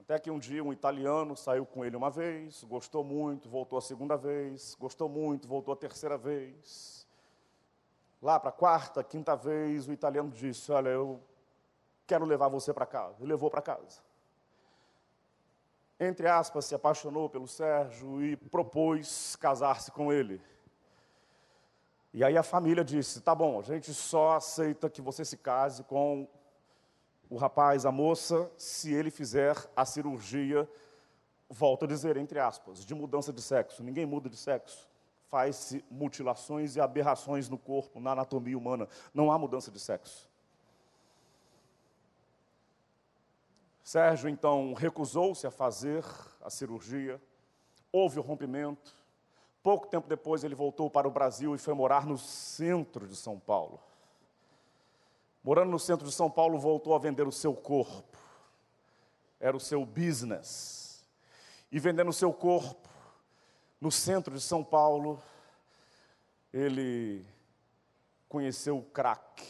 Até 0.00 0.18
que 0.18 0.30
um 0.30 0.38
dia 0.38 0.62
um 0.62 0.72
italiano 0.72 1.36
saiu 1.36 1.64
com 1.64 1.84
ele 1.84 1.96
uma 1.96 2.10
vez, 2.10 2.62
gostou 2.64 3.04
muito, 3.04 3.48
voltou 3.48 3.78
a 3.78 3.82
segunda 3.82 4.16
vez, 4.16 4.76
gostou 4.78 5.08
muito, 5.08 5.46
voltou 5.46 5.74
a 5.74 5.76
terceira 5.76 6.16
vez. 6.16 7.06
Lá 8.20 8.38
para 8.40 8.50
a 8.50 8.52
quarta, 8.52 9.02
quinta 9.04 9.36
vez, 9.36 9.88
o 9.88 9.92
italiano 9.92 10.30
disse: 10.30 10.72
Olha, 10.72 10.90
eu 10.90 11.20
quero 12.06 12.24
levar 12.24 12.48
você 12.48 12.72
para 12.72 12.86
casa. 12.86 13.16
E 13.20 13.26
levou 13.26 13.50
para 13.50 13.62
casa. 13.62 14.00
Entre 15.98 16.28
aspas, 16.28 16.66
se 16.66 16.74
apaixonou 16.74 17.28
pelo 17.28 17.48
Sérgio 17.48 18.22
e 18.22 18.36
propôs 18.36 19.34
casar-se 19.36 19.90
com 19.90 20.12
ele. 20.12 20.40
E 22.12 22.22
aí 22.22 22.36
a 22.36 22.42
família 22.42 22.84
disse: 22.84 23.20
tá 23.20 23.34
bom, 23.34 23.58
a 23.60 23.62
gente 23.62 23.92
só 23.94 24.36
aceita 24.36 24.90
que 24.90 25.00
você 25.00 25.24
se 25.24 25.36
case 25.36 25.82
com 25.84 26.28
o 27.28 27.36
rapaz, 27.36 27.84
a 27.84 27.92
moça, 27.92 28.50
se 28.56 28.92
ele 28.92 29.10
fizer 29.10 29.56
a 29.74 29.84
cirurgia, 29.84 30.68
volto 31.48 31.84
a 31.84 31.88
dizer, 31.88 32.16
entre 32.16 32.38
aspas, 32.38 32.84
de 32.84 32.94
mudança 32.94 33.32
de 33.32 33.42
sexo. 33.42 33.82
Ninguém 33.82 34.06
muda 34.06 34.28
de 34.28 34.36
sexo. 34.36 34.88
Faz-se 35.28 35.84
mutilações 35.90 36.76
e 36.76 36.80
aberrações 36.80 37.48
no 37.48 37.58
corpo, 37.58 37.98
na 37.98 38.12
anatomia 38.12 38.56
humana. 38.56 38.88
Não 39.12 39.32
há 39.32 39.38
mudança 39.38 39.70
de 39.70 39.80
sexo. 39.80 40.28
Sérgio, 43.86 44.28
então, 44.28 44.74
recusou-se 44.74 45.46
a 45.46 45.50
fazer 45.52 46.04
a 46.42 46.50
cirurgia, 46.50 47.22
houve 47.92 48.18
o 48.18 48.22
rompimento. 48.22 48.92
Pouco 49.62 49.86
tempo 49.86 50.08
depois, 50.08 50.42
ele 50.42 50.56
voltou 50.56 50.90
para 50.90 51.06
o 51.06 51.10
Brasil 51.12 51.54
e 51.54 51.58
foi 51.58 51.72
morar 51.72 52.04
no 52.04 52.18
centro 52.18 53.06
de 53.06 53.14
São 53.14 53.38
Paulo. 53.38 53.80
Morando 55.40 55.70
no 55.70 55.78
centro 55.78 56.04
de 56.04 56.12
São 56.12 56.28
Paulo, 56.28 56.58
voltou 56.58 56.96
a 56.96 56.98
vender 56.98 57.28
o 57.28 57.30
seu 57.30 57.54
corpo, 57.54 58.18
era 59.38 59.56
o 59.56 59.60
seu 59.60 59.86
business. 59.86 61.06
E 61.70 61.78
vendendo 61.78 62.10
o 62.10 62.12
seu 62.12 62.32
corpo 62.32 62.88
no 63.80 63.92
centro 63.92 64.34
de 64.34 64.40
São 64.40 64.64
Paulo, 64.64 65.22
ele 66.52 67.24
conheceu 68.28 68.78
o 68.78 68.82
crack. 68.82 69.46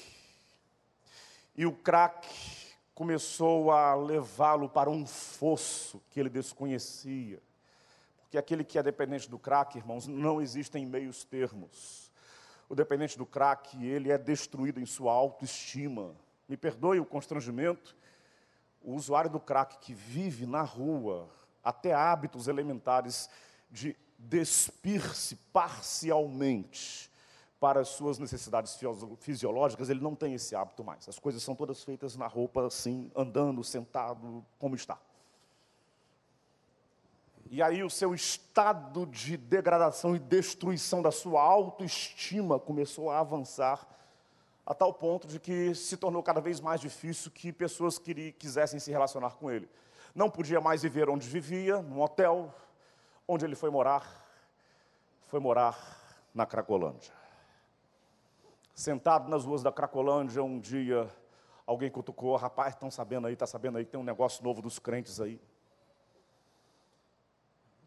E 1.57 1.65
o 1.65 1.73
crack 1.73 2.66
começou 2.97 3.71
a 3.71 3.95
levá-lo 3.95 4.71
para 4.71 4.89
um 4.89 5.07
fosso 5.07 6.03
que 6.09 6.19
ele 6.19 6.31
desconhecia. 6.31 7.43
Porque 8.23 8.39
aquele 8.39 8.65
que 8.65 8.79
é 8.79 8.83
dependente 8.83 9.29
do 9.29 9.39
crack, 9.39 9.77
irmãos, 9.77 10.07
não 10.07 10.41
existem 10.41 10.87
meios 10.87 11.23
termos. 11.23 12.11
O 12.71 12.75
dependente 12.75 13.19
do 13.19 13.27
crack, 13.27 13.77
ele 13.85 14.11
é 14.11 14.17
destruído 14.17 14.81
em 14.81 14.87
sua 14.87 15.13
autoestima. 15.13 16.17
Me 16.49 16.57
perdoe 16.57 16.99
o 16.99 17.05
constrangimento, 17.05 17.95
o 18.83 18.95
usuário 18.95 19.29
do 19.29 19.39
crack 19.39 19.77
que 19.79 19.93
vive 19.93 20.47
na 20.47 20.63
rua, 20.63 21.29
até 21.63 21.93
hábitos 21.93 22.49
elementares 22.49 23.29
de 23.71 23.95
despir-se 24.19 25.37
parcialmente, 25.53 27.11
para 27.67 27.81
as 27.81 27.89
suas 27.89 28.17
necessidades 28.17 28.79
fisiológicas, 29.19 29.91
ele 29.91 29.99
não 29.99 30.15
tem 30.15 30.35
esse 30.35 30.55
hábito 30.55 30.85
mais. 30.85 31.09
As 31.09 31.19
coisas 31.19 31.43
são 31.43 31.53
todas 31.53 31.83
feitas 31.83 32.17
na 32.17 32.29
roupa, 32.29 32.65
assim, 32.65 33.11
andando, 33.13 33.65
sentado, 33.65 34.47
como 34.57 34.77
está. 34.77 34.97
E 37.51 37.61
aí 37.61 37.83
o 37.83 37.91
seu 37.91 38.15
estado 38.15 39.05
de 39.05 39.37
degradação 39.37 40.15
e 40.15 40.21
destruição 40.21 41.03
da 41.03 41.11
sua 41.11 41.43
autoestima 41.43 42.57
começou 42.57 43.11
a 43.11 43.19
avançar 43.19 43.85
a 44.65 44.73
tal 44.73 44.95
ponto 44.95 45.27
de 45.27 45.41
que 45.41 45.75
se 45.75 45.97
tornou 45.97 46.23
cada 46.23 46.41
vez 46.41 46.61
mais 46.61 46.81
difícil 46.81 47.33
que 47.33 47.53
pessoas 47.53 48.01
quisessem 48.39 48.79
se 48.79 48.93
relacionar 48.93 49.31
com 49.31 49.51
ele. 49.51 49.69
Não 50.15 50.31
podia 50.31 50.61
mais 50.61 50.83
viver 50.83 51.11
onde 51.11 51.29
vivia, 51.29 51.83
num 51.83 52.01
hotel, 52.01 52.55
onde 53.27 53.45
ele 53.45 53.57
foi 53.57 53.71
morar, 53.71 54.25
foi 55.27 55.41
morar 55.41 55.77
na 56.33 56.47
Cracolândia. 56.47 57.16
Sentado 58.77 59.31
nas 59.31 59.47
ruas 59.47 59.63
da 59.63 59.73
Cracolândia, 59.73 60.45
um 60.45 60.61
dia, 60.61 61.09
alguém 61.67 61.91
cutucou, 61.91 62.37
rapaz, 62.37 62.75
estão 62.75 62.91
sabendo 62.91 63.27
aí, 63.27 63.33
está 63.33 63.47
sabendo 63.47 63.79
aí, 63.79 63.87
tem 63.87 63.99
um 63.99 64.05
negócio 64.05 64.45
novo 64.45 64.61
dos 64.61 64.79
crentes 64.79 65.19
aí. 65.19 65.41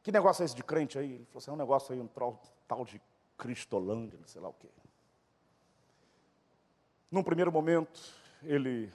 Que 0.01 0.11
negócio 0.11 0.41
é 0.41 0.45
esse 0.45 0.55
de 0.55 0.63
crente 0.63 0.97
aí? 0.97 1.13
Ele 1.13 1.25
falou 1.25 1.37
assim, 1.37 1.51
é 1.51 1.53
um 1.53 1.57
negócio 1.57 1.93
aí, 1.93 2.01
um 2.01 2.07
tal 2.67 2.85
de 2.85 2.99
Cristolândia, 3.37 4.17
não 4.19 4.27
sei 4.27 4.41
lá 4.41 4.49
o 4.49 4.53
quê. 4.53 4.67
Num 7.11 7.21
primeiro 7.21 7.51
momento, 7.51 8.01
ele 8.41 8.91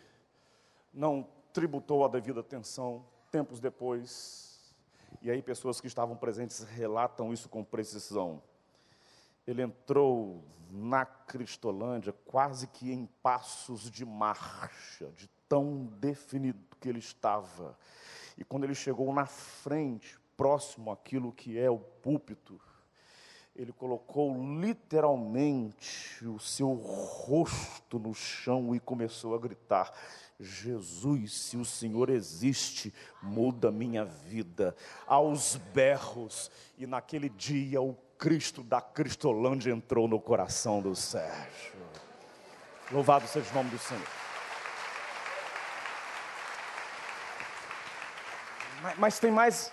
não 0.93 1.25
tributou 1.53 2.05
a 2.05 2.09
devida 2.09 2.41
atenção, 2.41 3.07
tempos 3.31 3.61
depois, 3.61 4.75
e 5.23 5.31
aí 5.31 5.41
pessoas 5.41 5.81
que 5.81 5.87
estavam 5.87 6.17
presentes 6.17 6.65
relatam 6.65 7.33
isso 7.33 7.49
com 7.49 7.63
precisão 7.63 8.43
ele 9.47 9.63
entrou 9.63 10.45
na 10.71 11.05
Cristolândia 11.05 12.13
quase 12.25 12.67
que 12.67 12.91
em 12.93 13.07
passos 13.23 13.91
de 13.91 14.05
marcha, 14.05 15.11
de 15.17 15.29
tão 15.49 15.87
definido 16.01 16.59
que 16.81 16.89
ele 16.89 16.99
estava. 16.99 17.79
E 18.37 18.45
quando 18.45 18.65
ele 18.65 18.75
chegou 18.75 19.13
na 19.13 19.27
frente, 19.27 20.19
próximo 20.37 20.91
àquilo 20.91 21.33
que 21.33 21.59
é 21.59 21.71
o 21.71 21.79
púlpito, 21.79 22.61
ele 23.55 23.73
colocou 23.73 24.35
literalmente 24.61 26.27
o 26.27 26.41
seu 26.41 26.73
rosto 26.75 28.01
no 28.01 28.13
chão 28.13 28.75
e 28.75 28.81
começou 28.81 29.33
a 29.33 29.39
gritar: 29.39 29.93
Jesus, 30.41 31.33
se 31.33 31.57
o 31.57 31.65
Senhor 31.65 32.11
existe, 32.11 32.93
muda 33.23 33.71
minha 33.71 34.05
vida. 34.05 34.75
Aos 35.07 35.55
berros, 35.73 36.51
e 36.77 36.85
naquele 36.85 37.29
dia 37.29 37.81
o 37.81 37.95
Cristo 38.19 38.63
da 38.63 38.81
Cristolândia 38.81 39.73
entrou 39.73 40.09
no 40.09 40.21
coração 40.21 40.81
do 40.81 40.95
Sérgio. 40.95 41.75
Louvado 42.91 43.27
seja 43.27 43.51
o 43.51 43.55
nome 43.55 43.71
do 43.71 43.79
Senhor. 43.79 44.07
Mas, 48.83 48.99
mas 48.99 49.19
tem 49.19 49.31
mais 49.31 49.73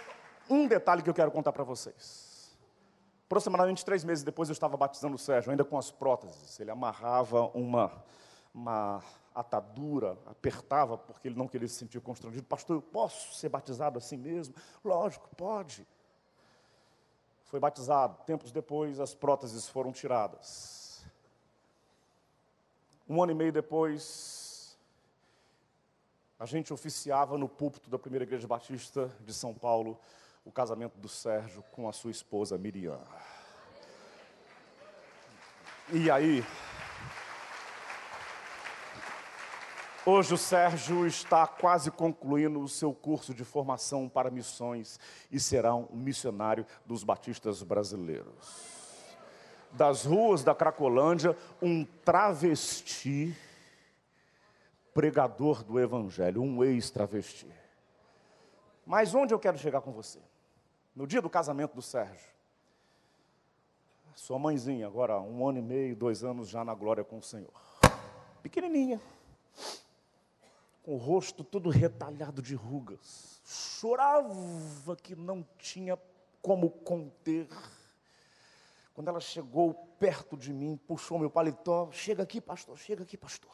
um 0.49 0.67
detalhe 0.67 1.01
que 1.01 1.09
eu 1.09 1.13
quero 1.13 1.31
contar 1.31 1.51
para 1.51 1.63
vocês. 1.63 2.57
Aproximadamente 3.25 3.85
três 3.85 4.03
meses 4.03 4.23
depois 4.23 4.49
eu 4.49 4.53
estava 4.53 4.75
batizando 4.75 5.15
o 5.15 5.19
Sérgio, 5.19 5.51
ainda 5.51 5.63
com 5.63 5.77
as 5.77 5.91
próteses. 5.91 6.59
Ele 6.59 6.71
amarrava 6.71 7.43
uma, 7.53 8.03
uma 8.53 9.01
atadura, 9.33 10.17
apertava, 10.25 10.97
porque 10.97 11.27
ele 11.27 11.37
não 11.37 11.47
queria 11.47 11.67
se 11.67 11.75
sentir 11.75 12.01
constrangido. 12.01 12.45
Pastor, 12.45 12.77
eu 12.77 12.81
posso 12.81 13.33
ser 13.35 13.49
batizado 13.49 13.97
assim 13.97 14.17
mesmo? 14.17 14.55
Lógico, 14.83 15.29
pode 15.35 15.87
foi 17.51 17.59
batizado. 17.59 18.17
Tempos 18.25 18.49
depois, 18.49 18.97
as 18.97 19.13
próteses 19.13 19.67
foram 19.67 19.91
tiradas. 19.91 21.03
Um 23.07 23.21
ano 23.21 23.33
e 23.33 23.35
meio 23.35 23.51
depois, 23.51 24.77
a 26.39 26.45
gente 26.45 26.71
oficiava 26.71 27.37
no 27.37 27.49
púlpito 27.49 27.89
da 27.89 27.99
primeira 27.99 28.23
igreja 28.23 28.47
batista 28.47 29.11
de 29.19 29.33
São 29.33 29.53
Paulo 29.53 29.99
o 30.45 30.51
casamento 30.51 30.97
do 30.97 31.09
Sérgio 31.09 31.61
com 31.73 31.89
a 31.89 31.91
sua 31.91 32.11
esposa 32.11 32.57
Miriam. 32.57 33.01
E 35.91 36.09
aí, 36.09 36.45
Hoje 40.03 40.33
o 40.33 40.37
Sérgio 40.37 41.05
está 41.05 41.45
quase 41.45 41.91
concluindo 41.91 42.59
o 42.59 42.67
seu 42.67 42.91
curso 42.91 43.35
de 43.35 43.43
formação 43.43 44.09
para 44.09 44.31
missões 44.31 44.99
e 45.31 45.39
será 45.39 45.75
um 45.75 45.87
missionário 45.91 46.65
dos 46.83 47.03
batistas 47.03 47.61
brasileiros. 47.61 48.33
Das 49.71 50.03
ruas 50.03 50.43
da 50.43 50.55
Cracolândia, 50.55 51.37
um 51.61 51.85
travesti 51.85 53.37
pregador 54.91 55.63
do 55.63 55.79
Evangelho, 55.79 56.41
um 56.41 56.63
ex-travesti. 56.63 57.47
Mas 58.83 59.13
onde 59.13 59.35
eu 59.35 59.39
quero 59.39 59.59
chegar 59.59 59.81
com 59.81 59.91
você? 59.91 60.19
No 60.95 61.05
dia 61.05 61.21
do 61.21 61.29
casamento 61.29 61.75
do 61.75 61.81
Sérgio, 61.81 62.31
sua 64.15 64.39
mãezinha, 64.39 64.87
agora 64.87 65.19
um 65.19 65.47
ano 65.47 65.59
e 65.59 65.61
meio, 65.61 65.95
dois 65.95 66.23
anos 66.23 66.49
já 66.49 66.65
na 66.65 66.73
glória 66.73 67.03
com 67.03 67.19
o 67.19 67.23
Senhor, 67.23 67.53
pequenininha, 68.41 68.99
com 70.83 70.95
o 70.95 70.97
rosto 70.97 71.43
todo 71.43 71.69
retalhado 71.69 72.41
de 72.41 72.55
rugas, 72.55 73.41
chorava 73.45 74.95
que 74.95 75.15
não 75.15 75.45
tinha 75.57 75.97
como 76.41 76.69
conter. 76.69 77.47
Quando 78.93 79.07
ela 79.07 79.19
chegou 79.19 79.73
perto 79.99 80.35
de 80.35 80.51
mim, 80.51 80.77
puxou 80.87 81.19
meu 81.19 81.29
paletó, 81.29 81.89
chega 81.91 82.23
aqui, 82.23 82.41
pastor, 82.41 82.77
chega 82.77 83.03
aqui, 83.03 83.15
pastor. 83.15 83.51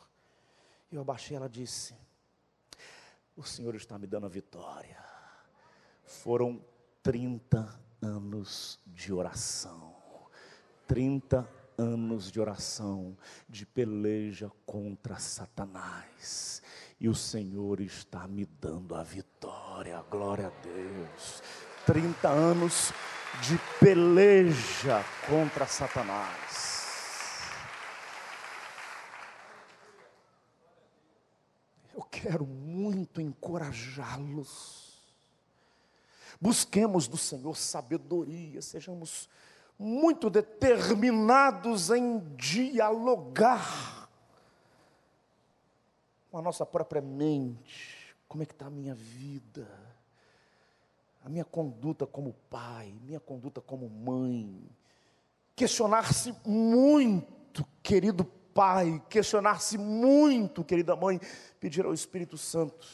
Eu 0.91 1.01
abaixei, 1.01 1.36
ela 1.36 1.49
disse: 1.49 1.93
O 3.36 3.43
Senhor 3.43 3.75
está 3.75 3.97
me 3.99 4.07
dando 4.07 4.25
a 4.25 4.30
vitória. 4.30 4.97
Foram 6.03 6.63
30 7.03 7.80
anos 8.01 8.80
de 8.88 9.13
oração. 9.13 9.95
30 10.88 11.47
anos 11.78 12.32
de 12.32 12.39
oração, 12.39 13.15
de 13.47 13.65
peleja 13.65 14.51
contra 14.65 15.19
Satanás. 15.19 16.61
E 16.99 17.07
o 17.07 17.13
Senhor 17.13 17.80
está 17.80 18.28
me 18.28 18.45
dando 18.45 18.95
a 18.95 19.03
vitória, 19.03 20.01
glória 20.09 20.47
a 20.47 20.61
Deus. 20.61 21.43
30 21.86 22.28
anos 22.28 22.91
de 23.47 23.57
peleja 23.80 25.05
contra 25.30 25.67
Satanás. 25.67 26.78
Eu 31.93 32.01
quero 32.03 32.45
muito 32.45 33.21
encorajá-los. 33.21 34.88
Busquemos 36.39 37.07
do 37.07 37.17
Senhor 37.17 37.55
sabedoria, 37.55 38.61
sejamos 38.61 39.30
muito 39.78 40.30
determinados 40.30 41.89
em 41.91 42.19
dialogar 42.36 44.09
com 46.32 46.38
a 46.38 46.41
nossa 46.41 46.65
própria 46.65 47.01
mente. 47.01 48.15
Como 48.28 48.43
é 48.43 48.45
que 48.45 48.53
está 48.53 48.67
a 48.67 48.69
minha 48.69 48.95
vida? 48.95 49.67
A 51.23 51.30
minha 51.30 51.45
conduta 51.45 52.05
como 52.05 52.34
pai, 52.49 52.93
minha 53.03 53.19
conduta 53.19 53.61
como 53.61 53.89
mãe. 53.89 54.61
Questionar-se 55.55 56.34
muito, 56.45 57.65
querido 57.84 58.23
pai, 58.53 59.01
questionar-se 59.09 59.78
muito, 59.78 60.63
querida 60.63 60.95
mãe, 60.95 61.19
pedir 61.59 61.86
ao 61.86 61.93
Espírito 61.93 62.38
Santo, 62.38 62.88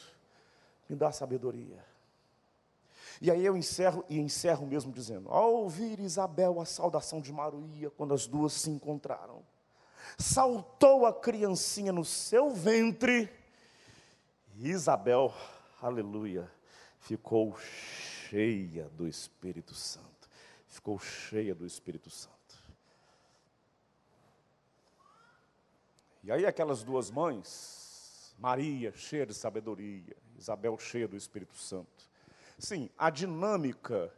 me 0.88 0.94
dá 0.94 1.10
sabedoria. 1.10 1.93
E 3.20 3.30
aí 3.30 3.44
eu 3.44 3.56
encerro 3.56 4.04
e 4.08 4.18
encerro 4.18 4.66
mesmo 4.66 4.92
dizendo: 4.92 5.28
ao 5.30 5.52
ouvir 5.54 6.00
Isabel 6.00 6.60
a 6.60 6.64
saudação 6.64 7.20
de 7.20 7.32
Maria, 7.32 7.90
quando 7.90 8.14
as 8.14 8.26
duas 8.26 8.52
se 8.52 8.70
encontraram, 8.70 9.42
saltou 10.18 11.06
a 11.06 11.12
criancinha 11.12 11.92
no 11.92 12.04
seu 12.04 12.50
ventre, 12.50 13.30
e 14.56 14.70
Isabel, 14.70 15.34
aleluia, 15.80 16.50
ficou 17.00 17.56
cheia 17.58 18.88
do 18.90 19.06
Espírito 19.06 19.74
Santo. 19.74 20.28
Ficou 20.68 20.98
cheia 20.98 21.54
do 21.54 21.66
Espírito 21.66 22.10
Santo. 22.10 22.34
E 26.22 26.32
aí 26.32 26.46
aquelas 26.46 26.82
duas 26.82 27.10
mães, 27.10 28.34
Maria 28.38 28.92
cheia 28.96 29.26
de 29.26 29.34
sabedoria, 29.34 30.16
Isabel 30.36 30.78
cheia 30.78 31.06
do 31.06 31.16
Espírito 31.16 31.54
Santo. 31.54 32.08
Sim, 32.58 32.90
a 32.96 33.10
dinâmica 33.10 34.12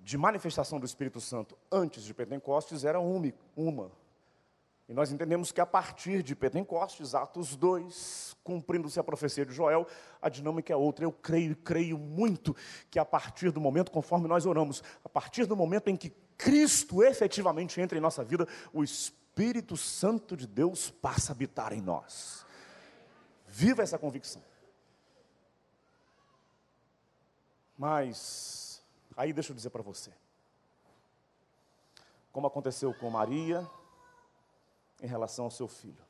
de 0.00 0.16
manifestação 0.16 0.80
do 0.80 0.86
Espírito 0.86 1.20
Santo 1.20 1.56
antes 1.70 2.02
de 2.04 2.14
Pentecostes 2.14 2.84
era 2.84 2.98
uma. 2.98 3.90
E 4.88 4.94
nós 4.94 5.12
entendemos 5.12 5.52
que 5.52 5.60
a 5.60 5.66
partir 5.66 6.22
de 6.22 6.34
Pentecostes, 6.34 7.14
Atos 7.14 7.54
2, 7.54 8.36
cumprindo-se 8.42 8.98
a 8.98 9.04
profecia 9.04 9.44
de 9.44 9.52
Joel, 9.52 9.86
a 10.20 10.28
dinâmica 10.28 10.72
é 10.72 10.76
outra. 10.76 11.04
Eu 11.04 11.12
creio, 11.12 11.54
creio 11.56 11.98
muito 11.98 12.56
que 12.90 12.98
a 12.98 13.04
partir 13.04 13.50
do 13.50 13.60
momento, 13.60 13.90
conforme 13.90 14.26
nós 14.26 14.46
oramos, 14.46 14.82
a 15.04 15.08
partir 15.08 15.44
do 15.44 15.54
momento 15.54 15.88
em 15.88 15.96
que 15.96 16.10
Cristo 16.38 17.02
efetivamente 17.02 17.80
entra 17.80 17.98
em 17.98 18.00
nossa 18.00 18.24
vida, 18.24 18.48
o 18.72 18.82
Espírito 18.82 19.18
Espírito 19.38 19.76
Santo 19.76 20.36
de 20.36 20.48
Deus 20.48 20.90
passa 20.90 21.30
a 21.30 21.32
habitar 21.32 21.72
em 21.72 21.80
nós. 21.80 22.44
Viva 23.46 23.84
essa 23.84 23.96
convicção. 23.96 24.42
Mas, 27.78 28.82
aí 29.16 29.32
deixa 29.32 29.52
eu 29.52 29.56
dizer 29.56 29.70
para 29.70 29.82
você. 29.82 30.12
Como 32.32 32.46
aconteceu 32.46 32.92
com 32.92 33.08
Maria 33.08 33.64
em 35.00 35.06
relação 35.06 35.44
ao 35.44 35.50
seu 35.50 35.68
filho. 35.68 36.04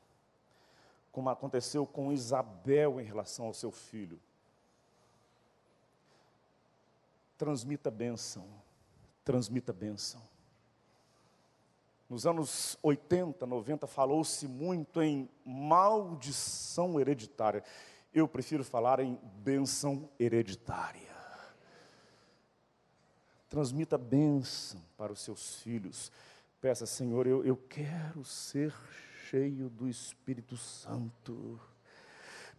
Como 1.11 1.29
aconteceu 1.29 1.85
com 1.85 2.11
Isabel 2.11 2.99
em 2.99 3.03
relação 3.03 3.45
ao 3.45 3.53
seu 3.53 3.71
filho. 3.71 4.19
Transmita 7.37 7.91
bênção. 7.91 8.47
Transmita 9.23 9.71
bênção. 9.71 10.21
Nos 12.09 12.25
anos 12.25 12.75
80, 12.81 13.45
90, 13.45 13.85
falou-se 13.85 14.47
muito 14.47 14.99
em 15.03 15.29
maldição 15.45 16.99
hereditária. 16.99 17.63
Eu 18.11 18.27
prefiro 18.27 18.63
falar 18.63 18.99
em 18.99 19.13
benção 19.43 20.09
hereditária. 20.19 21.08
Transmita 23.49 23.97
bênção 23.97 24.81
para 24.95 25.11
os 25.11 25.21
seus 25.21 25.55
filhos. 25.55 26.11
Peça, 26.61 26.85
Senhor, 26.85 27.25
eu, 27.25 27.43
eu 27.43 27.57
quero 27.57 28.23
ser 28.23 28.73
cheio 29.29 29.69
do 29.69 29.89
Espírito 29.89 30.55
Santo 30.55 31.59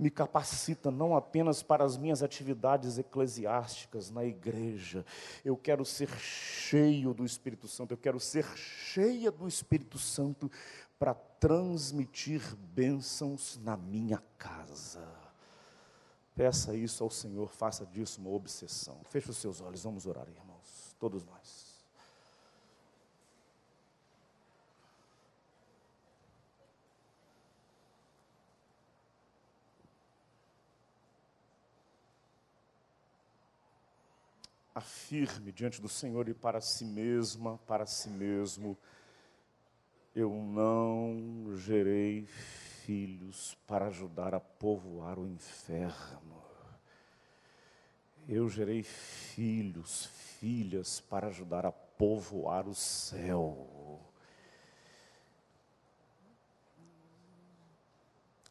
me 0.01 0.11
capacita 0.11 0.91
não 0.91 1.14
apenas 1.14 1.62
para 1.62 1.84
as 1.84 1.99
minhas 1.99 2.22
atividades 2.22 2.97
eclesiásticas 2.97 4.11
na 4.11 4.24
igreja, 4.24 5.05
eu 5.45 5.57
quero 5.59 5.84
ser 5.84 6.09
cheio 6.18 7.12
do 7.12 7.22
Espírito 7.22 7.68
Santo, 7.68 7.93
eu 7.93 7.99
quero 7.99 8.18
ser 8.18 8.47
cheia 8.57 9.30
do 9.30 9.47
Espírito 9.47 9.99
Santo 9.99 10.51
para 10.99 11.12
transmitir 11.12 12.41
bênçãos 12.57 13.61
na 13.62 13.76
minha 13.76 14.22
casa. 14.38 15.07
Peça 16.34 16.74
isso 16.74 17.05
ao 17.05 17.11
Senhor, 17.11 17.51
faça 17.51 17.84
disso 17.84 18.22
uma 18.22 18.30
obsessão. 18.30 19.03
Feche 19.05 19.30
os 19.30 19.36
seus 19.36 19.61
olhos, 19.61 19.82
vamos 19.82 20.07
orar, 20.07 20.26
irmãos, 20.28 20.49
todos 21.01 21.24
nós. 21.24 21.70
afirme 34.72 35.53
diante 35.53 35.80
do 35.80 35.88
Senhor 35.88 36.28
e 36.28 36.34
para 36.34 36.61
si 36.61 36.84
mesma, 36.84 37.59
para 37.66 37.84
si 37.84 38.09
mesmo, 38.09 38.78
eu 40.14 40.30
não 40.30 41.55
gerei 41.57 42.24
filhos 42.26 43.57
para 43.66 43.86
ajudar 43.88 44.34
a 44.34 44.40
povoar 44.40 45.18
o 45.18 45.26
inferno. 45.26 46.49
Eu 48.28 48.48
gerei 48.48 48.82
filhos, 48.82 50.06
filhas 50.38 51.00
para 51.00 51.28
ajudar 51.28 51.66
a 51.66 51.72
povoar 51.72 52.68
o 52.68 52.74
céu. 52.74 54.00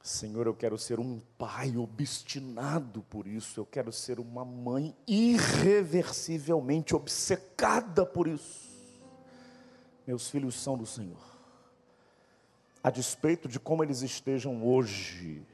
Senhor, 0.10 0.48
eu 0.48 0.56
quero 0.56 0.76
ser 0.76 1.00
um 1.00 1.20
pai 1.38 1.78
obstinado 1.78 3.04
por 3.04 3.28
isso, 3.28 3.60
eu 3.60 3.66
quero 3.66 3.92
ser 3.92 4.20
uma 4.20 4.44
mãe 4.44 4.98
irreversivelmente 5.08 6.96
obcecada 6.96 8.04
por 8.06 8.28
isso. 8.28 8.70
Meus 10.08 10.28
filhos 10.28 10.56
são 10.56 10.76
do 10.76 10.86
Senhor, 10.88 11.24
a 12.84 12.90
despeito 12.90 13.48
de 13.48 13.60
como 13.60 13.84
eles 13.84 14.02
estejam 14.02 14.66
hoje. 14.66 15.46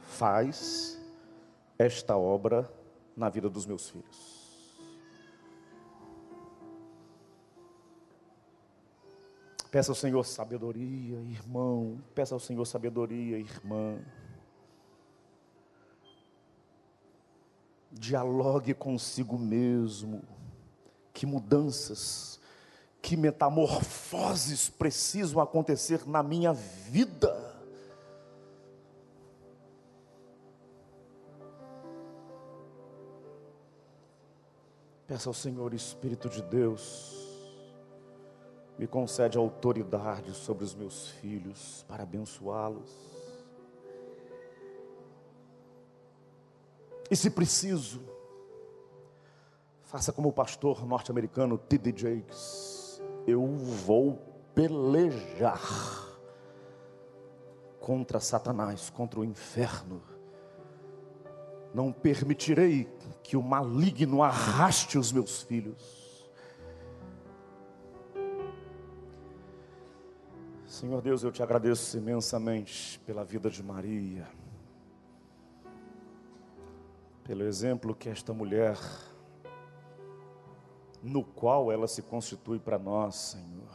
Faz 0.00 0.95
esta 1.78 2.16
obra 2.16 2.70
na 3.16 3.28
vida 3.28 3.48
dos 3.48 3.66
meus 3.66 3.88
filhos. 3.88 4.36
Peça 9.70 9.90
ao 9.90 9.96
Senhor 9.96 10.24
sabedoria, 10.24 11.18
irmão. 11.18 12.00
Peça 12.14 12.34
ao 12.34 12.40
Senhor 12.40 12.64
sabedoria, 12.64 13.38
irmã. 13.38 13.98
Dialogue 17.92 18.72
consigo 18.74 19.38
mesmo. 19.38 20.22
Que 21.12 21.26
mudanças, 21.26 22.40
que 23.02 23.16
metamorfoses 23.16 24.68
precisam 24.68 25.42
acontecer 25.42 26.06
na 26.06 26.22
minha 26.22 26.52
vida. 26.52 27.55
Peça 35.06 35.30
ao 35.30 35.34
Senhor, 35.34 35.72
Espírito 35.72 36.28
de 36.28 36.42
Deus, 36.42 37.14
me 38.76 38.88
concede 38.88 39.38
autoridade 39.38 40.34
sobre 40.34 40.64
os 40.64 40.74
meus 40.74 41.08
filhos 41.10 41.84
para 41.86 42.02
abençoá-los. 42.02 42.90
E 47.08 47.14
se 47.14 47.30
preciso, 47.30 48.02
faça 49.82 50.12
como 50.12 50.30
o 50.30 50.32
pastor 50.32 50.84
norte-americano 50.84 51.56
T.D. 51.56 51.94
Jakes, 51.96 53.00
eu 53.28 53.46
vou 53.46 54.18
pelejar 54.56 55.62
contra 57.78 58.18
Satanás, 58.18 58.90
contra 58.90 59.20
o 59.20 59.24
inferno. 59.24 60.15
Não 61.76 61.92
permitirei 61.92 62.88
que 63.22 63.36
o 63.36 63.42
maligno 63.42 64.22
arraste 64.22 64.96
os 64.96 65.12
meus 65.12 65.42
filhos. 65.42 66.26
Senhor 70.64 71.02
Deus, 71.02 71.22
eu 71.22 71.30
te 71.30 71.42
agradeço 71.42 71.98
imensamente 71.98 72.98
pela 73.00 73.22
vida 73.22 73.50
de 73.50 73.62
Maria, 73.62 74.26
pelo 77.22 77.42
exemplo 77.42 77.94
que 77.94 78.08
esta 78.08 78.32
mulher, 78.32 78.78
no 81.02 81.22
qual 81.22 81.70
ela 81.70 81.86
se 81.86 82.00
constitui 82.00 82.58
para 82.58 82.78
nós, 82.78 83.16
Senhor. 83.16 83.68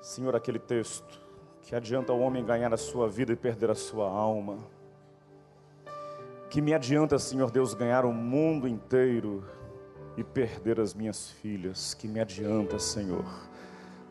Senhor, 0.00 0.34
aquele 0.34 0.58
texto 0.58 1.29
que 1.62 1.74
adianta 1.74 2.12
o 2.12 2.20
homem 2.20 2.44
ganhar 2.44 2.72
a 2.72 2.76
sua 2.76 3.08
vida 3.08 3.32
e 3.32 3.36
perder 3.36 3.70
a 3.70 3.74
sua 3.74 4.08
alma 4.08 4.58
que 6.50 6.60
me 6.60 6.74
adianta, 6.74 7.16
Senhor 7.16 7.48
Deus, 7.48 7.74
ganhar 7.74 8.04
o 8.04 8.12
mundo 8.12 8.66
inteiro 8.66 9.44
e 10.16 10.24
perder 10.24 10.80
as 10.80 10.92
minhas 10.92 11.30
filhas? 11.30 11.94
Que 11.94 12.08
me 12.08 12.18
adianta, 12.18 12.76
Senhor? 12.76 13.24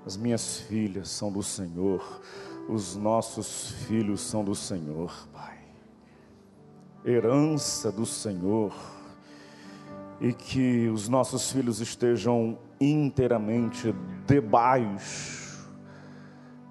As 0.05 0.15
minhas 0.15 0.61
filhas 0.61 1.09
são 1.09 1.29
do 1.29 1.43
Senhor, 1.43 2.21
os 2.69 2.95
nossos 2.95 3.71
filhos 3.85 4.21
são 4.21 4.41
do 4.41 4.55
Senhor, 4.55 5.27
Pai. 5.33 5.57
Herança 7.05 7.91
do 7.91 8.05
Senhor, 8.05 8.73
e 10.21 10.31
que 10.31 10.87
os 10.87 11.09
nossos 11.09 11.51
filhos 11.51 11.81
estejam 11.81 12.57
inteiramente 12.79 13.93
debaixo 14.25 15.38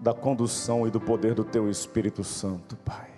da 0.00 0.14
condução 0.14 0.86
e 0.86 0.90
do 0.90 1.00
poder 1.00 1.34
do 1.34 1.44
Teu 1.44 1.68
Espírito 1.68 2.22
Santo, 2.22 2.76
Pai. 2.76 3.08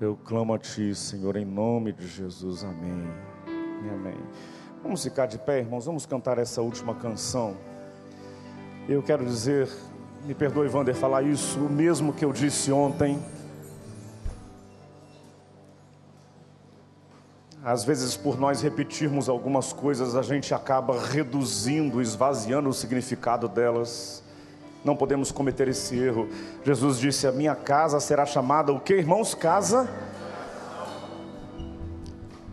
Eu 0.00 0.16
clamo 0.24 0.54
a 0.54 0.58
Ti, 0.58 0.94
Senhor, 0.94 1.36
em 1.36 1.44
nome 1.44 1.92
de 1.92 2.06
Jesus. 2.06 2.64
Amém. 2.64 3.08
Amém. 3.92 4.18
Vamos 4.82 5.02
ficar 5.02 5.26
de 5.26 5.38
pé, 5.38 5.60
irmãos. 5.60 5.86
Vamos 5.86 6.06
cantar 6.06 6.38
essa 6.38 6.62
última 6.62 6.94
canção. 6.94 7.56
Eu 8.88 9.02
quero 9.02 9.24
dizer, 9.24 9.68
me 10.26 10.34
perdoe, 10.34 10.68
Wander, 10.68 10.94
falar 10.94 11.22
isso, 11.22 11.58
o 11.58 11.70
mesmo 11.70 12.12
que 12.12 12.24
eu 12.24 12.32
disse 12.32 12.70
ontem. 12.70 13.18
Às 17.64 17.82
vezes, 17.84 18.14
por 18.16 18.38
nós 18.38 18.60
repetirmos 18.60 19.28
algumas 19.28 19.72
coisas, 19.72 20.14
a 20.14 20.22
gente 20.22 20.52
acaba 20.52 21.00
reduzindo, 21.00 22.02
esvaziando 22.02 22.68
o 22.68 22.74
significado 22.74 23.48
delas. 23.48 24.23
Não 24.84 24.94
podemos 24.94 25.32
cometer 25.32 25.66
esse 25.68 25.98
erro. 25.98 26.28
Jesus 26.62 26.98
disse: 26.98 27.26
A 27.26 27.32
minha 27.32 27.56
casa 27.56 27.98
será 27.98 28.26
chamada 28.26 28.70
o 28.70 28.78
que, 28.78 28.94
irmãos? 28.94 29.34
Casa. 29.34 29.88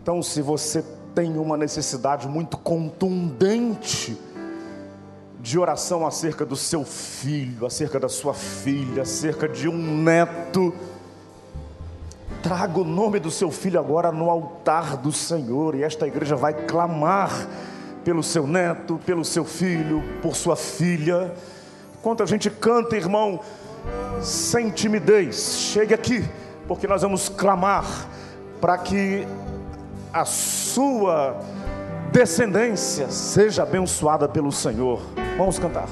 Então, 0.02 0.22
se 0.22 0.40
você 0.40 0.82
tem 1.14 1.36
uma 1.36 1.56
necessidade 1.56 2.26
muito 2.26 2.56
contundente 2.56 4.18
de 5.38 5.58
oração 5.58 6.06
acerca 6.06 6.46
do 6.46 6.56
seu 6.56 6.84
filho, 6.84 7.66
acerca 7.66 8.00
da 8.00 8.08
sua 8.08 8.32
filha, 8.32 9.02
acerca 9.02 9.48
de 9.48 9.68
um 9.68 9.76
neto, 10.02 10.72
traga 12.42 12.80
o 12.80 12.84
nome 12.84 13.20
do 13.20 13.30
seu 13.30 13.50
filho 13.50 13.78
agora 13.78 14.10
no 14.10 14.30
altar 14.30 14.96
do 14.96 15.12
Senhor, 15.12 15.74
e 15.74 15.82
esta 15.82 16.06
igreja 16.06 16.34
vai 16.34 16.54
clamar 16.54 17.46
pelo 18.04 18.22
seu 18.22 18.46
neto, 18.46 18.98
pelo 19.04 19.24
seu 19.24 19.44
filho, 19.44 20.02
por 20.22 20.34
sua 20.34 20.56
filha. 20.56 21.34
Enquanto 22.02 22.20
a 22.20 22.26
gente 22.26 22.50
canta, 22.50 22.96
irmão, 22.96 23.38
sem 24.20 24.70
timidez, 24.70 25.70
chegue 25.72 25.94
aqui, 25.94 26.28
porque 26.66 26.84
nós 26.88 27.02
vamos 27.02 27.28
clamar 27.28 27.84
para 28.60 28.76
que 28.76 29.24
a 30.12 30.24
sua 30.24 31.36
descendência 32.10 33.08
seja 33.08 33.62
abençoada 33.62 34.28
pelo 34.28 34.50
Senhor. 34.50 35.00
Vamos 35.38 35.60
cantar. 35.60 35.86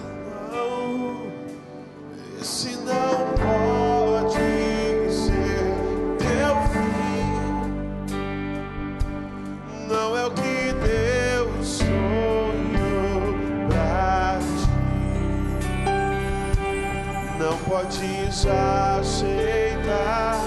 Podes 18.30 18.46
aceitar 18.46 20.40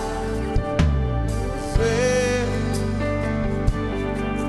ver 1.78 2.48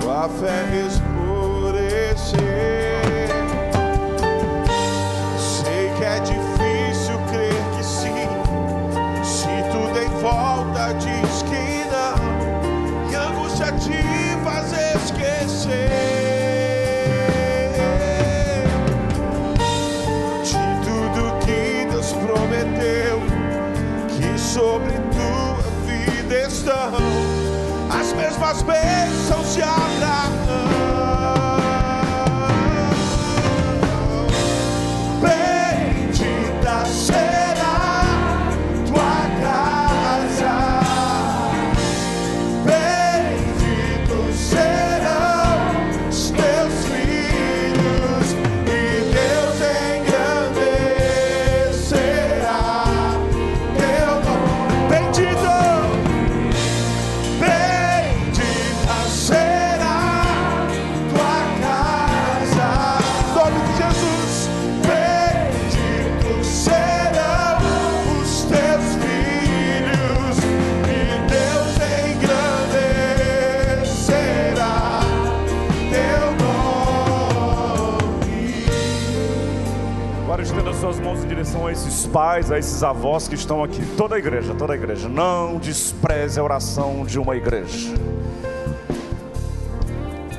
tua 0.00 0.28
fé 0.28 0.86
escurecer. 0.86 0.99
As 28.50 28.64
mesmas 28.64 30.39
pais, 82.12 82.50
a 82.50 82.58
esses 82.58 82.82
avós 82.82 83.28
que 83.28 83.34
estão 83.34 83.62
aqui. 83.62 83.82
Toda 83.96 84.16
a 84.16 84.18
igreja, 84.18 84.54
toda 84.54 84.72
a 84.72 84.76
igreja. 84.76 85.08
Não 85.08 85.58
despreze 85.58 86.38
a 86.38 86.44
oração 86.44 87.04
de 87.04 87.18
uma 87.18 87.36
igreja. 87.36 87.94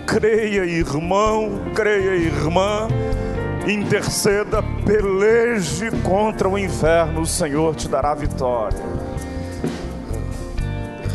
Creia, 0.05 0.65
irmão, 0.65 1.61
creia, 1.73 2.15
irmã. 2.15 2.87
Interceda, 3.67 4.63
peleje 4.85 5.91
contra 6.03 6.49
o 6.49 6.57
inferno, 6.57 7.21
o 7.21 7.25
Senhor 7.27 7.75
te 7.75 7.87
dará 7.87 8.13
vitória. 8.15 8.79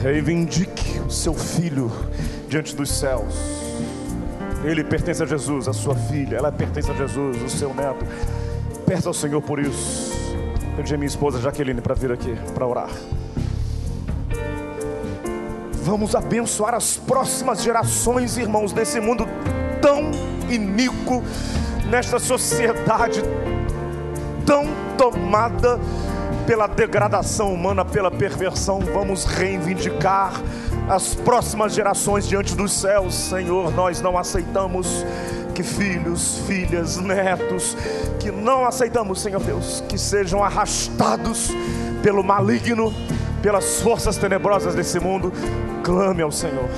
Reivindique 0.01 1.01
o 1.01 1.11
seu 1.11 1.35
filho 1.35 1.91
diante 2.49 2.75
dos 2.75 2.91
céus. 2.91 3.35
Ele 4.65 4.83
pertence 4.85 5.23
a 5.23 5.27
Jesus, 5.27 5.69
a 5.69 5.73
sua 5.73 5.95
filha, 5.95 6.37
ela 6.37 6.53
pertence 6.53 6.91
a 6.91 6.95
Jesus, 6.95 7.43
o 7.43 7.49
seu 7.49 7.75
neto. 7.75 8.07
Peça 8.87 9.09
ao 9.09 9.15
Senhor 9.15 9.43
por 9.43 9.59
isso. 9.59 10.16
Pedi 10.77 10.95
a 10.95 10.99
minha 10.99 11.09
esposa 11.09 11.41
Jaqueline 11.41 11.81
para 11.81 11.95
vir 11.95 12.13
aqui 12.13 12.37
para 12.55 12.67
orar. 12.67 12.91
Vamos 15.73 16.15
abençoar 16.15 16.75
as 16.75 16.99
próximas 16.99 17.63
gerações, 17.63 18.37
irmãos, 18.37 18.73
desse 18.73 19.01
mundo 19.01 19.27
tão 19.81 20.11
iníquo, 20.51 21.23
nesta 21.89 22.19
sociedade 22.19 23.23
tão 24.45 24.67
tomada 24.99 25.81
pela 26.47 26.67
degradação 26.67 27.55
humana, 27.55 27.85
pela 27.85 28.11
perversão. 28.11 28.81
Vamos 28.81 29.25
reivindicar 29.25 30.33
as 30.89 31.15
próximas 31.15 31.73
gerações 31.73 32.29
diante 32.29 32.55
dos 32.55 32.73
céus, 32.73 33.15
Senhor. 33.15 33.73
Nós 33.73 34.03
não 34.03 34.19
aceitamos 34.19 35.05
que 35.57 35.63
filhos, 35.63 36.41
filhas, 36.47 36.99
netos, 36.99 37.75
que 38.21 38.31
não 38.31 38.67
aceitamos, 38.67 39.23
Senhor 39.23 39.43
Deus, 39.43 39.83
que 39.89 39.97
sejam 39.97 40.45
arrastados 40.45 41.51
pelo 42.03 42.23
maligno, 42.23 42.93
pelas 43.41 43.81
forças 43.81 44.19
tenebrosas 44.19 44.75
desse 44.75 45.01
mundo. 45.01 45.33
Clame 45.83 46.21
ao 46.21 46.31
Senhor. 46.31 46.69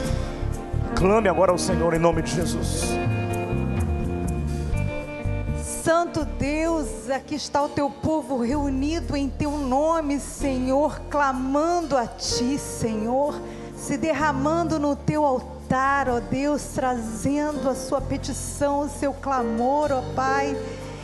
Clame 0.95 1.29
agora 1.29 1.51
ao 1.51 1.59
Senhor 1.59 1.93
em 1.93 1.99
nome 1.99 2.22
de 2.22 2.37
Jesus. 2.37 2.85
Santo 5.83 6.24
Deus, 6.24 7.11
aqui 7.11 7.35
está 7.35 7.61
o 7.61 7.68
teu 7.68 7.91
povo 7.91 8.41
reunido 8.41 9.16
em 9.16 9.29
teu 9.29 9.59
nome, 9.59 10.20
Senhor, 10.20 11.01
clamando 11.11 11.97
a 11.97 12.07
ti, 12.07 12.57
Senhor, 12.59 13.35
se 13.76 13.97
derramando 13.97 14.79
no 14.79 14.95
teu 14.95 15.24
altar, 15.69 16.09
ó 16.09 16.19
Deus, 16.19 16.62
trazendo 16.75 17.69
a 17.69 17.75
sua 17.75 18.01
petição, 18.01 18.81
o 18.81 18.89
seu 18.89 19.12
clamor, 19.12 19.93
ó 19.93 20.01
Pai. 20.14 20.57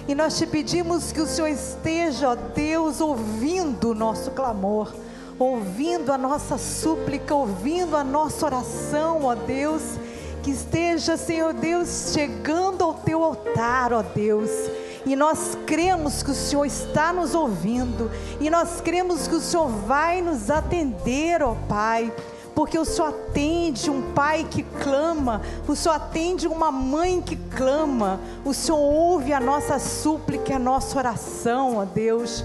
E 0.08 0.14
nós 0.14 0.38
te 0.38 0.46
pedimos 0.46 1.12
que 1.12 1.20
o 1.20 1.26
Senhor 1.26 1.48
esteja, 1.48 2.30
ó 2.30 2.34
Deus, 2.34 2.98
ouvindo 2.98 3.90
o 3.90 3.94
nosso 3.94 4.30
clamor, 4.30 4.94
ouvindo 5.38 6.10
a 6.10 6.16
nossa 6.16 6.56
súplica, 6.56 7.34
ouvindo 7.34 7.94
a 7.94 8.02
nossa 8.02 8.46
oração, 8.46 9.24
ó 9.24 9.34
Deus 9.34 9.82
que 10.42 10.50
esteja, 10.50 11.16
Senhor 11.16 11.52
Deus, 11.52 12.12
chegando 12.12 12.84
ao 12.84 12.94
teu 12.94 13.22
altar, 13.22 13.92
ó 13.92 14.02
Deus. 14.02 14.50
E 15.04 15.14
nós 15.14 15.58
cremos 15.66 16.22
que 16.22 16.30
o 16.30 16.34
Senhor 16.34 16.64
está 16.64 17.12
nos 17.12 17.34
ouvindo, 17.34 18.10
e 18.40 18.48
nós 18.48 18.80
cremos 18.80 19.28
que 19.28 19.34
o 19.34 19.40
Senhor 19.40 19.68
vai 19.68 20.22
nos 20.22 20.50
atender, 20.50 21.42
ó 21.42 21.54
Pai 21.68 22.10
porque 22.54 22.78
o 22.78 22.84
Senhor 22.84 23.08
atende 23.08 23.90
um 23.90 24.12
pai 24.12 24.46
que 24.48 24.62
clama, 24.62 25.42
o 25.66 25.74
Senhor 25.74 25.94
atende 25.94 26.46
uma 26.46 26.70
mãe 26.70 27.20
que 27.20 27.36
clama, 27.36 28.20
o 28.44 28.54
Senhor 28.54 28.78
ouve 28.78 29.32
a 29.32 29.40
nossa 29.40 29.78
súplica, 29.78 30.56
a 30.56 30.58
nossa 30.58 30.96
oração, 30.96 31.78
ó 31.78 31.84
Deus. 31.84 32.44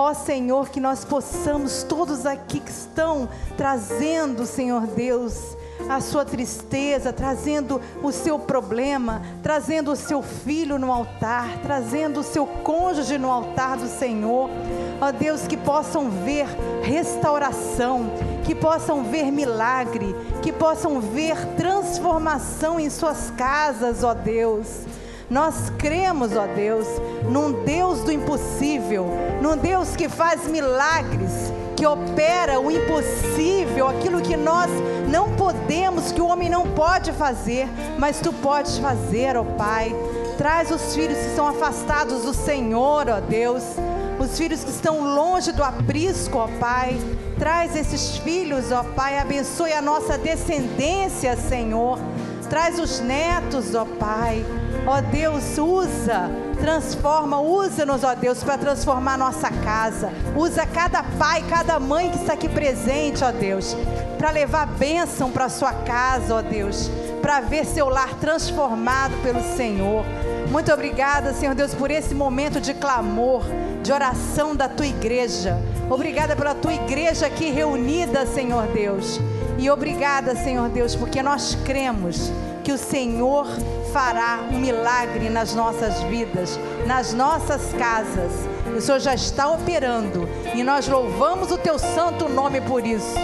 Ó 0.00 0.14
Senhor, 0.14 0.68
que 0.68 0.78
nós 0.78 1.04
possamos, 1.04 1.82
todos 1.82 2.24
aqui 2.24 2.60
que 2.60 2.70
estão 2.70 3.28
trazendo, 3.56 4.46
Senhor 4.46 4.86
Deus, 4.86 5.56
a 5.88 6.00
sua 6.00 6.24
tristeza, 6.24 7.12
trazendo 7.12 7.80
o 8.02 8.12
seu 8.12 8.38
problema, 8.38 9.22
trazendo 9.42 9.90
o 9.92 9.96
seu 9.96 10.22
filho 10.22 10.78
no 10.78 10.92
altar, 10.92 11.58
trazendo 11.62 12.20
o 12.20 12.22
seu 12.22 12.46
cônjuge 12.46 13.18
no 13.18 13.30
altar 13.30 13.76
do 13.76 13.88
Senhor. 13.88 14.48
Ó 15.00 15.10
Deus, 15.10 15.46
que 15.46 15.56
possam 15.56 16.08
ver 16.10 16.46
restauração, 16.82 18.10
que 18.48 18.54
possam 18.54 19.04
ver 19.04 19.30
milagre, 19.30 20.16
que 20.40 20.50
possam 20.50 21.02
ver 21.02 21.36
transformação 21.54 22.80
em 22.80 22.88
suas 22.88 23.30
casas, 23.36 24.02
ó 24.02 24.14
Deus. 24.14 24.86
Nós 25.28 25.70
cremos, 25.76 26.34
ó 26.34 26.46
Deus, 26.46 26.86
num 27.30 27.62
Deus 27.62 28.00
do 28.04 28.10
impossível, 28.10 29.06
num 29.42 29.54
Deus 29.54 29.94
que 29.94 30.08
faz 30.08 30.48
milagres, 30.48 31.52
que 31.76 31.84
opera 31.84 32.58
o 32.58 32.70
impossível, 32.70 33.86
aquilo 33.86 34.22
que 34.22 34.34
nós 34.34 34.70
não 35.10 35.36
podemos, 35.36 36.10
que 36.10 36.22
o 36.22 36.26
homem 36.26 36.48
não 36.48 36.68
pode 36.68 37.12
fazer, 37.12 37.68
mas 37.98 38.18
tu 38.18 38.32
podes 38.32 38.78
fazer, 38.78 39.36
ó 39.36 39.44
Pai. 39.44 39.94
Traz 40.38 40.70
os 40.70 40.94
filhos 40.94 41.18
que 41.18 41.36
são 41.36 41.46
afastados 41.46 42.22
do 42.22 42.32
Senhor, 42.32 43.10
ó 43.10 43.20
Deus. 43.20 43.62
Os 44.18 44.36
filhos 44.36 44.64
que 44.64 44.70
estão 44.70 45.00
longe 45.14 45.52
do 45.52 45.62
aprisco, 45.62 46.38
ó 46.38 46.48
Pai. 46.58 46.98
Traz 47.38 47.76
esses 47.76 48.18
filhos, 48.18 48.72
ó 48.72 48.82
Pai. 48.82 49.18
Abençoe 49.18 49.72
a 49.72 49.82
nossa 49.82 50.18
descendência, 50.18 51.36
Senhor. 51.36 51.98
Traz 52.50 52.78
os 52.78 53.00
netos, 53.00 53.74
ó 53.74 53.84
Pai. 53.84 54.44
Ó 54.86 55.00
Deus, 55.00 55.58
usa 55.58 56.30
Transforma, 56.60 57.40
usa-nos, 57.40 58.02
ó 58.02 58.14
Deus, 58.14 58.42
para 58.42 58.58
transformar 58.58 59.16
nossa 59.16 59.48
casa. 59.48 60.10
Usa 60.36 60.66
cada 60.66 61.02
pai, 61.02 61.44
cada 61.48 61.78
mãe 61.78 62.10
que 62.10 62.16
está 62.16 62.32
aqui 62.32 62.48
presente, 62.48 63.22
ó 63.22 63.30
Deus, 63.30 63.76
para 64.18 64.30
levar 64.30 64.66
bênção 64.66 65.30
para 65.30 65.48
sua 65.48 65.72
casa, 65.72 66.34
ó 66.34 66.42
Deus, 66.42 66.90
para 67.22 67.40
ver 67.40 67.64
seu 67.64 67.88
lar 67.88 68.14
transformado 68.14 69.14
pelo 69.22 69.40
Senhor. 69.56 70.04
Muito 70.50 70.72
obrigada, 70.72 71.32
Senhor 71.32 71.54
Deus, 71.54 71.74
por 71.74 71.90
esse 71.90 72.14
momento 72.14 72.60
de 72.60 72.74
clamor, 72.74 73.44
de 73.88 73.92
oração 73.92 74.54
da 74.54 74.68
tua 74.68 74.86
igreja. 74.86 75.58
Obrigada 75.88 76.36
pela 76.36 76.54
tua 76.54 76.74
igreja 76.74 77.24
aqui 77.24 77.50
reunida, 77.50 78.26
Senhor 78.26 78.66
Deus. 78.66 79.18
E 79.56 79.70
obrigada, 79.70 80.36
Senhor 80.36 80.68
Deus, 80.68 80.94
porque 80.94 81.22
nós 81.22 81.56
cremos 81.64 82.30
que 82.62 82.70
o 82.70 82.76
Senhor 82.76 83.46
fará 83.90 84.40
um 84.52 84.58
milagre 84.58 85.30
nas 85.30 85.54
nossas 85.54 86.02
vidas, 86.02 86.60
nas 86.86 87.14
nossas 87.14 87.72
casas. 87.78 88.30
O 88.76 88.78
Senhor 88.78 89.00
já 89.00 89.14
está 89.14 89.48
operando 89.48 90.28
e 90.54 90.62
nós 90.62 90.86
louvamos 90.86 91.50
o 91.50 91.56
teu 91.56 91.78
santo 91.78 92.28
nome 92.28 92.60
por 92.60 92.86
isso. 92.86 93.16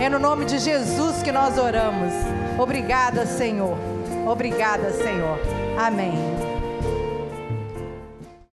É 0.00 0.08
no 0.08 0.18
nome 0.18 0.46
de 0.46 0.58
Jesus 0.58 1.22
que 1.22 1.30
nós 1.30 1.56
oramos. 1.56 2.12
Obrigada, 2.58 3.24
Senhor. 3.24 3.78
Obrigada, 4.26 4.90
Senhor. 4.90 5.38
Amém. 5.78 6.47